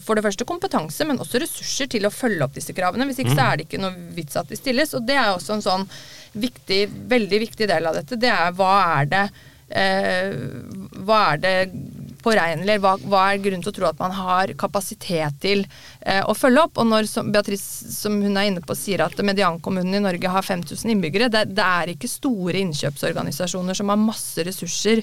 for 0.00 0.14
det 0.16 0.22
første 0.24 0.46
kompetanse, 0.48 1.04
men 1.04 1.18
også 1.18 1.40
ressurser 1.42 1.88
til 1.90 2.06
å 2.06 2.10
følge 2.14 2.44
opp 2.46 2.54
disse 2.54 2.72
kravene. 2.72 3.04
Hvis 3.04 3.18
ikke 3.20 3.34
så 3.36 3.44
er 3.52 3.56
det 3.58 3.66
ikke 3.66 3.80
noe 3.82 3.92
vits 4.14 4.36
at 4.40 4.48
de 4.48 4.56
stilles. 4.56 4.94
Og 4.94 5.04
det 5.04 5.16
er 5.18 5.32
også 5.34 5.58
en 5.58 5.64
sånn 5.64 5.88
viktig, 6.32 6.86
veldig 7.10 7.40
viktig 7.42 7.68
del 7.68 7.86
av 7.90 7.98
dette. 7.98 8.16
Det 8.16 8.30
er 8.30 8.54
hva 8.56 9.00
er 9.00 9.10
det 9.10 9.24
eh, 9.26 9.50
Hva 9.72 11.20
er 11.32 11.42
det 11.42 11.56
påregnelig, 12.22 12.78
hva, 12.82 12.94
hva 13.08 13.22
er 13.32 13.42
grunnen 13.42 13.64
til 13.64 13.72
å 13.72 13.76
tro 13.76 13.88
at 13.88 14.00
man 14.00 14.14
har 14.14 14.52
kapasitet 14.58 15.38
til 15.42 15.64
eh, 16.00 16.22
å 16.22 16.34
følge 16.36 16.66
opp? 16.66 16.80
Og 16.80 16.88
når 16.88 17.08
som 17.10 17.30
Beatrice, 17.34 17.90
som 17.94 18.20
hun 18.22 18.38
er 18.38 18.50
inne 18.50 18.62
på, 18.64 18.76
sier 18.78 19.04
at 19.04 19.18
mediankommunen 19.26 19.98
i 19.98 20.02
Norge 20.04 20.34
har 20.34 20.46
5000 20.46 20.94
innbyggere, 20.94 21.30
det, 21.32 21.48
det 21.56 21.66
er 21.66 21.94
ikke 21.94 22.10
store 22.10 22.62
innkjøpsorganisasjoner 22.62 23.78
som 23.78 23.92
har 23.92 24.00
masse 24.00 24.46
ressurser 24.46 25.02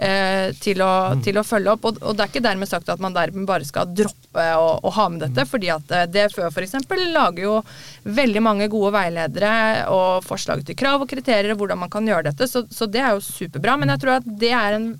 eh, 0.00 0.50
til, 0.60 0.80
å, 0.82 0.92
til 1.24 1.38
å 1.38 1.44
følge 1.46 1.74
opp. 1.74 1.86
Og, 1.88 2.00
og 2.02 2.16
det 2.16 2.24
er 2.24 2.32
ikke 2.32 2.44
dermed 2.44 2.70
sagt 2.70 2.90
at 2.92 3.02
man 3.02 3.16
dermed 3.16 3.46
bare 3.48 3.66
skal 3.68 3.90
droppe 3.92 4.46
å, 4.56 4.72
å 4.82 4.92
ha 4.96 5.08
med 5.12 5.24
dette, 5.26 5.46
fordi 5.48 5.70
at 5.74 5.94
eh, 5.96 6.06
DFØ 6.10 6.48
f.eks. 6.50 6.76
lager 7.12 7.44
jo 7.44 7.56
veldig 8.08 8.44
mange 8.44 8.70
gode 8.72 8.94
veiledere 8.96 9.52
og 9.92 10.24
forslag 10.26 10.64
til 10.66 10.78
krav 10.78 11.04
og 11.04 11.10
kriterier 11.10 11.54
og 11.54 11.62
hvordan 11.62 11.82
man 11.84 11.92
kan 11.92 12.08
gjøre 12.08 12.30
dette, 12.30 12.48
så, 12.50 12.64
så 12.70 12.88
det 12.90 13.04
er 13.04 13.16
jo 13.16 13.24
superbra. 13.24 13.76
Men 13.80 13.94
jeg 13.94 14.04
tror 14.04 14.18
at 14.18 14.30
det 14.40 14.54
er 14.56 14.78
en 14.78 14.92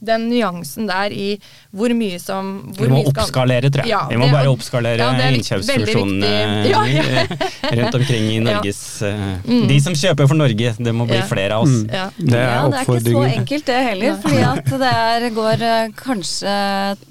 den 0.00 0.28
nyansen 0.30 0.86
der 0.86 1.10
i 1.12 1.40
hvor 1.74 1.90
mye 1.96 2.18
som 2.22 2.50
hvor 2.76 2.86
Vi 2.86 2.90
må 2.92 2.98
mye 3.00 3.10
skal- 3.10 3.22
oppskalere, 3.24 3.70
tror 3.74 3.82
jeg. 3.84 3.90
Ja, 3.90 4.02
vi 4.08 4.16
må 4.20 4.26
det- 4.28 4.32
bare 4.36 4.52
oppskalere 4.52 4.98
ja, 4.98 5.30
innkjøpsfunksjonene. 5.32 6.32
Ja, 6.72 6.82
ja. 6.86 7.24
rundt 7.82 7.94
omkring 7.98 8.28
i 8.30 8.36
Ja. 8.38 8.44
Norges 8.46 8.82
eh, 9.02 9.38
De 9.68 9.80
som 9.80 9.94
kjøper 9.94 10.28
for 10.28 10.34
Norge, 10.38 10.74
det 10.78 10.94
må 10.94 11.06
bli 11.08 11.16
Ja. 11.18 11.26
flere 11.26 11.52
av 11.58 11.62
oss. 11.66 11.74
Mm. 11.82 11.90
Ja. 11.92 12.06
Det 12.18 12.34
er 12.38 12.46
ja, 12.54 12.68
det 12.68 12.78
er 12.78 12.84
ikke 12.84 13.00
så 13.10 13.24
enkelt 13.38 13.66
det 13.66 13.80
heller, 13.88 14.20
fordi 14.22 14.44
at 14.52 14.64
det 14.84 14.92
er, 14.92 15.28
går 15.34 15.62
eh, 15.72 15.88
kanskje 15.98 16.54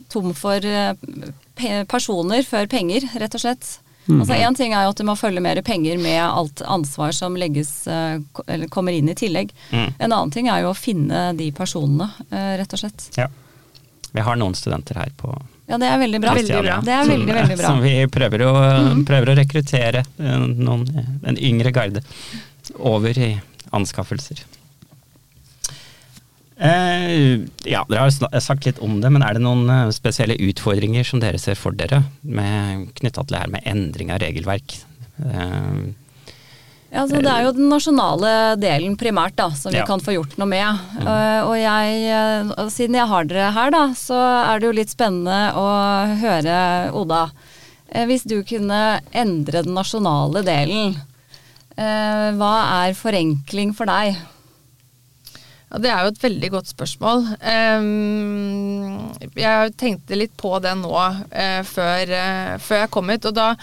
tom 0.09 0.33
for 0.33 0.63
eh, 0.63 0.93
personer 1.89 2.43
før 2.47 2.67
penger, 2.69 3.01
rett 3.19 3.35
og 3.35 3.41
slett. 3.41 3.77
Altså 4.07 4.37
Én 4.37 4.55
ting 4.55 4.73
er 4.73 4.85
jo 4.85 4.93
at 4.93 5.01
det 5.01 5.05
må 5.07 5.15
følge 5.19 5.43
mer 5.43 5.59
penger 5.65 5.99
med 5.99 6.19
alt 6.23 6.61
ansvar 6.63 7.11
som 7.15 7.35
legges, 7.39 7.71
eh, 7.91 8.19
eller 8.47 8.71
kommer 8.71 8.95
inn 8.95 9.09
i 9.11 9.15
tillegg. 9.17 9.51
Mm. 9.71 9.89
En 9.97 10.11
annen 10.11 10.31
ting 10.33 10.47
er 10.51 10.63
jo 10.63 10.71
å 10.71 10.77
finne 10.77 11.31
de 11.37 11.49
personene, 11.55 12.09
eh, 12.31 12.55
rett 12.61 12.73
og 12.77 12.83
slett. 12.83 13.09
Ja. 13.17 13.27
Vi 14.13 14.23
har 14.23 14.39
noen 14.39 14.55
studenter 14.55 14.97
her 15.01 15.11
på 15.17 15.33
Ja, 15.67 15.77
det 15.77 15.89
er 15.91 15.97
veldig 15.99 16.21
bra. 16.23 16.33
Kristiania 16.37 16.77
Det 16.81 16.93
er 16.95 17.03
som, 17.03 17.11
veldig, 17.11 17.33
veldig 17.35 17.57
bra. 17.59 17.67
Som 17.67 17.81
vi 17.83 17.95
prøver 18.07 18.43
å, 18.47 18.53
prøver 19.05 19.33
å 19.33 19.35
rekruttere 19.41 20.05
eh, 20.05 20.45
noen, 20.47 20.87
en 21.27 21.37
yngre 21.37 21.73
garde 21.75 22.03
over 22.79 23.19
i 23.19 23.33
anskaffelser. 23.75 24.45
Eh, 26.57 27.43
ja, 27.69 27.83
dere 27.85 28.07
har 28.07 28.41
sagt 28.41 28.65
litt 28.65 28.79
om 28.81 28.95
det, 29.03 29.11
men 29.13 29.21
er 29.21 29.37
det 29.37 29.43
noen 29.45 29.67
eh, 29.69 29.91
spesielle 29.93 30.37
utfordringer 30.41 31.05
som 31.05 31.21
dere 31.21 31.37
ser 31.41 31.53
for 31.59 31.75
dere 31.77 31.99
knytta 32.25 33.21
til 33.23 33.35
det 33.35 33.41
her 33.43 33.51
med 33.53 33.67
endring 33.69 34.09
av 34.13 34.23
regelverk? 34.25 34.79
Eh, 35.21 35.87
Ja, 36.87 37.01
altså, 37.03 37.19
det 37.19 37.27
er 37.29 37.43
jo 37.43 37.51
den 37.51 37.67
nasjonale 37.67 38.29
delen 38.63 38.93
primært 38.97 39.35
da, 39.35 39.49
som 39.51 39.73
vi 39.73 39.77
Ja. 39.77 39.85
kan 39.85 39.99
få 39.99 40.13
gjort 40.15 40.37
noe 40.39 40.47
med. 40.47 40.79
Eh, 41.01 41.41
og 41.43 41.57
jeg, 41.59 42.47
og 42.57 42.69
siden 42.71 42.95
jeg 42.95 43.07
har 43.11 43.25
dere 43.27 43.51
her, 43.51 43.69
da, 43.75 43.81
så 43.93 44.15
er 44.53 44.59
det 44.63 44.69
jo 44.69 44.77
litt 44.77 44.89
spennende 44.93 45.51
å 45.53 45.67
høre, 46.21 46.93
Oda. 46.95 47.25
hvis 48.07 48.23
du 48.23 48.41
kunne 48.47 49.01
endre 49.13 49.63
den 49.67 49.75
nasjonale 49.75 50.41
delen, 50.47 50.95
eh, 51.77 52.31
hva 52.39 52.87
er 52.87 52.93
forenkling 52.95 53.75
for 53.75 53.85
deg? 53.85 54.15
Ja, 55.67 55.79
Det 55.83 55.89
er 55.91 56.03
jo 56.05 56.11
et 56.13 56.23
veldig 56.23 56.49
godt 56.53 56.69
spørsmål. 56.71 57.25
Ehm, 57.43 59.11
jeg 59.35 59.73
tenkte 59.75 60.15
litt 60.15 60.31
på 60.39 60.53
det 60.63 60.71
nå 60.79 60.93
eh, 61.31 61.59
før, 61.67 62.13
eh, 62.15 62.69
jeg 62.69 62.91
kom 62.93 63.09
hit. 63.11 63.27
Og 63.27 63.35
da 63.35 63.53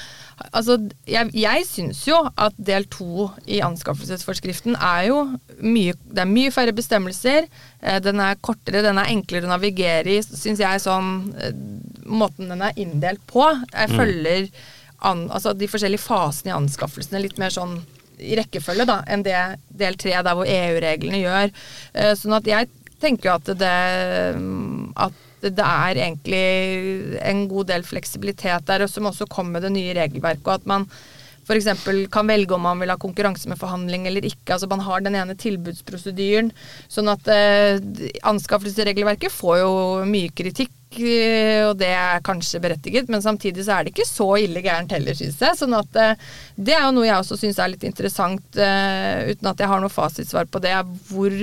Altså, 0.51 0.75
jeg, 1.07 1.31
jeg 1.39 1.63
syns 1.63 2.01
jo 2.09 2.17
at 2.37 2.57
del 2.59 2.89
to 2.91 3.29
i 3.47 3.61
anskaffelsesforskriften 3.63 4.75
er 4.75 5.05
jo 5.07 5.21
mye 5.63 5.95
Det 6.11 6.25
er 6.25 6.27
mye 6.27 6.51
færre 6.51 6.75
bestemmelser. 6.75 7.47
eh, 7.81 8.01
den 8.03 8.21
er 8.21 8.35
kortere, 8.43 8.83
den 8.83 8.99
er 8.99 9.13
enklere 9.15 9.47
å 9.47 9.53
navigere 9.55 10.17
i, 10.19 10.21
syns 10.27 10.59
jeg 10.61 10.83
sånn 10.83 11.31
Måten 12.05 12.51
den 12.51 12.67
er 12.67 12.75
inndelt 12.77 13.23
på. 13.31 13.47
Jeg 13.73 13.95
følger 13.95 14.49
an, 15.05 15.31
altså 15.31 15.55
de 15.57 15.69
forskjellige 15.71 16.03
fasene 16.03 16.51
i 16.51 16.57
anskaffelsene 16.59 17.23
litt 17.23 17.39
mer 17.39 17.55
sånn 17.55 17.79
i 18.19 18.37
rekkefølge 18.39 18.87
da, 18.89 19.01
enn 19.11 19.25
det 19.27 19.37
del 19.69 19.99
tre, 20.01 20.15
der 20.23 20.39
hvor 20.39 20.49
EU-reglene 20.49 21.23
gjør. 21.25 21.53
Eh, 21.95 22.13
Sånn 22.19 22.37
at 22.37 22.49
jeg 22.49 22.71
tenker 23.03 23.31
jo 23.31 23.35
at 23.37 23.51
det, 23.61 23.75
at 25.07 25.21
det 25.45 25.67
er 25.67 25.99
egentlig 26.07 26.45
en 27.21 27.45
god 27.51 27.69
del 27.73 27.85
fleksibilitet 27.85 28.65
der, 28.71 28.87
og 28.87 28.93
som 28.93 29.11
også 29.11 29.29
kommer 29.29 29.59
med 29.59 29.67
det 29.67 29.75
nye 29.75 29.97
regelverket. 29.99 30.47
og 30.47 30.55
at 30.55 30.67
man 30.67 30.89
f.eks. 31.45 32.09
kan 32.13 32.31
velge 32.31 32.57
om 32.57 32.65
man 32.65 32.81
vil 32.81 32.93
ha 32.93 32.97
konkurranse 33.01 33.51
med 33.51 33.61
forhandling 33.61 34.07
eller 34.09 34.25
ikke. 34.25 34.55
altså 34.55 34.69
Man 34.71 34.85
har 34.85 35.05
den 35.05 35.19
ene 35.19 35.37
tilbudsprosedyren. 35.39 36.51
Sånn 36.89 37.11
at 37.13 37.29
eh, 37.33 37.77
anskaffelsesregelverket 38.25 39.33
får 39.33 39.61
jo 39.61 39.75
mye 40.09 40.33
kritikk, 40.37 40.73
eh, 40.99 41.63
og 41.69 41.77
det 41.83 41.93
er 41.93 42.25
kanskje 42.25 42.63
berettiget, 42.65 43.13
men 43.13 43.25
samtidig 43.25 43.67
så 43.67 43.77
er 43.79 43.85
det 43.85 43.95
ikke 43.95 44.09
så 44.09 44.31
ille 44.41 44.65
gærent 44.65 44.97
heller, 44.97 45.17
syns 45.19 45.41
jeg. 45.45 45.61
Sånn 45.61 45.77
at 45.77 46.01
eh, 46.01 46.29
det 46.57 46.77
er 46.77 46.87
jo 46.87 46.95
noe 46.97 47.09
jeg 47.09 47.21
også 47.21 47.41
syns 47.41 47.61
er 47.61 47.75
litt 47.75 47.87
interessant, 47.89 48.47
eh, 48.57 49.33
uten 49.35 49.53
at 49.53 49.61
jeg 49.61 49.73
har 49.73 49.85
noe 49.85 49.93
fasitsvar 49.93 50.49
på 50.49 50.65
det, 50.65 50.77
hvor 51.11 51.41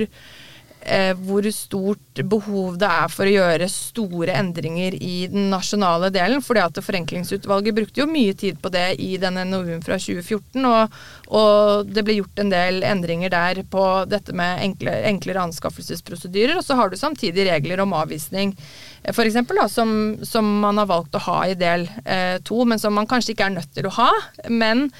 eh, 0.84 1.12
hvor 1.26 1.46
stort 1.54 2.20
behov 2.28 2.76
det 2.80 2.88
er 2.88 3.10
for 3.12 3.28
å 3.28 3.32
gjøre 3.32 3.68
store 3.70 4.34
endringer 4.38 4.96
i 4.96 5.26
den 5.32 5.48
nasjonale 5.52 6.10
delen. 6.14 6.42
fordi 6.42 6.62
at 6.64 6.80
Forenklingsutvalget 6.84 7.74
brukte 7.74 8.02
jo 8.02 8.08
mye 8.10 8.34
tid 8.34 8.60
på 8.62 8.72
det 8.72 8.96
i 9.02 9.16
denne 9.22 9.44
NOU-en 9.48 9.82
fra 9.84 9.98
2014. 9.98 10.66
Og, 10.68 10.96
og 11.38 11.92
det 11.92 12.04
ble 12.06 12.18
gjort 12.20 12.42
en 12.42 12.52
del 12.52 12.82
endringer 12.86 13.32
der 13.32 13.62
på 13.70 13.86
dette 14.10 14.34
med 14.36 14.62
enkle, 14.66 14.94
enklere 15.08 15.44
anskaffelsesprosedyrer. 15.46 16.56
Og 16.58 16.66
så 16.66 16.78
har 16.78 16.90
du 16.90 16.98
samtidig 17.00 17.48
regler 17.48 17.82
om 17.84 17.94
avvisning, 17.98 18.56
eh, 19.04 19.14
for 19.14 19.28
da, 19.28 19.68
som, 19.68 20.18
som 20.26 20.48
man 20.62 20.78
har 20.80 20.90
valgt 20.90 21.16
å 21.16 21.24
ha 21.28 21.38
i 21.46 21.58
del 21.58 21.88
eh, 22.04 22.38
to, 22.44 22.64
men 22.64 22.78
som 22.78 22.94
man 22.94 23.08
kanskje 23.10 23.36
ikke 23.36 23.48
er 23.50 23.56
nødt 23.58 23.72
til 23.74 23.88
å 23.88 23.96
ha. 24.00 24.10
Men 24.50 24.90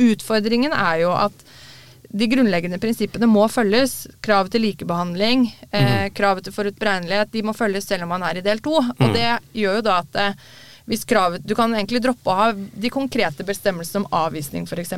utfordringen 0.00 0.72
er 0.72 1.02
jo 1.04 1.12
at 1.12 1.44
de 2.12 2.28
grunnleggende 2.28 2.78
prinsippene 2.80 3.28
må 3.30 3.46
følges. 3.48 4.06
Kravet 4.24 4.52
til 4.52 4.66
likebehandling, 4.66 5.46
eh, 5.72 6.10
kravet 6.12 6.44
til 6.44 6.52
forutberegnelighet, 6.52 7.32
de 7.32 7.42
må 7.46 7.54
følges 7.56 7.88
selv 7.88 8.04
om 8.04 8.12
man 8.12 8.26
er 8.28 8.38
i 8.38 8.44
del 8.44 8.60
to. 8.60 8.74
Og 8.76 9.14
det 9.16 9.30
gjør 9.56 9.80
jo 9.80 9.86
da 9.86 9.98
at 10.04 10.20
eh, 10.20 10.44
hvis 10.90 11.04
kravet, 11.08 11.42
Du 11.46 11.54
kan 11.54 11.74
egentlig 11.74 12.02
droppe 12.02 12.30
å 12.30 12.36
ha 12.38 12.48
de 12.52 12.90
konkrete 12.92 13.44
bestemmelsene 13.46 14.04
om 14.04 14.08
avvisning 14.24 14.66
f.eks., 14.66 14.94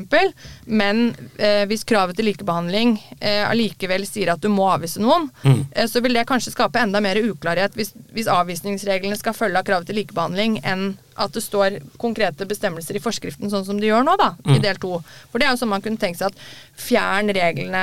men 0.64 1.14
eh, 1.36 1.64
hvis 1.68 1.84
kravet 1.88 2.16
til 2.16 2.28
likebehandling 2.30 2.96
eh, 3.20 3.42
allikevel 3.48 4.06
sier 4.08 4.32
at 4.32 4.42
du 4.42 4.48
må 4.52 4.68
avvise 4.72 5.02
noen, 5.02 5.28
eh, 5.44 5.86
så 5.90 6.02
vil 6.04 6.16
det 6.16 6.26
kanskje 6.28 6.54
skape 6.54 6.80
enda 6.80 7.02
mer 7.04 7.20
uklarhet 7.20 7.76
hvis, 7.78 7.94
hvis 8.14 8.30
avvisningsreglene 8.30 9.18
skal 9.20 9.36
følge 9.36 9.60
av 9.60 9.66
kravet 9.68 9.90
til 9.90 10.00
likebehandling, 10.00 10.60
enn 10.64 10.94
at 11.14 11.34
det 11.34 11.44
står 11.44 11.78
konkrete 12.00 12.46
bestemmelser 12.48 12.98
i 12.98 13.02
forskriften, 13.02 13.50
sånn 13.50 13.64
som 13.66 13.78
det 13.78 13.86
gjør 13.86 14.02
nå, 14.06 14.16
da, 14.18 14.32
i 14.50 14.58
del 14.62 14.78
to. 14.82 14.96
For 15.30 15.38
det 15.38 15.46
er 15.46 15.54
jo 15.54 15.60
sånn 15.62 15.70
man 15.70 15.84
kunne 15.84 16.00
tenkt 16.00 16.18
seg 16.18 16.32
at 16.32 16.40
fjern 16.80 17.30
reglene 17.34 17.82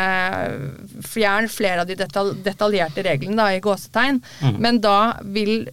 Fjern 1.07 1.47
flere 1.51 1.83
av 1.83 1.89
de 1.89 1.95
detal 1.99 2.33
detaljerte 2.43 3.03
reglene, 3.05 3.37
da, 3.39 3.47
i 3.55 3.61
gåsetegn. 3.63 4.19
Men 4.59 4.81
da 4.83 5.17
vil 5.23 5.69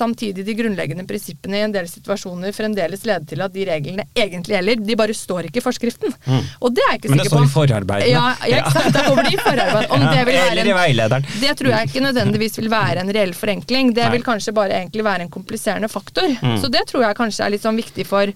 samtidig 0.00 0.44
de 0.46 0.56
grunnleggende 0.58 1.04
prinsippene 1.08 1.60
i 1.60 1.64
en 1.66 1.74
del 1.74 1.88
situasjoner 1.90 2.54
fremdeles 2.56 3.04
lede 3.08 3.28
til 3.34 3.44
at 3.44 3.54
de 3.54 3.66
reglene 3.68 4.06
egentlig 4.16 4.56
gjelder. 4.56 4.82
De 4.88 4.96
bare 4.98 5.16
står 5.16 5.50
ikke 5.50 5.60
i 5.60 5.64
forskriften. 5.64 6.14
Og 6.60 6.74
det 6.74 6.84
er 6.86 6.94
jeg 6.94 7.02
ikke 7.02 7.12
sikker 7.12 7.12
på. 7.12 7.16
Men 7.16 7.22
det 7.22 7.30
står 7.30 7.46
i 7.46 7.52
forarbeidene. 7.54 8.10
Ja, 8.14 8.24
ja, 8.48 8.62
ikke 8.62 8.74
sant. 8.78 8.96
Da 8.96 9.04
kommer 9.06 9.28
det 9.28 9.34
i 9.34 9.40
forarbeidene. 9.40 9.90
Om 9.96 10.06
det 10.06 10.24
vil 10.28 10.38
være 10.40 10.54
Eller 10.54 10.70
i 10.70 10.76
veilederen. 10.80 11.28
det 11.44 11.52
tror 11.60 11.70
jeg 11.74 11.90
ikke 11.90 12.04
nødvendigvis 12.06 12.58
vil 12.60 12.70
være 12.72 13.04
en 13.04 13.14
reell 13.18 13.36
forenkling. 13.36 13.92
Det 13.96 14.08
vil 14.14 14.24
kanskje 14.26 14.56
bare 14.56 14.78
egentlig 14.80 15.04
være 15.06 15.26
en 15.26 15.32
kompliserende 15.36 15.90
faktor. 15.92 16.32
Så 16.62 16.72
det 16.72 16.86
tror 16.90 17.06
jeg 17.06 17.18
kanskje 17.18 17.46
er 17.46 17.54
litt 17.54 17.64
sånn 17.66 17.78
viktig 17.78 18.06
for, 18.08 18.30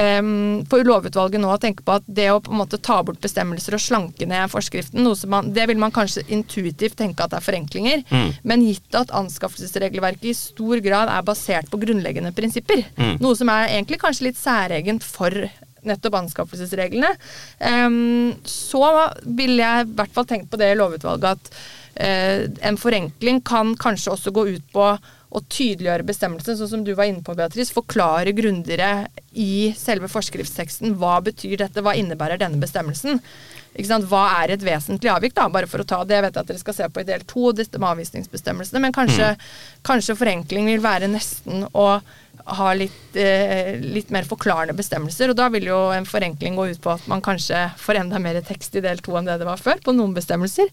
um, 0.00 0.64
for 0.70 0.86
lovutvalget 0.86 1.42
nå 1.42 1.52
å 1.54 1.60
tenke 1.62 1.84
på 1.86 1.96
at 2.00 2.06
det 2.18 2.28
å 2.32 2.40
på 2.42 2.52
en 2.54 2.60
måte 2.62 2.80
ta 2.82 2.98
bort 3.06 3.20
bestemmelser 3.22 3.76
og 3.76 3.82
slanke 3.82 4.26
ned 4.28 4.50
forskriften, 4.52 5.02
noe 5.04 5.16
som 5.18 5.30
man, 5.34 5.52
det 5.54 5.68
vil 5.70 5.78
man 5.80 5.94
kanskje 5.94 6.24
intuitivt 6.34 6.96
tenke 6.98 7.24
at 7.24 7.36
er 7.36 7.44
forenklinger. 7.44 8.02
Men 8.46 8.64
gitt 8.66 8.96
at 8.98 9.12
anskaffelsesregelverket 9.14 10.30
i 10.30 10.34
stor 10.36 10.80
grad 10.84 10.95
er 11.04 11.26
basert 11.26 11.70
på 11.70 11.80
grunnleggende 11.82 12.32
prinsipper, 12.36 12.84
noe 13.20 13.36
som 13.38 13.50
er 13.52 13.70
egentlig 13.74 14.00
kanskje 14.02 14.30
litt 14.30 14.40
særegent 14.40 15.04
for 15.06 15.34
nettopp 15.86 16.20
anskaffelsesreglene, 16.22 17.12
Um, 17.66 18.34
så 18.44 18.82
ville 19.24 19.62
jeg 19.62 19.86
i 19.86 19.92
hvert 19.96 20.12
fall 20.14 20.26
tenkt 20.28 20.50
på 20.52 20.58
det 20.60 20.72
i 20.72 20.78
lovutvalget 20.78 21.28
at 21.30 21.48
uh, 22.02 22.42
en 22.68 22.78
forenkling 22.80 23.40
kan 23.46 23.72
kanskje 23.80 24.12
også 24.12 24.32
gå 24.34 24.44
ut 24.50 24.66
på 24.74 24.88
å 25.36 25.42
tydeliggjøre 25.50 26.06
bestemmelsen, 26.06 26.58
sånn 26.58 26.70
som 26.70 26.84
du 26.86 26.92
var 26.96 27.08
inne 27.10 27.24
på, 27.24 27.34
Beatrice. 27.36 27.74
Forklare 27.74 28.34
grundigere 28.36 29.08
i 29.32 29.72
selve 29.76 30.08
forskriftsteksten 30.12 30.94
hva 31.00 31.18
betyr 31.24 31.58
dette, 31.64 31.82
hva 31.84 31.96
innebærer 31.98 32.40
denne 32.40 32.60
bestemmelsen. 32.62 33.20
Hva 33.76 34.24
er 34.42 34.54
et 34.54 34.62
vesentlig 34.64 35.10
avvik, 35.12 35.34
da? 35.36 35.48
Bare 35.52 35.68
for 35.70 35.82
å 35.82 35.86
ta 35.88 36.02
det. 36.04 36.16
Jeg 36.16 36.26
vet 36.26 36.36
at 36.36 36.46
dere 36.46 36.62
skal 36.62 36.74
se 36.74 36.88
på 36.88 37.02
i 37.02 37.08
del 37.08 37.24
to, 37.28 37.52
dette 37.52 37.78
med 37.78 37.90
avvisningsbestemmelsene. 37.94 38.80
Men 38.80 38.94
kanskje, 38.96 39.34
kanskje 39.86 40.16
forenkling 40.16 40.70
vil 40.72 40.80
være 40.84 41.10
nesten 41.12 41.66
å 41.72 42.00
ha 42.46 42.72
litt, 42.74 43.16
eh, 43.16 43.74
litt 43.80 44.10
mer 44.10 44.22
forklarende 44.28 44.76
bestemmelser. 44.76 45.30
Og 45.30 45.36
da 45.36 45.48
vil 45.48 45.64
jo 45.66 45.78
en 45.90 46.04
forenkling 46.06 46.54
gå 46.56 46.70
ut 46.70 46.80
på 46.80 46.92
at 46.94 47.06
man 47.10 47.22
kanskje 47.24 47.72
får 47.80 48.02
enda 48.02 48.20
mer 48.22 48.40
tekst 48.40 48.76
i 48.76 48.84
del 48.84 48.98
to 48.98 49.16
enn 49.18 49.26
det 49.26 49.38
det 49.40 49.48
var 49.48 49.58
før, 49.58 49.80
på 49.82 49.94
noen 49.96 50.14
bestemmelser. 50.14 50.68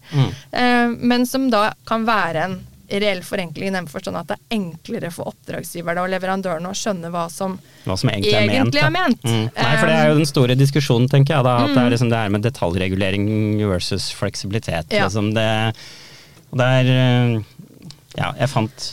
Eh, 0.52 0.88
men 0.94 1.26
som 1.26 1.50
da 1.50 1.72
kan 1.88 2.06
være 2.06 2.44
en 2.44 2.60
reell 2.88 3.22
forenkling 3.24 3.70
i 3.70 3.74
den 3.74 3.86
forstand 3.88 4.18
at 4.20 4.28
det 4.28 4.36
er 4.36 4.56
enklere 4.56 5.10
for 5.14 5.30
oppdragsgiverne 5.32 6.02
og 6.04 6.10
leverandørene 6.12 6.70
å 6.70 6.76
skjønne 6.76 7.10
hva 7.12 7.26
som 7.32 7.56
Hva 7.84 7.96
som 8.00 8.10
egentlig 8.12 8.34
er 8.34 8.48
ment. 8.48 8.56
Egentlig 8.58 8.82
da. 8.82 8.86
er 8.86 8.94
ment. 8.94 9.24
Mm. 9.24 9.46
Nei, 9.56 9.70
for 9.78 9.90
det 9.90 9.94
er 9.98 10.10
jo 10.10 10.18
den 10.18 10.28
store 10.30 10.58
diskusjonen, 10.58 11.08
tenker 11.12 11.36
jeg. 11.36 11.46
da, 11.46 11.54
At 11.64 11.72
det 11.72 11.84
er 11.84 11.94
liksom 11.94 12.12
det 12.12 12.20
her 12.20 12.34
med 12.34 12.44
detaljregulering 12.46 13.28
versus 13.68 14.10
fleksibilitet. 14.16 14.92
Ja. 14.92 15.08
Liksom 15.08 15.32
det, 15.36 15.48
og 16.50 16.60
det 16.60 16.68
er 16.80 16.92
eh, 16.96 17.38
Ja, 18.14 18.34
jeg 18.38 18.52
fant 18.52 18.90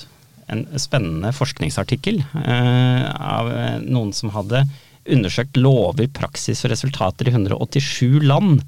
en 0.52 0.66
spennende 0.82 1.32
forskningsartikkel 1.36 2.18
eh, 2.20 3.04
av 3.16 3.52
eh, 3.52 3.78
noen 3.86 4.12
som 4.16 4.34
hadde 4.36 4.66
undersøkt 5.12 5.58
lover, 5.58 6.10
praksis 6.14 6.66
og 6.66 6.74
resultater 6.74 7.30
i 7.30 7.34
187 7.34 8.22
land. 8.28 8.62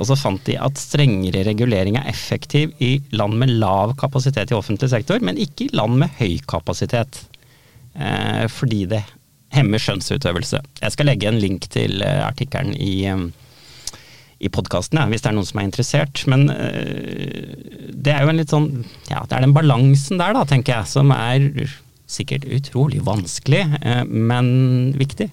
Og 0.00 0.08
så 0.08 0.16
fant 0.16 0.40
de 0.48 0.56
at 0.56 0.80
strengere 0.80 1.44
regulering 1.46 1.98
er 2.00 2.08
effektiv 2.10 2.72
i 2.82 2.94
land 3.12 3.36
med 3.40 3.52
lav 3.60 3.94
kapasitet 4.00 4.52
i 4.52 4.56
offentlig 4.56 4.88
sektor, 4.92 5.20
men 5.20 5.40
ikke 5.40 5.66
i 5.66 5.74
land 5.76 5.98
med 6.00 6.16
høy 6.20 6.38
kapasitet. 6.48 7.24
Eh, 7.92 8.46
fordi 8.48 8.86
det 8.88 9.02
hemmer 9.52 9.82
skjønnsutøvelse. 9.82 10.62
Jeg 10.80 10.94
skal 10.94 11.10
legge 11.10 11.28
en 11.28 11.40
link 11.42 11.68
til 11.72 12.00
eh, 12.04 12.22
artikkelen 12.24 12.72
i, 12.72 13.04
eh, 13.04 13.98
i 14.40 14.50
podkasten, 14.52 14.98
ja, 14.98 15.06
hvis 15.12 15.24
det 15.24 15.30
er 15.30 15.36
noen 15.36 15.50
som 15.50 15.60
er 15.60 15.68
interessert. 15.68 16.24
Men 16.32 16.48
eh, 16.54 17.52
det 17.92 18.16
er 18.16 18.24
jo 18.24 18.32
en 18.32 18.40
litt 18.40 18.54
sånn 18.54 18.70
Ja, 19.10 19.26
det 19.28 19.36
er 19.36 19.44
den 19.44 19.56
balansen 19.56 20.22
der, 20.22 20.32
da, 20.38 20.46
tenker 20.48 20.78
jeg, 20.78 20.92
som 20.94 21.12
er 21.14 21.50
sikkert 22.12 22.48
utrolig 22.48 23.04
vanskelig, 23.04 23.66
eh, 23.84 24.02
men 24.08 24.48
viktig. 24.98 25.28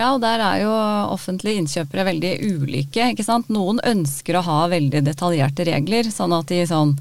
Ja, 0.00 0.14
og 0.16 0.22
der 0.24 0.40
er 0.40 0.62
jo 0.64 0.70
offentlige 1.12 1.60
innkjøpere 1.60 2.06
veldig 2.08 2.34
ulike, 2.56 3.10
ikke 3.12 3.26
sant. 3.26 3.50
Noen 3.52 3.82
ønsker 3.84 4.38
å 4.40 4.46
ha 4.46 4.60
veldig 4.72 5.02
detaljerte 5.04 5.66
regler, 5.68 6.08
sånn 6.08 6.32
at 6.38 6.48
de 6.48 6.62
sånn 6.70 6.96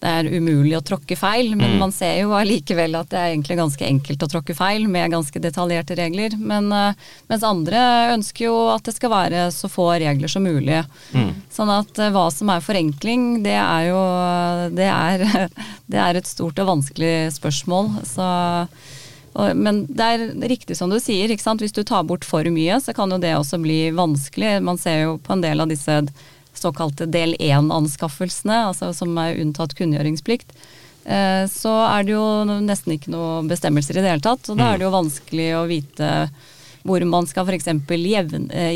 det 0.00 0.08
er 0.08 0.28
umulig 0.32 0.72
å 0.78 0.80
tråkke 0.80 1.12
feil, 1.12 1.50
men 1.54 1.74
Mm. 1.74 1.78
man 1.78 1.90
ser 1.92 2.22
jo 2.22 2.30
allikevel 2.32 2.94
at 2.96 3.10
det 3.12 3.18
er 3.20 3.34
egentlig 3.34 3.58
ganske 3.58 3.84
enkelt 3.84 4.22
å 4.24 4.28
tråkke 4.32 4.54
feil 4.56 4.86
med 4.88 5.10
ganske 5.12 5.38
detaljerte 5.44 5.94
regler. 5.98 6.38
Men, 6.40 6.72
eh, 6.72 6.94
mens 7.28 7.42
andre 7.44 7.76
ønsker 8.16 8.46
jo 8.46 8.54
at 8.74 8.82
det 8.88 8.94
skal 8.96 9.10
være 9.10 9.52
så 9.52 9.68
få 9.68 9.90
regler 10.00 10.26
som 10.32 10.42
mulig. 10.42 10.86
Mm. 11.12 11.34
Sånn 11.52 11.68
at 11.68 11.98
eh, 11.98 12.08
hva 12.16 12.32
som 12.32 12.48
er 12.48 12.64
forenkling, 12.64 13.42
det 13.44 13.58
er 13.60 13.90
jo 13.90 14.00
det 14.74 14.88
er, 14.88 15.50
det 15.92 16.00
er 16.00 16.16
et 16.16 16.24
stort 16.26 16.58
og 16.64 16.80
vanskelig 16.80 17.34
spørsmål. 17.36 18.00
Så, 18.08 18.24
men 19.54 19.84
det 19.86 20.06
er 20.06 20.24
riktig 20.50 20.76
som 20.76 20.90
du 20.90 20.98
sier, 21.00 21.30
ikke 21.30 21.44
sant? 21.44 21.62
hvis 21.62 21.74
du 21.76 21.84
tar 21.86 22.02
bort 22.08 22.24
for 22.26 22.42
mye, 22.50 22.80
så 22.82 22.94
kan 22.96 23.10
jo 23.14 23.18
det 23.22 23.36
også 23.38 23.60
bli 23.62 23.90
vanskelig. 23.94 24.56
Man 24.66 24.78
ser 24.80 25.04
jo 25.04 25.16
på 25.22 25.36
en 25.36 25.44
del 25.44 25.60
av 25.62 25.70
disse 25.70 26.00
såkalte 26.60 27.06
del 27.06 27.36
1-anskaffelsene, 27.38 28.56
altså 28.72 28.90
som 28.96 29.14
er 29.22 29.38
unntatt 29.40 29.76
kunngjøringsplikt. 29.78 30.50
eh, 31.06 31.44
Så 31.46 31.70
er 31.86 32.02
det 32.04 32.12
jo 32.16 32.24
nesten 32.66 32.96
ikke 32.96 33.12
noen 33.14 33.48
bestemmelser 33.48 33.96
i 33.96 34.02
det 34.02 34.10
hele 34.10 34.24
tatt. 34.24 34.50
Og 34.50 34.58
da 34.58 34.72
er 34.72 34.78
det 34.78 34.88
jo 34.88 34.96
vanskelig 34.98 35.50
å 35.60 35.66
vite 35.70 36.10
hvor 36.82 37.04
man 37.04 37.26
skal 37.28 37.44
f.eks. 37.44 37.66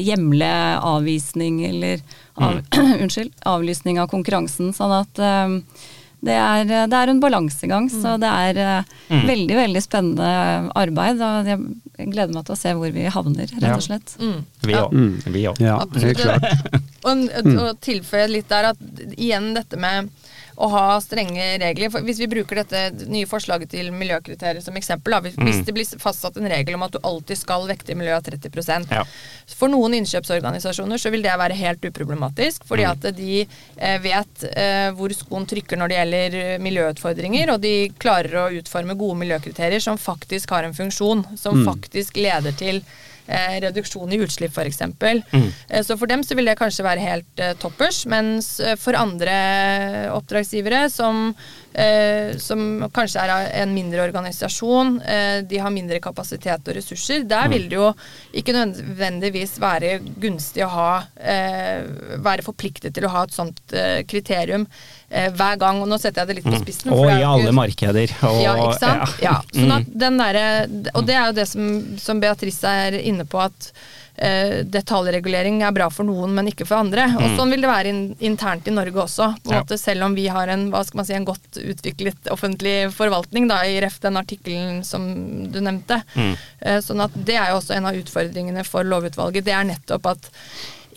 hjemle 0.05 0.53
avvisning 0.85 1.65
eller 1.65 2.01
av, 2.37 2.61
unnskyld, 3.03 3.33
avlysning 3.49 3.99
av 4.01 4.11
konkurransen. 4.13 4.73
Sånn 4.77 4.93
at 4.93 5.19
eh, 5.19 5.59
det 6.25 6.35
er, 6.41 6.65
det 6.89 6.99
er 6.99 7.11
en 7.13 7.21
balansegang. 7.23 7.91
Så 7.93 8.17
det 8.23 8.31
er 8.31 8.61
eh, 8.65 8.93
Mm. 9.05 9.27
veldig, 9.29 9.57
veldig 9.59 9.81
spennende 9.85 10.29
arbeid. 10.81 11.21
Og 11.21 11.47
jeg 11.51 12.09
gleder 12.11 12.33
meg 12.33 12.47
til 12.49 12.55
å 12.55 12.59
se 12.59 12.73
hvor 12.73 12.91
vi 12.95 13.05
havner, 13.13 13.51
rett 13.61 13.75
og 13.77 13.83
slett. 13.85 14.15
Mm. 14.19 14.39
Vi 14.65 14.73
Ja. 14.73 14.85
òg. 14.87 14.93
Mm. 14.97 15.33
Vi 15.35 15.43
òg. 15.51 15.61
Ja, 15.61 15.77
helt 16.01 16.19
klart. 16.19 16.81
Og, 17.05 17.27
og 17.61 17.81
tilføye 17.85 18.31
litt 18.33 18.49
der 18.49 18.71
at 18.73 18.79
igjen 19.19 19.53
dette 19.55 19.77
med 19.77 20.09
å 20.57 20.69
ha 20.71 21.01
strenge 21.01 21.59
regler. 21.61 21.91
For 21.91 22.01
hvis 22.07 22.19
vi 22.23 22.29
bruker 22.31 22.61
dette 22.63 23.07
nye 23.11 23.27
forslaget 23.27 23.71
til 23.75 23.91
miljøkriterier 23.93 24.63
som 24.63 24.77
eksempel, 24.77 25.11
da, 25.17 25.21
hvis, 25.21 25.37
Mm. 25.37 25.65
det 25.65 25.75
blir 25.75 25.85
fastsatt 25.99 26.37
en 26.37 26.49
regel 26.49 26.75
om 26.75 26.83
at 26.83 26.93
du 26.93 26.99
alltid 27.03 27.37
skal 27.39 27.67
vekte 27.67 27.95
miljø 27.97 28.15
av 28.17 28.23
30 28.23 28.91
Ja. 28.91 29.05
For 29.47 29.69
noen 29.69 29.95
innkjøpsorganisasjoner 29.95 30.99
så 30.99 31.11
vil 31.11 31.23
det 31.23 31.33
være 31.39 31.55
helt 31.55 31.81
uproblematisk, 31.81 32.65
fordi 32.67 32.85
Mm. 32.85 32.91
at 32.91 33.17
de 33.17 33.47
eh, 33.79 33.99
vet 33.99 34.45
eh, 34.57 34.91
hvor 34.93 35.09
skoen 35.11 35.47
trykker 35.47 35.77
når 35.77 35.89
det 35.89 35.97
gjelder 35.99 36.35
eh, 36.35 36.59
miljøutfordringer, 36.59 37.53
og 37.55 37.61
de 37.61 37.89
klarer 37.99 38.33
å 38.35 38.53
utforme 38.63 38.97
gode 38.97 39.19
miljøkriterier 39.19 39.81
som 39.83 39.97
faktisk 39.99 40.51
har 40.51 40.65
en 40.65 40.73
funksjon, 40.75 41.37
som 41.39 41.55
Mm. 41.55 41.67
faktisk 41.75 42.17
leder 42.17 42.53
til 42.57 42.83
eh, 43.27 43.59
reduksjon 43.65 44.13
i 44.13 44.19
utslipp 44.25 44.53
f.eks. 44.57 44.81
Mm. 44.91 45.49
Eh, 45.69 45.83
Så 45.85 45.97
for 45.99 46.07
dem 46.11 46.23
så 46.25 46.35
vil 46.37 46.47
det 46.51 46.57
kanskje 46.59 46.85
være 46.87 47.01
helt 47.05 47.41
eh, 47.41 47.55
toppers, 47.61 48.05
mens 48.07 48.55
for 48.81 48.97
andre 48.99 49.35
oppdragsgivere 50.15 50.89
som, 50.93 51.35
eh, 51.75 52.35
som 52.39 52.85
kanskje 52.95 53.23
er 53.25 53.49
en 53.63 53.75
mindre 53.75 54.05
organisasjon, 54.07 55.01
eh, 55.03 55.41
de 55.43 55.59
har 55.63 55.71
mindre 55.75 56.01
kapasitet 56.05 56.69
og 56.69 56.77
ressurser, 56.77 57.25
der 57.29 57.49
vil 57.53 57.69
det 57.69 57.79
jo 57.79 57.91
ikke 58.35 58.55
nødvendigvis 58.57 59.57
være 59.63 59.99
gunstig 60.21 60.65
å 60.67 60.73
ha 60.75 60.91
eh, 61.19 61.85
være 62.25 62.45
forpliktet 62.47 62.95
til 62.95 63.07
å 63.09 63.13
ha 63.15 63.25
et 63.25 63.35
sånt 63.35 63.61
kriterium 64.09 64.67
hver 65.39 65.59
gang. 65.63 65.81
Og 65.85 65.89
nå 65.91 65.99
setter 66.03 66.23
jeg 66.25 66.29
det 66.33 66.37
litt 66.41 66.51
på 66.51 66.61
spissen. 66.63 66.91
for 66.91 67.05
Og 67.07 67.11
i 67.13 67.23
alle 67.23 67.49
jo, 67.51 67.57
markeder. 67.57 68.15
Og, 68.29 68.39
ja, 68.43 68.55
ikke 68.67 68.79
sant? 68.83 69.19
Ja. 69.23 69.37
Sånn 69.55 69.71
Mm. 69.71 69.77
at 69.81 69.99
den 70.07 70.17
der, 70.19 70.41
Og 70.95 71.07
det 71.07 71.15
er 71.19 71.27
jo 71.31 71.37
det 71.41 71.49
som, 71.49 71.69
som 71.99 72.21
Beatrice 72.21 72.65
er 72.89 72.99
inne 73.01 73.25
på, 73.25 73.41
at 73.41 73.71
eh, 74.17 74.61
detaljregulering 74.63 75.57
er 75.67 75.73
bra 75.75 75.89
for 75.91 76.07
noen, 76.07 76.31
men 76.37 76.47
ikke 76.47 76.67
for 76.69 76.79
andre. 76.85 77.03
Og 77.19 77.33
sånn 77.39 77.51
vil 77.51 77.65
det 77.65 77.71
være 77.71 77.91
in, 77.91 78.03
internt 78.23 78.69
i 78.71 78.75
Norge 78.75 78.95
også. 79.07 79.27
På 79.43 79.51
Mm. 79.51 79.55
Ja. 79.55 79.63
måte, 79.65 79.79
selv 79.79 80.05
om 80.07 80.15
vi 80.15 80.27
har 80.31 80.49
en, 80.49 80.69
hva 80.71 80.85
skal 80.87 81.01
man 81.01 81.05
si, 81.09 81.15
en 81.15 81.25
godt 81.27 81.59
utviklet 81.59 82.31
offentlig 82.31 82.93
forvaltning, 82.95 83.49
da, 83.51 83.63
i 83.67 83.81
ref 83.83 83.99
den 84.01 84.15
artikkelen 84.21 84.85
som 84.87 85.03
du 85.51 85.59
nevnte. 85.61 85.99
Mm. 86.15 86.37
Eh, 86.63 86.79
sånn 86.81 87.03
at 87.03 87.11
det 87.25 87.35
er 87.35 87.51
jo 87.51 87.59
også 87.59 87.75
en 87.77 87.87
av 87.91 87.95
utfordringene 87.99 88.65
for 88.65 88.85
lovutvalget. 88.87 89.45
Det 89.45 89.53
er 89.53 89.65
nettopp 89.65 90.07
at 90.15 90.31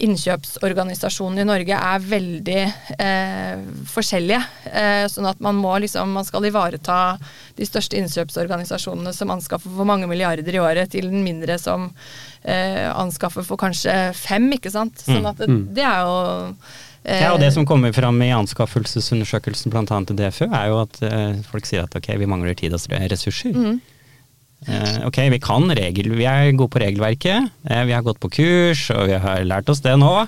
innkjøpsorganisasjonene 0.04 1.44
i 1.44 1.48
Norge 1.48 1.78
er 1.78 2.04
veldig 2.04 2.60
eh, 2.98 3.62
forskjellige. 3.92 4.40
Eh, 4.70 5.06
sånn 5.12 5.30
at 5.30 5.42
man 5.44 5.58
må 5.60 5.74
liksom, 5.84 6.12
man 6.18 6.28
skal 6.28 6.48
ivareta 6.50 7.18
de 7.58 7.68
største 7.68 7.98
innkjøpsorganisasjonene 8.00 9.14
som 9.16 9.34
anskaffer 9.34 9.74
for 9.74 9.90
mange 9.90 10.10
milliarder 10.10 10.56
i 10.56 10.62
året, 10.62 10.92
til 10.94 11.10
den 11.12 11.26
mindre 11.26 11.58
som 11.62 11.90
eh, 12.44 12.86
anskaffer 12.92 13.46
for 13.48 13.60
kanskje 13.62 13.96
fem, 14.18 14.50
ikke 14.58 14.74
sant. 14.74 15.02
Sånn 15.06 15.28
at 15.30 15.42
det, 15.42 15.50
det 15.78 15.86
er 15.88 16.06
jo 16.06 16.16
eh, 17.04 17.24
Ja, 17.26 17.34
og 17.34 17.42
Det 17.44 17.52
som 17.56 17.68
kommer 17.68 17.94
fram 17.96 18.22
i 18.26 18.32
anskaffelsesundersøkelsen 18.38 19.74
bl.a. 19.74 19.86
til 19.88 20.22
DFØ, 20.22 20.50
er 20.52 20.72
jo 20.72 20.82
at 20.86 21.04
eh, 21.08 21.38
folk 21.50 21.70
sier 21.70 21.88
at 21.88 21.98
ok, 21.98 22.14
vi 22.22 22.30
mangler 22.30 22.58
tid 22.58 22.78
og 22.78 22.98
ressurser. 23.12 23.54
Mhm. 23.56 23.78
Eh, 24.66 25.06
ok, 25.06 25.20
vi 25.30 25.40
kan 25.40 25.70
regel, 25.78 26.10
vi 26.18 26.26
er 26.26 26.50
gode 26.58 26.74
på 26.74 26.82
regelverket, 26.82 27.52
eh, 27.70 27.84
vi 27.86 27.94
har 27.94 28.02
gått 28.04 28.20
på 28.20 28.32
kurs 28.34 28.88
og 28.96 29.06
vi 29.12 29.20
har 29.22 29.46
lært 29.46 29.70
oss 29.70 29.84
det 29.86 29.94
nå. 30.02 30.28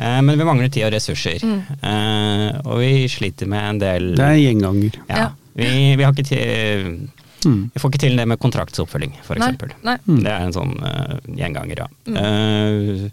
eh, 0.00 0.20
men 0.24 0.38
vi 0.38 0.44
mangler 0.48 0.72
tid 0.72 0.88
og 0.88 0.94
ressurser. 0.94 1.44
Eh, 1.44 2.60
og 2.64 2.80
vi 2.80 3.06
sliter 3.08 3.46
med 3.46 3.68
en 3.68 3.78
del 3.78 4.14
Det 4.16 4.26
er 4.26 4.40
gjenganger. 4.40 4.96
ja, 5.08 5.16
Ja. 5.16 5.30
vi, 5.54 5.96
vi, 5.96 6.02
har 6.02 6.12
ikke 6.12 6.28
tid 6.30 7.08
Mm. 7.40 7.70
Jeg 7.72 7.80
får 7.80 7.90
ikke 7.90 8.02
til 8.02 8.18
det 8.20 8.28
med 8.28 8.38
kontraktsoppfølging, 8.40 9.14
f.eks. 9.24 9.56
Det 10.04 10.28
er 10.28 10.42
en 10.44 10.52
sånn 10.52 10.74
uh, 10.84 11.16
gjenganger, 11.24 11.86
ja. 11.86 11.86
Eh, 12.20 13.08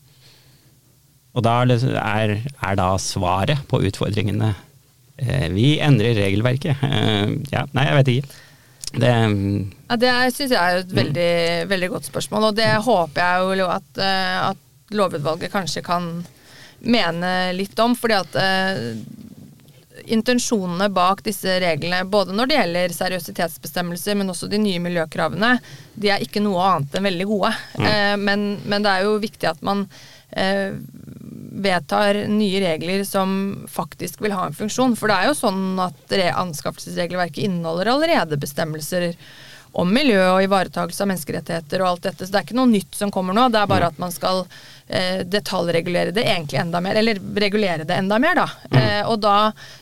og 1.37 1.45
da 1.45 1.61
er, 1.63 2.33
er, 2.43 2.75
da 2.75 2.89
svaret 2.97 3.61
på 3.69 3.79
utfordringene 3.87 4.49
uh, 4.51 5.47
Vi 5.53 5.77
endrer 5.79 6.17
regelverket. 6.17 6.83
Ja, 7.53 7.63
nei, 7.71 7.85
jeg 7.87 7.97
vet 8.01 8.11
ikke. 8.17 8.43
Det 8.97 9.13
Ja, 9.87 9.95
det 9.99 10.13
syns 10.35 10.51
jeg 10.51 10.59
er 10.59 10.81
et 10.81 10.91
veldig, 10.95 11.29
veldig 11.69 11.89
godt 11.93 12.09
spørsmål, 12.09 12.49
og 12.49 12.57
det 12.57 12.71
håper 12.83 13.21
jeg 13.23 13.61
jo 13.61 13.69
at, 13.71 14.01
eh, 14.03 14.39
at 14.49 14.95
lovutvalget 14.95 15.51
kanskje 15.53 15.83
kan 15.85 16.09
mene 16.83 17.31
litt 17.55 17.79
om. 17.79 17.95
fordi 17.97 18.13
at 18.19 18.35
uh, 18.37 18.91
intensjonene 20.07 20.89
bak 20.93 21.23
disse 21.25 21.55
reglene, 21.59 22.03
både 22.07 22.35
når 22.35 22.47
det 22.51 22.57
gjelder 22.59 22.93
seriøsitetsbestemmelser, 22.95 24.15
men 24.19 24.29
også 24.31 24.47
de 24.51 24.59
nye 24.61 24.79
miljøkravene, 24.83 25.55
de 25.95 26.11
er 26.13 26.23
ikke 26.23 26.43
noe 26.45 26.61
annet 26.63 26.95
enn 26.99 27.07
veldig 27.09 27.27
gode. 27.31 27.51
Eh, 27.81 28.13
men, 28.21 28.45
men 28.69 28.85
det 28.85 28.93
er 28.93 29.07
jo 29.07 29.17
viktig 29.23 29.49
at 29.49 29.63
man 29.65 29.87
uh, 30.37 30.77
vedtar 31.57 32.21
nye 32.29 32.61
regler 32.61 33.03
som 33.07 33.65
faktisk 33.71 34.21
vil 34.23 34.35
ha 34.37 34.45
en 34.47 34.55
funksjon. 34.55 34.95
For 34.99 35.09
det 35.09 35.17
er 35.17 35.31
jo 35.31 35.39
sånn 35.41 35.79
at 35.81 36.13
re- 36.13 36.31
anskaffelsesregelverket 36.45 37.47
inneholder 37.47 37.95
allerede 37.95 38.39
bestemmelser 38.39 39.15
om 39.77 39.91
miljø 39.93 40.21
og 40.31 40.41
ivaretagelse 40.41 41.03
av 41.03 41.11
menneskerettigheter 41.11 41.83
og 41.83 41.91
alt 41.91 42.07
dette. 42.07 42.25
Så 42.25 42.33
det 42.33 42.39
er 42.39 42.47
ikke 42.47 42.57
noe 42.57 42.71
nytt 42.71 42.97
som 42.97 43.13
kommer 43.13 43.35
nå. 43.37 43.45
Det 43.53 43.59
er 43.61 43.69
bare 43.69 43.91
at 43.91 43.99
man 44.01 44.13
skal 44.13 44.41
eh, 44.87 45.21
detaljregulere 45.21 46.15
det 46.15 46.23
egentlig 46.25 46.57
enda 46.63 46.81
mer. 46.81 46.97
Eller 46.97 47.19
regulere 47.45 47.85
det 47.85 47.99
enda 48.01 48.17
mer, 48.21 48.39
da. 48.39 48.47
Eh, 48.73 49.03
og 49.05 49.19
da, 49.21 49.35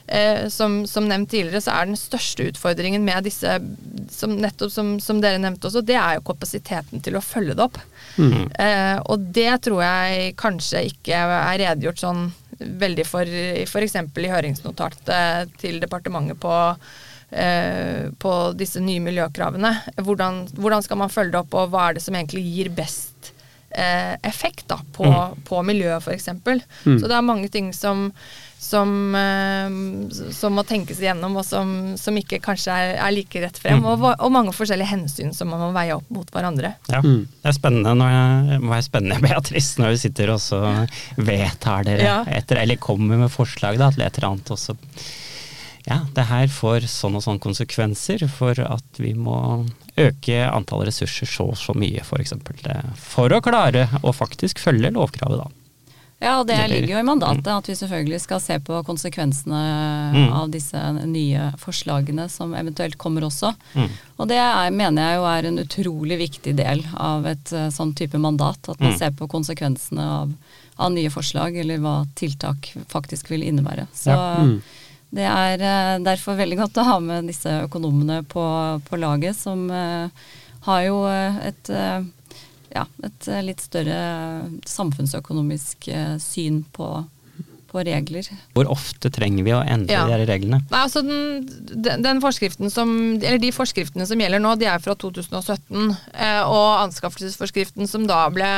eh, 0.08 0.48
som, 0.52 0.82
som 0.90 1.08
nevnt 1.08 1.32
tidligere, 1.32 1.64
så 1.64 1.78
er 1.78 1.88
den 1.88 2.00
største 2.00 2.50
utfordringen 2.52 3.08
med 3.08 3.24
disse, 3.30 3.56
som 4.12 4.36
nettopp 4.44 4.74
som, 4.76 4.96
som 5.00 5.24
dere 5.24 5.40
nevnte 5.40 5.72
også, 5.72 5.86
det 5.86 5.96
er 6.02 6.20
jo 6.20 6.28
kapasiteten 6.28 7.04
til 7.06 7.16
å 7.16 7.24
følge 7.24 7.56
det 7.56 7.68
opp. 7.70 7.80
Eh, 8.20 8.98
og 9.00 9.32
det 9.36 9.52
tror 9.64 9.80
jeg 9.86 10.36
kanskje 10.40 10.86
ikke 10.92 11.24
er 11.24 11.62
redegjort 11.64 12.04
sånn 12.04 12.28
veldig 12.56 13.04
for 13.08 13.28
f.eks. 13.66 13.98
i 14.00 14.32
høringsnotatet 14.32 15.56
til 15.60 15.82
departementet 15.84 16.40
på, 16.40 16.54
på 17.30 18.34
disse 18.56 18.80
nye 18.80 19.02
miljøkravene. 19.04 19.74
Hvordan, 19.98 20.44
hvordan 20.56 20.84
skal 20.86 20.98
man 21.02 21.10
følge 21.14 21.32
det 21.36 21.42
opp, 21.44 21.54
og 21.58 21.72
hva 21.74 21.90
er 21.90 21.98
det 21.98 22.04
som 22.06 22.16
egentlig 22.16 22.44
gir 22.48 22.70
best 22.78 23.34
eh, 23.76 24.16
effekt 24.24 24.68
da, 24.72 24.78
på, 24.96 25.10
på 25.48 25.64
miljøet 25.68 26.04
f.eks. 26.06 26.30
Så 26.86 27.08
det 27.10 27.16
er 27.18 27.26
mange 27.26 27.50
ting 27.52 27.74
som, 27.76 28.06
som, 28.62 28.94
eh, 29.20 29.76
som 30.38 30.56
må 30.56 30.64
tenkes 30.70 31.02
igjennom, 31.04 31.36
og 31.42 31.44
som, 31.44 31.74
som 32.00 32.16
ikke 32.22 32.40
kanskje 32.46 32.72
er, 32.72 32.94
er 33.04 33.12
like 33.18 33.42
rett 33.44 33.60
frem. 33.60 33.84
Og, 33.90 34.06
og 34.16 34.32
mange 34.32 34.54
forskjellige 34.56 34.94
hensyn 34.94 35.34
som 35.36 35.52
man 35.52 35.66
må 35.66 35.72
veie 35.76 35.98
opp 35.98 36.08
mot 36.16 36.32
hverandre. 36.32 36.76
Ja, 36.94 37.02
Mm. 37.04 37.26
det 37.42 37.52
er 37.52 37.58
spennende 37.60 37.98
når 38.00 38.16
jeg, 38.16 38.62
må 38.64 38.72
være 38.78 38.88
spennende, 38.88 39.20
Beatrice, 39.28 39.76
når 39.82 39.98
vi 39.98 40.02
sitter 40.06 40.32
og 40.38 40.42
så 40.46 40.62
vedtar 41.18 41.84
dere 41.90 42.06
Ja. 42.08 42.18
etter, 42.40 42.62
eller 42.64 42.80
kommer 42.82 43.20
med 43.26 43.34
forslag 43.34 43.78
da, 43.82 43.92
til 43.92 44.06
et 44.08 44.18
eller 44.22 44.36
annet. 44.38 44.56
Og 44.56 44.62
så 44.62 44.78
ja, 45.88 46.00
det 46.16 46.24
her 46.30 46.48
får 46.48 46.88
sånn 46.90 47.16
og 47.16 47.22
sånn 47.24 47.40
konsekvenser 47.40 48.28
for 48.32 48.58
at 48.66 48.98
vi 48.98 49.14
må 49.14 49.66
øke 49.98 50.40
antall 50.52 50.86
ressurser 50.88 51.30
så 51.30 51.50
og 51.52 51.58
så 51.58 51.76
mye, 51.78 52.02
f.eks. 52.02 52.10
For, 52.10 52.24
eksempel. 52.24 52.96
For 52.98 53.30
å 53.30 53.42
klare 53.42 53.88
å 54.04 54.12
faktisk 54.16 54.60
følge 54.60 54.92
lovkravet, 54.96 55.38
da. 55.46 55.52
Ja, 56.24 56.40
og 56.40 56.48
det 56.48 56.56
ligger 56.72 56.94
jo 56.96 57.00
i 57.02 57.06
mandatet 57.06 57.48
at 57.52 57.68
vi 57.68 57.74
selvfølgelig 57.76 58.22
skal 58.24 58.40
se 58.40 58.56
på 58.64 58.78
konsekvensene 58.88 59.64
Mm. 60.16 60.30
av 60.34 60.50
disse 60.50 60.80
nye 61.06 61.50
forslagene 61.60 62.30
som 62.32 62.54
eventuelt 62.56 62.96
kommer 62.98 63.26
også. 63.28 63.52
Mm. 63.76 63.90
Og 64.18 64.28
det 64.32 64.38
er, 64.40 64.72
mener 64.72 65.04
jeg 65.10 65.18
jo 65.20 65.26
er 65.28 65.46
en 65.50 65.60
utrolig 65.60 66.18
viktig 66.18 66.56
del 66.56 66.86
av 66.96 67.26
et 67.28 67.52
eh, 67.54 67.68
sånn 67.70 67.94
type 67.94 68.18
mandat. 68.18 68.70
At 68.70 68.80
man 68.80 68.94
Mm. 68.94 68.98
ser 68.98 69.12
på 69.12 69.28
konsekvensene 69.28 70.00
av, 70.22 70.32
av 70.80 70.92
nye 70.96 71.10
forslag, 71.12 71.58
eller 71.60 71.78
hva 71.84 72.08
tiltak 72.16 72.72
faktisk 72.88 73.30
vil 73.30 73.44
innebære. 73.44 73.88
Så 73.94 74.10
Ja. 74.16 74.46
Det 75.16 75.24
er 75.24 75.62
eh, 75.64 75.96
derfor 76.04 76.36
veldig 76.36 76.58
godt 76.60 76.82
å 76.82 76.88
ha 76.90 76.98
med 77.00 77.30
disse 77.32 77.52
økonomene 77.70 78.20
på, 78.28 78.44
på 78.88 79.00
laget, 79.00 79.38
som 79.40 79.66
eh, 79.72 80.28
har 80.68 80.84
jo 80.90 81.02
eh, 81.08 81.38
et, 81.54 81.72
ja, 82.76 82.84
et 83.08 83.28
litt 83.48 83.64
større 83.64 84.00
samfunnsøkonomisk 84.68 85.88
syn 86.20 86.64
på, 86.76 86.90
på 87.72 87.84
regler. 87.88 88.28
Hvor 88.58 88.68
ofte 88.74 89.12
trenger 89.14 89.46
vi 89.48 89.54
å 89.56 89.62
endre 89.64 89.96
Ja. 89.96 90.04
de 90.08 90.18
her 90.18 90.26
reglene? 90.28 90.60
Nei, 90.72 90.82
altså 90.84 91.02
den, 91.06 91.48
den, 91.72 92.04
den 92.04 92.22
forskriften 92.24 92.72
som, 92.74 92.92
eller 93.22 93.40
De 93.42 93.54
forskriftene 93.56 94.08
som 94.10 94.20
gjelder 94.20 94.44
nå, 94.44 94.56
de 94.60 94.68
er 94.72 94.84
fra 94.84 94.98
2017. 95.00 95.96
Eh, 96.12 96.44
og 96.44 96.68
anskaffelsesforskriften 96.86 97.88
som 97.92 98.08
da 98.10 98.26
ble 98.34 98.52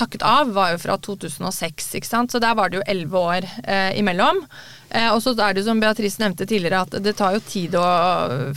takket 0.00 0.24
av, 0.24 0.52
var 0.56 0.72
jo 0.74 0.80
fra 0.86 0.96
2006. 0.96 1.94
ikke 2.00 2.08
sant? 2.08 2.32
Så 2.32 2.40
der 2.40 2.56
var 2.56 2.70
det 2.72 2.80
jo 2.80 2.88
elleve 2.88 3.24
år 3.36 3.48
eh, 3.66 3.98
imellom. 4.00 4.40
Eh, 4.90 5.06
og 5.14 5.20
så 5.22 5.32
er 5.38 5.54
det 5.54 5.62
som 5.66 5.78
Beatrice 5.80 6.18
nevnte 6.18 6.46
tidligere, 6.50 6.80
at 6.82 6.96
det 7.04 7.12
tar 7.18 7.36
jo 7.36 7.40
tid 7.46 7.76
å, 7.78 7.84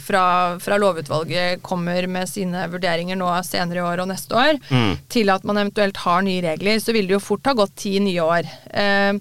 fra, 0.02 0.24
fra 0.58 0.78
lovutvalget 0.82 1.62
kommer 1.62 2.08
med 2.10 2.26
sine 2.30 2.64
vurderinger 2.72 3.18
nå 3.20 3.28
senere 3.46 3.78
i 3.78 3.84
år 3.86 4.02
og 4.04 4.10
neste 4.10 4.34
år, 4.34 4.58
Mm. 4.70 4.96
til 5.08 5.30
at 5.30 5.44
man 5.46 5.60
eventuelt 5.62 5.96
har 6.02 6.22
nye 6.26 6.42
regler, 6.42 6.80
så 6.82 6.92
vil 6.96 7.06
det 7.06 7.14
jo 7.14 7.22
fort 7.22 7.46
ha 7.46 7.54
gått 7.54 7.76
ti 7.76 7.98
nye 8.02 8.22
år. 8.24 8.48
Eh, 8.74 9.12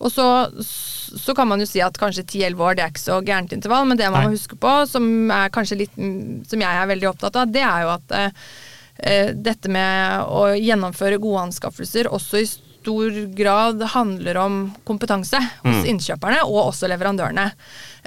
og 0.00 0.10
så, 0.10 0.26
så 0.60 1.34
kan 1.36 1.48
man 1.48 1.62
jo 1.62 1.66
si 1.70 1.80
at 1.84 1.98
kanskje 2.00 2.26
ti-elleve 2.26 2.66
år 2.66 2.74
det 2.76 2.84
er 2.84 2.90
ikke 2.94 3.04
så 3.06 3.20
gærent 3.24 3.54
intervall, 3.54 3.86
men 3.86 3.96
det 4.00 4.10
man 4.10 4.24
Nei. 4.26 4.30
må 4.32 4.36
huske 4.36 4.58
på, 4.58 4.72
som 4.90 5.30
er 5.30 5.52
litt 5.76 5.94
som 5.94 6.60
jeg 6.66 6.82
er 6.82 6.90
veldig 6.90 7.10
opptatt 7.14 7.36
av, 7.36 7.52
det 7.52 7.62
er 7.62 7.84
jo 7.86 7.94
at 7.94 8.16
eh, 8.18 8.30
eh, 9.06 9.30
dette 9.34 9.70
med 9.70 10.26
å 10.26 10.48
gjennomføre 10.58 11.20
gode 11.22 11.46
anskaffelser 11.48 12.10
også 12.10 12.42
i 12.42 12.48
stor 12.86 13.10
grad 13.34 13.82
handler 13.96 14.38
om 14.46 14.60
kompetanse 14.86 15.42
hos 15.64 15.82
Mm. 15.82 15.84
innkjøperne 15.96 16.44
og 16.46 16.70
også 16.70 16.86
leverandørene. 16.88 17.50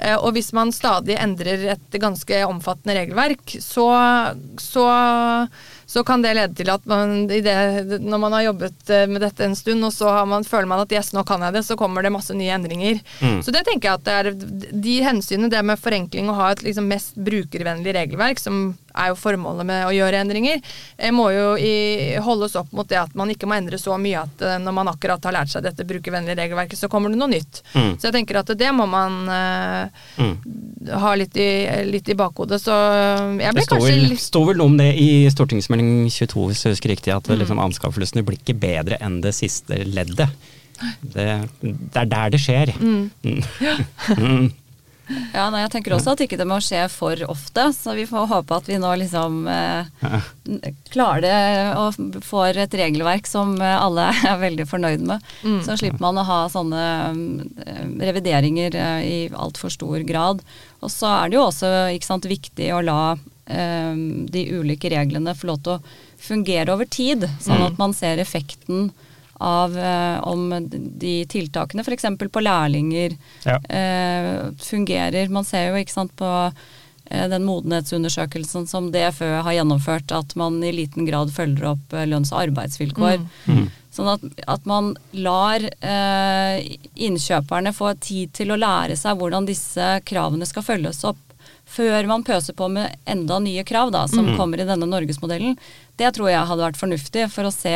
Eh, 0.00 0.16
Og 0.16 0.32
hvis 0.32 0.52
man 0.56 0.72
stadig 0.72 1.18
endrer 1.20 1.66
et 1.74 1.98
ganske 2.00 2.38
omfattende 2.48 2.96
regelverk, 2.96 3.44
så, 3.60 3.84
så, 4.56 4.86
så 5.90 6.04
kan 6.06 6.22
det 6.24 6.32
lede 6.38 6.54
til 6.56 6.70
at 6.72 6.86
man 6.88 7.26
i 7.28 7.42
det, 7.44 8.00
når 8.00 8.20
man 8.22 8.32
har 8.38 8.46
jobbet 8.48 8.90
eh, 8.94 9.04
med 9.10 9.20
dette 9.26 9.44
en 9.44 9.56
stund, 9.58 9.84
og 9.84 9.92
så 9.92 10.08
har 10.08 10.26
man, 10.30 10.46
føler 10.48 10.70
man 10.70 10.80
at 10.86 10.92
yes, 10.96 11.12
nå 11.12 11.24
kan 11.28 11.44
jeg 11.44 11.58
det, 11.58 11.64
så 11.68 11.76
kommer 11.76 12.02
det 12.06 12.14
masse 12.14 12.32
nye 12.36 12.54
endringer. 12.56 13.00
Mm. 13.20 13.40
Så 13.44 13.52
det 13.52 13.66
tenker 13.68 13.90
jeg 13.90 14.00
at 14.00 14.08
det 14.08 14.16
er 14.16 14.72
de 14.88 14.96
hensynene, 15.04 15.50
det 15.52 15.60
med 15.68 15.80
forenkling 15.82 16.30
og 16.32 16.40
ha 16.40 16.50
et 16.54 16.64
liksom 16.64 16.88
mest 16.88 17.20
brukervennlig 17.20 17.92
regelverk, 18.00 18.40
som 18.40 18.70
er 18.94 19.08
jo 19.12 19.16
formålet 19.18 19.66
med 19.66 19.86
å 19.86 19.92
gjøre 19.94 20.20
endringer, 20.24 20.60
eh, 20.98 21.10
må 21.14 21.30
jo 21.34 21.56
i, 21.58 22.16
holdes 22.22 22.56
opp 22.60 22.72
mot 22.72 22.88
det 22.88 22.98
at 23.00 23.14
man 23.18 23.30
ikke 23.30 23.46
må 23.50 23.56
endre 23.58 23.78
så 23.80 23.96
mye 24.00 24.22
at 24.24 24.42
eh, 24.46 24.58
når 24.62 24.76
man 24.76 24.90
akkurat 24.92 25.24
har 25.24 25.36
lært 25.36 25.52
seg 25.52 25.62
dette 25.66 25.86
brukervennlige 25.88 26.36
regelverket, 26.38 26.78
så 26.78 26.88
kommer 26.92 27.10
det 27.12 27.18
noe 27.20 27.30
nytt. 27.32 27.62
Mm. 27.74 27.92
Så 27.98 28.08
jeg 28.08 28.16
tenker 28.18 28.40
at 28.42 28.52
det 28.58 28.72
må 28.76 28.86
man 28.90 29.20
uh, 29.28 29.86
Mm. 30.20 30.36
ha 31.00 31.14
litt 31.14 31.36
i, 31.40 31.48
litt 31.86 32.08
i 32.10 32.14
bakhodet. 32.18 32.58
Så 32.60 32.74
jeg 32.74 33.38
Det 33.40 33.52
ble 33.56 33.66
kanskje 33.70 34.08
litt 34.10 34.20
sto 34.22 34.42
vel 34.48 34.60
om 34.64 34.76
det 34.76 34.90
i 34.98 35.08
stortingsmelding 35.32 36.08
22, 36.10 36.46
hvis 36.50 36.64
jeg 36.64 36.74
husker 36.74 36.92
riktig, 36.94 37.12
at 37.14 37.28
Mm. 37.30 37.38
liksom, 37.40 37.58
anskaffelsene 37.62 38.24
blir 38.26 38.38
ikke 38.38 38.58
bedre 38.58 38.98
enn 39.00 39.20
det 39.24 39.32
siste 39.36 39.84
leddet. 39.86 40.28
Det, 41.02 41.26
det 41.60 41.96
er 42.02 42.08
der 42.08 42.30
det 42.32 42.40
skjer. 42.40 42.72
Mm. 42.80 43.10
Mm. 44.16 44.50
Ja, 45.36 45.44
nei, 45.50 45.60
jeg 45.64 45.70
tenker 45.72 45.94
også 45.96 46.12
at 46.14 46.20
ikke 46.24 46.36
det 46.40 46.46
må 46.48 46.56
skje 46.62 46.84
for 46.92 47.18
ofte, 47.30 47.68
så 47.76 47.94
vi 47.96 48.04
får 48.08 48.28
håpe 48.30 48.56
at 48.56 48.68
vi 48.70 48.76
nå 48.82 48.90
liksom 49.00 49.40
eh, 49.50 50.20
klarer 50.90 51.24
det 51.24 51.38
og 51.78 52.22
får 52.26 52.58
et 52.64 52.76
regelverk 52.80 53.26
som 53.30 53.54
eh, 53.62 53.76
alle 53.78 54.08
er 54.30 54.40
veldig 54.42 54.66
fornøyd 54.70 55.04
med. 55.06 55.26
Mm. 55.46 55.60
Så 55.66 55.76
slipper 55.80 56.02
man 56.02 56.18
å 56.20 56.26
ha 56.28 56.40
sånne 56.52 56.84
eh, 57.66 57.82
revideringer 58.10 58.74
eh, 58.78 59.02
i 59.06 59.18
altfor 59.34 59.72
stor 59.74 60.02
grad. 60.08 60.42
Og 60.80 60.90
så 60.92 61.10
er 61.24 61.30
det 61.32 61.38
jo 61.40 61.46
også 61.48 61.72
ikke 61.96 62.10
sant, 62.10 62.30
viktig 62.30 62.70
å 62.76 62.82
la 62.84 63.00
eh, 63.50 63.94
de 64.34 64.46
ulike 64.58 64.90
reglene 64.92 65.34
få 65.38 65.52
lov 65.52 65.62
til 65.66 65.78
å 65.78 65.82
fungere 66.20 66.74
over 66.74 66.88
tid, 66.90 67.24
sånn 67.40 67.60
Mm. 67.60 67.66
at 67.70 67.78
man 67.80 67.94
ser 67.96 68.20
effekten 68.20 68.90
av 69.40 69.76
eh, 69.78 70.18
om 70.28 70.50
de 70.70 71.14
tiltakene, 71.30 71.80
f.eks. 71.86 72.04
på 72.32 72.42
lærlinger, 72.44 73.16
Ja. 73.48 73.56
eh, 73.68 74.50
fungerer. 74.60 75.28
Man 75.32 75.44
ser 75.48 75.70
jo 75.70 75.80
ikke 75.80 75.94
sant, 75.96 76.12
på 76.16 76.28
eh, 77.10 77.26
den 77.32 77.44
modenhetsundersøkelsen 77.48 78.68
som 78.68 78.90
DFØ 78.92 79.40
har 79.42 79.56
gjennomført, 79.56 80.12
at 80.12 80.36
man 80.36 80.62
i 80.62 80.72
liten 80.76 81.08
grad 81.08 81.32
følger 81.34 81.72
opp 81.72 81.92
eh, 81.96 82.04
lønns- 82.06 82.32
og 82.34 82.42
arbeidsvilkår. 82.46 83.24
Mm. 83.48 83.68
Sånn 83.90 84.06
at, 84.12 84.22
at 84.46 84.66
man 84.70 84.92
lar 85.18 85.64
eh, 85.64 86.60
innkjøperne 86.94 87.72
få 87.74 87.94
tid 87.98 88.30
til 88.36 88.52
å 88.54 88.58
lære 88.60 88.94
seg 89.00 89.18
hvordan 89.18 89.48
disse 89.48 89.96
kravene 90.06 90.46
skal 90.46 90.62
følges 90.62 91.02
opp, 91.10 91.18
før 91.70 92.06
man 92.10 92.24
pøser 92.26 92.56
på 92.58 92.66
med 92.72 92.96
enda 93.06 93.38
nye 93.42 93.62
krav 93.66 93.92
da, 93.94 94.06
som 94.10 94.26
kommer 94.36 94.58
i 94.60 94.66
denne 94.68 94.88
norgesmodellen. 94.90 95.54
Det 96.00 96.10
tror 96.16 96.30
jeg 96.32 96.48
hadde 96.50 96.64
vært 96.66 96.80
fornuftig 96.80 97.28
for 97.30 97.46
å 97.46 97.52
se 97.54 97.74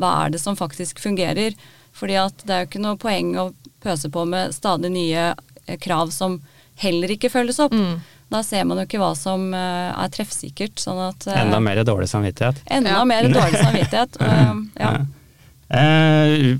hva 0.00 0.12
er 0.24 0.32
det 0.32 0.40
som 0.40 0.56
faktisk 0.56 1.02
fungerer. 1.02 1.52
Fordi 1.94 2.16
at 2.18 2.40
det 2.46 2.54
er 2.56 2.64
jo 2.64 2.70
ikke 2.72 2.82
noe 2.82 2.98
poeng 2.98 3.34
å 3.38 3.50
pøse 3.84 4.08
på 4.10 4.24
med 4.26 4.54
stadig 4.56 4.90
nye 4.94 5.26
eh, 5.66 5.76
krav 5.78 6.10
som 6.14 6.40
heller 6.80 7.12
ikke 7.14 7.30
følges 7.30 7.60
opp. 7.62 7.76
Mm. 7.76 8.00
Da 8.32 8.40
ser 8.42 8.64
man 8.66 8.80
jo 8.80 8.86
ikke 8.88 8.98
hva 9.02 9.12
som 9.18 9.44
eh, 9.54 9.92
er 9.92 10.10
treffsikkert. 10.16 10.80
Sånn 10.82 10.98
at, 11.10 11.28
eh, 11.28 11.42
Enda 11.44 11.60
mer 11.62 11.82
dårlig 11.86 12.08
samvittighet. 12.10 12.64
enda 12.66 12.96
Ja. 12.96 13.04
mer 13.04 13.28
dårlig 13.30 13.60
samvittighet. 13.60 14.18
ja. 14.20 14.56
ja. 14.80 14.94
Eh, 15.68 16.56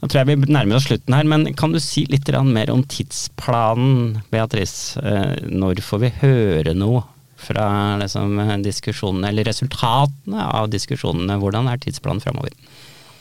nå 0.00 0.08
tror 0.08 0.22
jeg 0.22 0.30
vi 0.30 0.52
nærmer 0.52 0.78
oss 0.78 0.86
slutten 0.88 1.14
her, 1.14 1.26
men 1.28 1.50
kan 1.58 1.74
du 1.74 1.80
si 1.82 2.06
litt 2.08 2.28
mer 2.48 2.70
om 2.72 2.82
tidsplanen, 2.88 4.22
Beatrice? 4.32 4.96
Eh, 5.00 5.48
når 5.52 5.82
får 5.84 6.00
vi 6.06 6.12
høre 6.22 6.74
noe 6.74 7.02
fra 7.40 7.96
liksom, 8.00 8.40
diskusjonene, 8.64 9.28
eller 9.28 9.48
resultatene 9.48 10.46
av 10.46 10.70
diskusjonene? 10.72 11.36
Hvordan 11.40 11.68
er 11.68 11.82
tidsplanen 11.82 12.24
framover? 12.24 12.56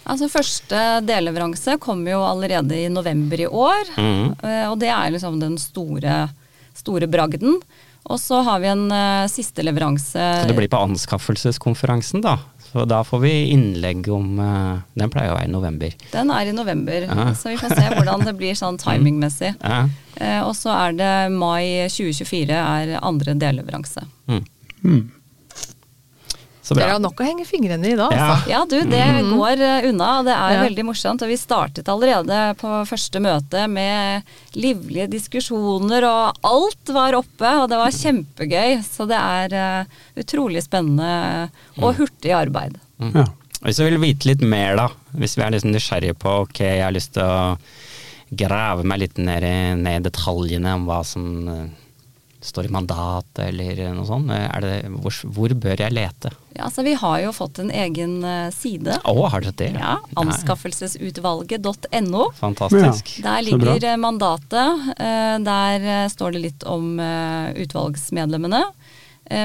Altså 0.09 0.29
Første 0.31 0.79
delleveranse 1.05 1.75
kommer 1.83 2.15
jo 2.15 2.23
allerede 2.25 2.77
i 2.79 2.87
november 2.89 3.43
i 3.43 3.49
år. 3.49 3.93
Mm. 3.99 4.25
eh, 4.41 4.65
Og 4.71 4.79
det 4.81 4.89
er 4.95 5.13
liksom 5.13 5.39
den 5.41 5.59
store, 5.61 6.23
store 6.79 7.11
bragden. 7.11 7.59
Og 8.09 8.17
så 8.17 8.39
har 8.47 8.61
vi 8.63 8.69
en 8.71 8.87
uh, 8.89 9.27
siste 9.29 9.61
leveranse 9.61 10.15
Så 10.15 10.47
det 10.47 10.55
blir 10.57 10.69
på 10.71 10.79
anskaffelseskonferansen, 10.87 12.23
da. 12.23 12.37
Så 12.71 12.83
da 12.85 12.99
får 13.03 13.19
vi 13.23 13.31
innlegg 13.53 14.07
om 14.13 14.39
eh, 14.39 14.79
Den 14.99 15.09
pleier 15.09 15.31
å 15.33 15.37
være 15.39 15.47
i 15.49 15.51
november. 15.51 15.93
Den 16.11 16.29
er 16.31 16.45
i 16.51 16.53
november, 16.53 17.07
Ja. 17.09 17.31
så 17.33 17.49
vi 17.49 17.57
får 17.57 17.73
se 17.75 17.87
hvordan 17.95 18.25
det 18.27 18.35
blir 18.37 18.53
sånn 18.57 18.77
timingmessig. 18.83 19.55
Ja. 19.63 19.87
Eh, 20.21 20.41
Og 20.45 20.53
så 20.55 20.69
er 20.75 20.93
det 20.93 21.13
mai 21.33 21.87
2024 21.89 22.49
er 22.59 22.99
andre 23.01 23.33
delleveranse. 23.41 24.05
Mm. 24.29 24.43
Mm. 24.83 25.01
Så 26.69 26.75
Dere 26.77 26.91
har 26.93 27.01
nok 27.01 27.17
å 27.17 27.25
henge 27.25 27.47
fingrene 27.49 27.87
i 27.89 27.95
da, 27.97 28.11
Ja. 28.13 28.25
altså. 28.35 28.49
Ja, 28.51 28.59
du, 28.69 28.75
det 28.85 29.01
går 29.25 29.61
eh, 29.65 29.87
unna. 29.89 30.09
Det 30.27 30.35
er 30.35 30.51
Ja. 30.53 30.59
veldig 30.67 30.83
morsomt. 30.85 31.23
Og 31.25 31.31
vi 31.31 31.37
startet 31.41 31.89
allerede 31.89 32.37
på 32.61 32.73
første 32.85 33.17
møte 33.25 33.63
med 33.67 34.21
livlige 34.53 35.07
diskusjoner, 35.09 36.05
og 36.05 36.37
alt 36.45 36.93
var 36.93 37.17
oppe, 37.17 37.55
og 37.63 37.69
det 37.73 37.79
var 37.81 37.89
kjempegøy. 37.97 38.83
Så 38.85 39.07
det 39.09 39.17
er 39.17 39.57
uh, 39.81 39.99
utrolig 40.21 40.61
spennende 40.61 41.49
og 41.81 41.97
hurtig 41.97 42.35
arbeid. 42.37 42.77
Ja. 43.01 43.25
Hvis 43.65 43.81
vi 43.81 43.89
vil 43.89 43.99
vite 44.05 44.29
litt 44.29 44.45
mer, 44.45 44.77
da. 44.77 44.87
Hvis 45.17 45.33
vi 45.39 45.43
er 45.43 45.51
liksom 45.57 45.73
nysgjerrige 45.73 46.19
på 46.21 46.35
ok, 46.45 46.59
jeg 46.63 46.85
har 46.85 46.93
lyst 46.93 47.17
til 47.17 47.25
å 47.25 47.57
grave 48.29 48.85
meg 48.85 49.01
litt 49.01 49.17
ned 49.17 49.41
i, 49.43 49.55
ned 49.73 50.03
i 50.03 50.09
detaljene 50.11 50.75
om 50.77 50.85
hva 50.85 51.01
som 51.03 51.25
eh, 52.39 52.45
står 52.45 52.65
i 52.65 52.69
mandatet, 52.71 53.39
eller 53.49 53.89
noe 53.95 54.05
sånt. 54.07 54.27
Det, 54.63 54.77
hvor, 55.03 55.13
hvor 55.35 55.53
bør 55.65 55.77
jeg 55.83 55.91
lete? 55.93 56.31
Ja, 56.55 56.69
så 56.71 56.83
Vi 56.83 56.93
har 56.97 57.19
jo 57.23 57.31
fått 57.35 57.59
en 57.59 57.71
egen 57.71 58.23
eh, 58.23 58.49
side. 58.51 58.97
Å, 59.03 59.27
har 59.31 59.41
dere 59.43 59.53
det? 59.59 59.69
Ja, 59.79 59.97
Anskaffelsesutvalget.no. 60.19 62.25
Fantastisk. 62.39 63.19
Der 63.23 63.41
ligger 63.45 63.83
eh, 63.93 63.97
mandatet. 63.97 64.89
eh, 64.99 65.37
Der 65.45 66.09
står 66.09 66.31
det 66.35 66.39
litt 66.47 66.63
om 66.63 66.99
utvalgsmedlemmene. 67.55 68.63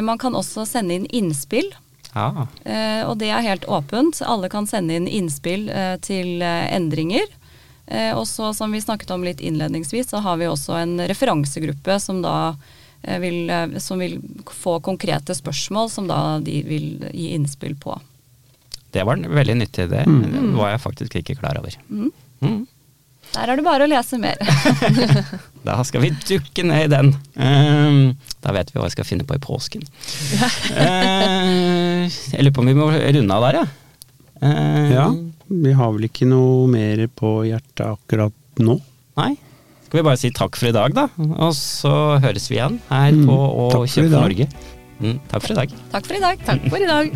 Man 0.03 0.19
kan 0.19 0.35
også 0.35 0.65
sende 0.67 0.95
inn 0.97 1.07
innspill. 1.13 1.69
Ja. 2.15 2.47
Eh, 2.65 3.03
og 3.05 3.19
det 3.21 3.29
er 3.35 3.43
helt 3.45 3.67
åpent. 3.69 4.23
Alle 4.25 4.49
kan 4.49 4.67
sende 4.71 4.95
inn 4.97 5.09
innspill 5.11 5.67
til 6.07 6.41
eh, 6.43 6.71
endringer. 6.77 7.27
Og 8.17 8.23
så, 8.25 8.49
som 8.57 8.73
vi 8.73 8.81
snakket 8.81 9.11
om 9.13 9.21
litt 9.27 9.43
innledningsvis, 9.45 10.09
så 10.09 10.23
har 10.25 10.39
vi 10.41 10.47
også 10.49 10.73
en 10.81 10.95
referansegruppe 11.05 11.99
som 12.01 12.23
da 12.25 12.55
vil, 13.23 13.51
eh, 13.51 13.79
som 13.83 14.01
vil 14.03 14.19
få 14.51 14.79
konkrete 14.85 15.37
spørsmål 15.37 15.91
som 15.93 16.09
da 16.11 16.39
de 16.45 16.61
vil 16.67 16.89
gi 17.11 17.33
innspill 17.37 17.77
på. 17.81 17.97
Det 18.95 19.03
var 19.03 19.19
en 19.19 19.27
veldig 19.35 19.57
nyttig 19.59 19.89
idé. 19.89 20.05
Mm. 20.07 20.23
Det 20.31 20.45
var 20.59 20.71
jeg 20.75 20.85
faktisk 20.85 21.17
ikke 21.19 21.39
klar 21.41 21.59
over. 21.59 21.75
Mm. 21.91 22.13
Mm. 22.45 22.63
Der 23.35 23.51
er 23.51 23.59
det 23.59 23.65
bare 23.67 23.87
å 23.87 23.91
lese 23.91 24.21
mer. 24.23 24.39
Da 25.65 25.79
skal 25.89 26.03
vi 26.05 26.11
dukke 26.29 26.61
ned 26.69 26.85
i 26.85 26.91
den. 26.93 27.07
Ehm, 27.41 28.01
da 28.45 28.53
vet 28.53 28.69
vi 28.69 28.77
hva 28.77 28.85
vi 28.85 28.93
skal 28.93 29.07
finne 29.09 29.25
på 29.25 29.39
i 29.39 29.41
påsken. 29.41 29.81
Uh, 30.77 32.05
jeg 32.05 32.45
lurer 32.45 32.53
på 32.53 32.61
om 32.61 32.69
vi 32.69 32.77
må 32.77 32.91
runde 32.93 33.39
av 33.39 33.47
der, 33.47 33.57
ja. 33.63 33.65
Uh, 34.45 34.91
ja. 34.93 35.07
Vi 35.49 35.73
har 35.73 35.95
vel 35.97 36.05
ikke 36.11 36.29
noe 36.29 36.69
mer 36.69 37.01
på 37.17 37.33
hjertet 37.49 37.87
akkurat 37.87 38.61
nå. 38.61 38.77
Nei? 39.17 39.31
Skal 39.95 40.03
vi 40.03 40.09
bare 40.11 40.19
si 40.19 40.31
takk 40.35 40.57
for 40.59 40.67
i 40.67 40.75
dag, 40.75 40.91
da. 40.97 41.05
Og 41.39 41.53
så 41.55 41.91
høres 42.19 42.49
vi 42.51 42.57
igjen 42.59 42.81
her 42.91 43.13
Mm, 43.15 43.27
på 43.29 43.37
Å 43.39 43.85
kjøpe. 43.87 44.11
Norge. 44.11 44.49
Mm, 44.99 45.21
takk 45.31 45.43
for 45.45 45.53
i 45.53 45.55
dag. 45.61 45.71
Takk 45.93 46.07
for 46.09 46.15
i 46.19 46.21
dag. 46.25 46.39
Takk 46.49 46.67
for 46.69 46.83
i 46.83 46.87
dag. 46.91 47.13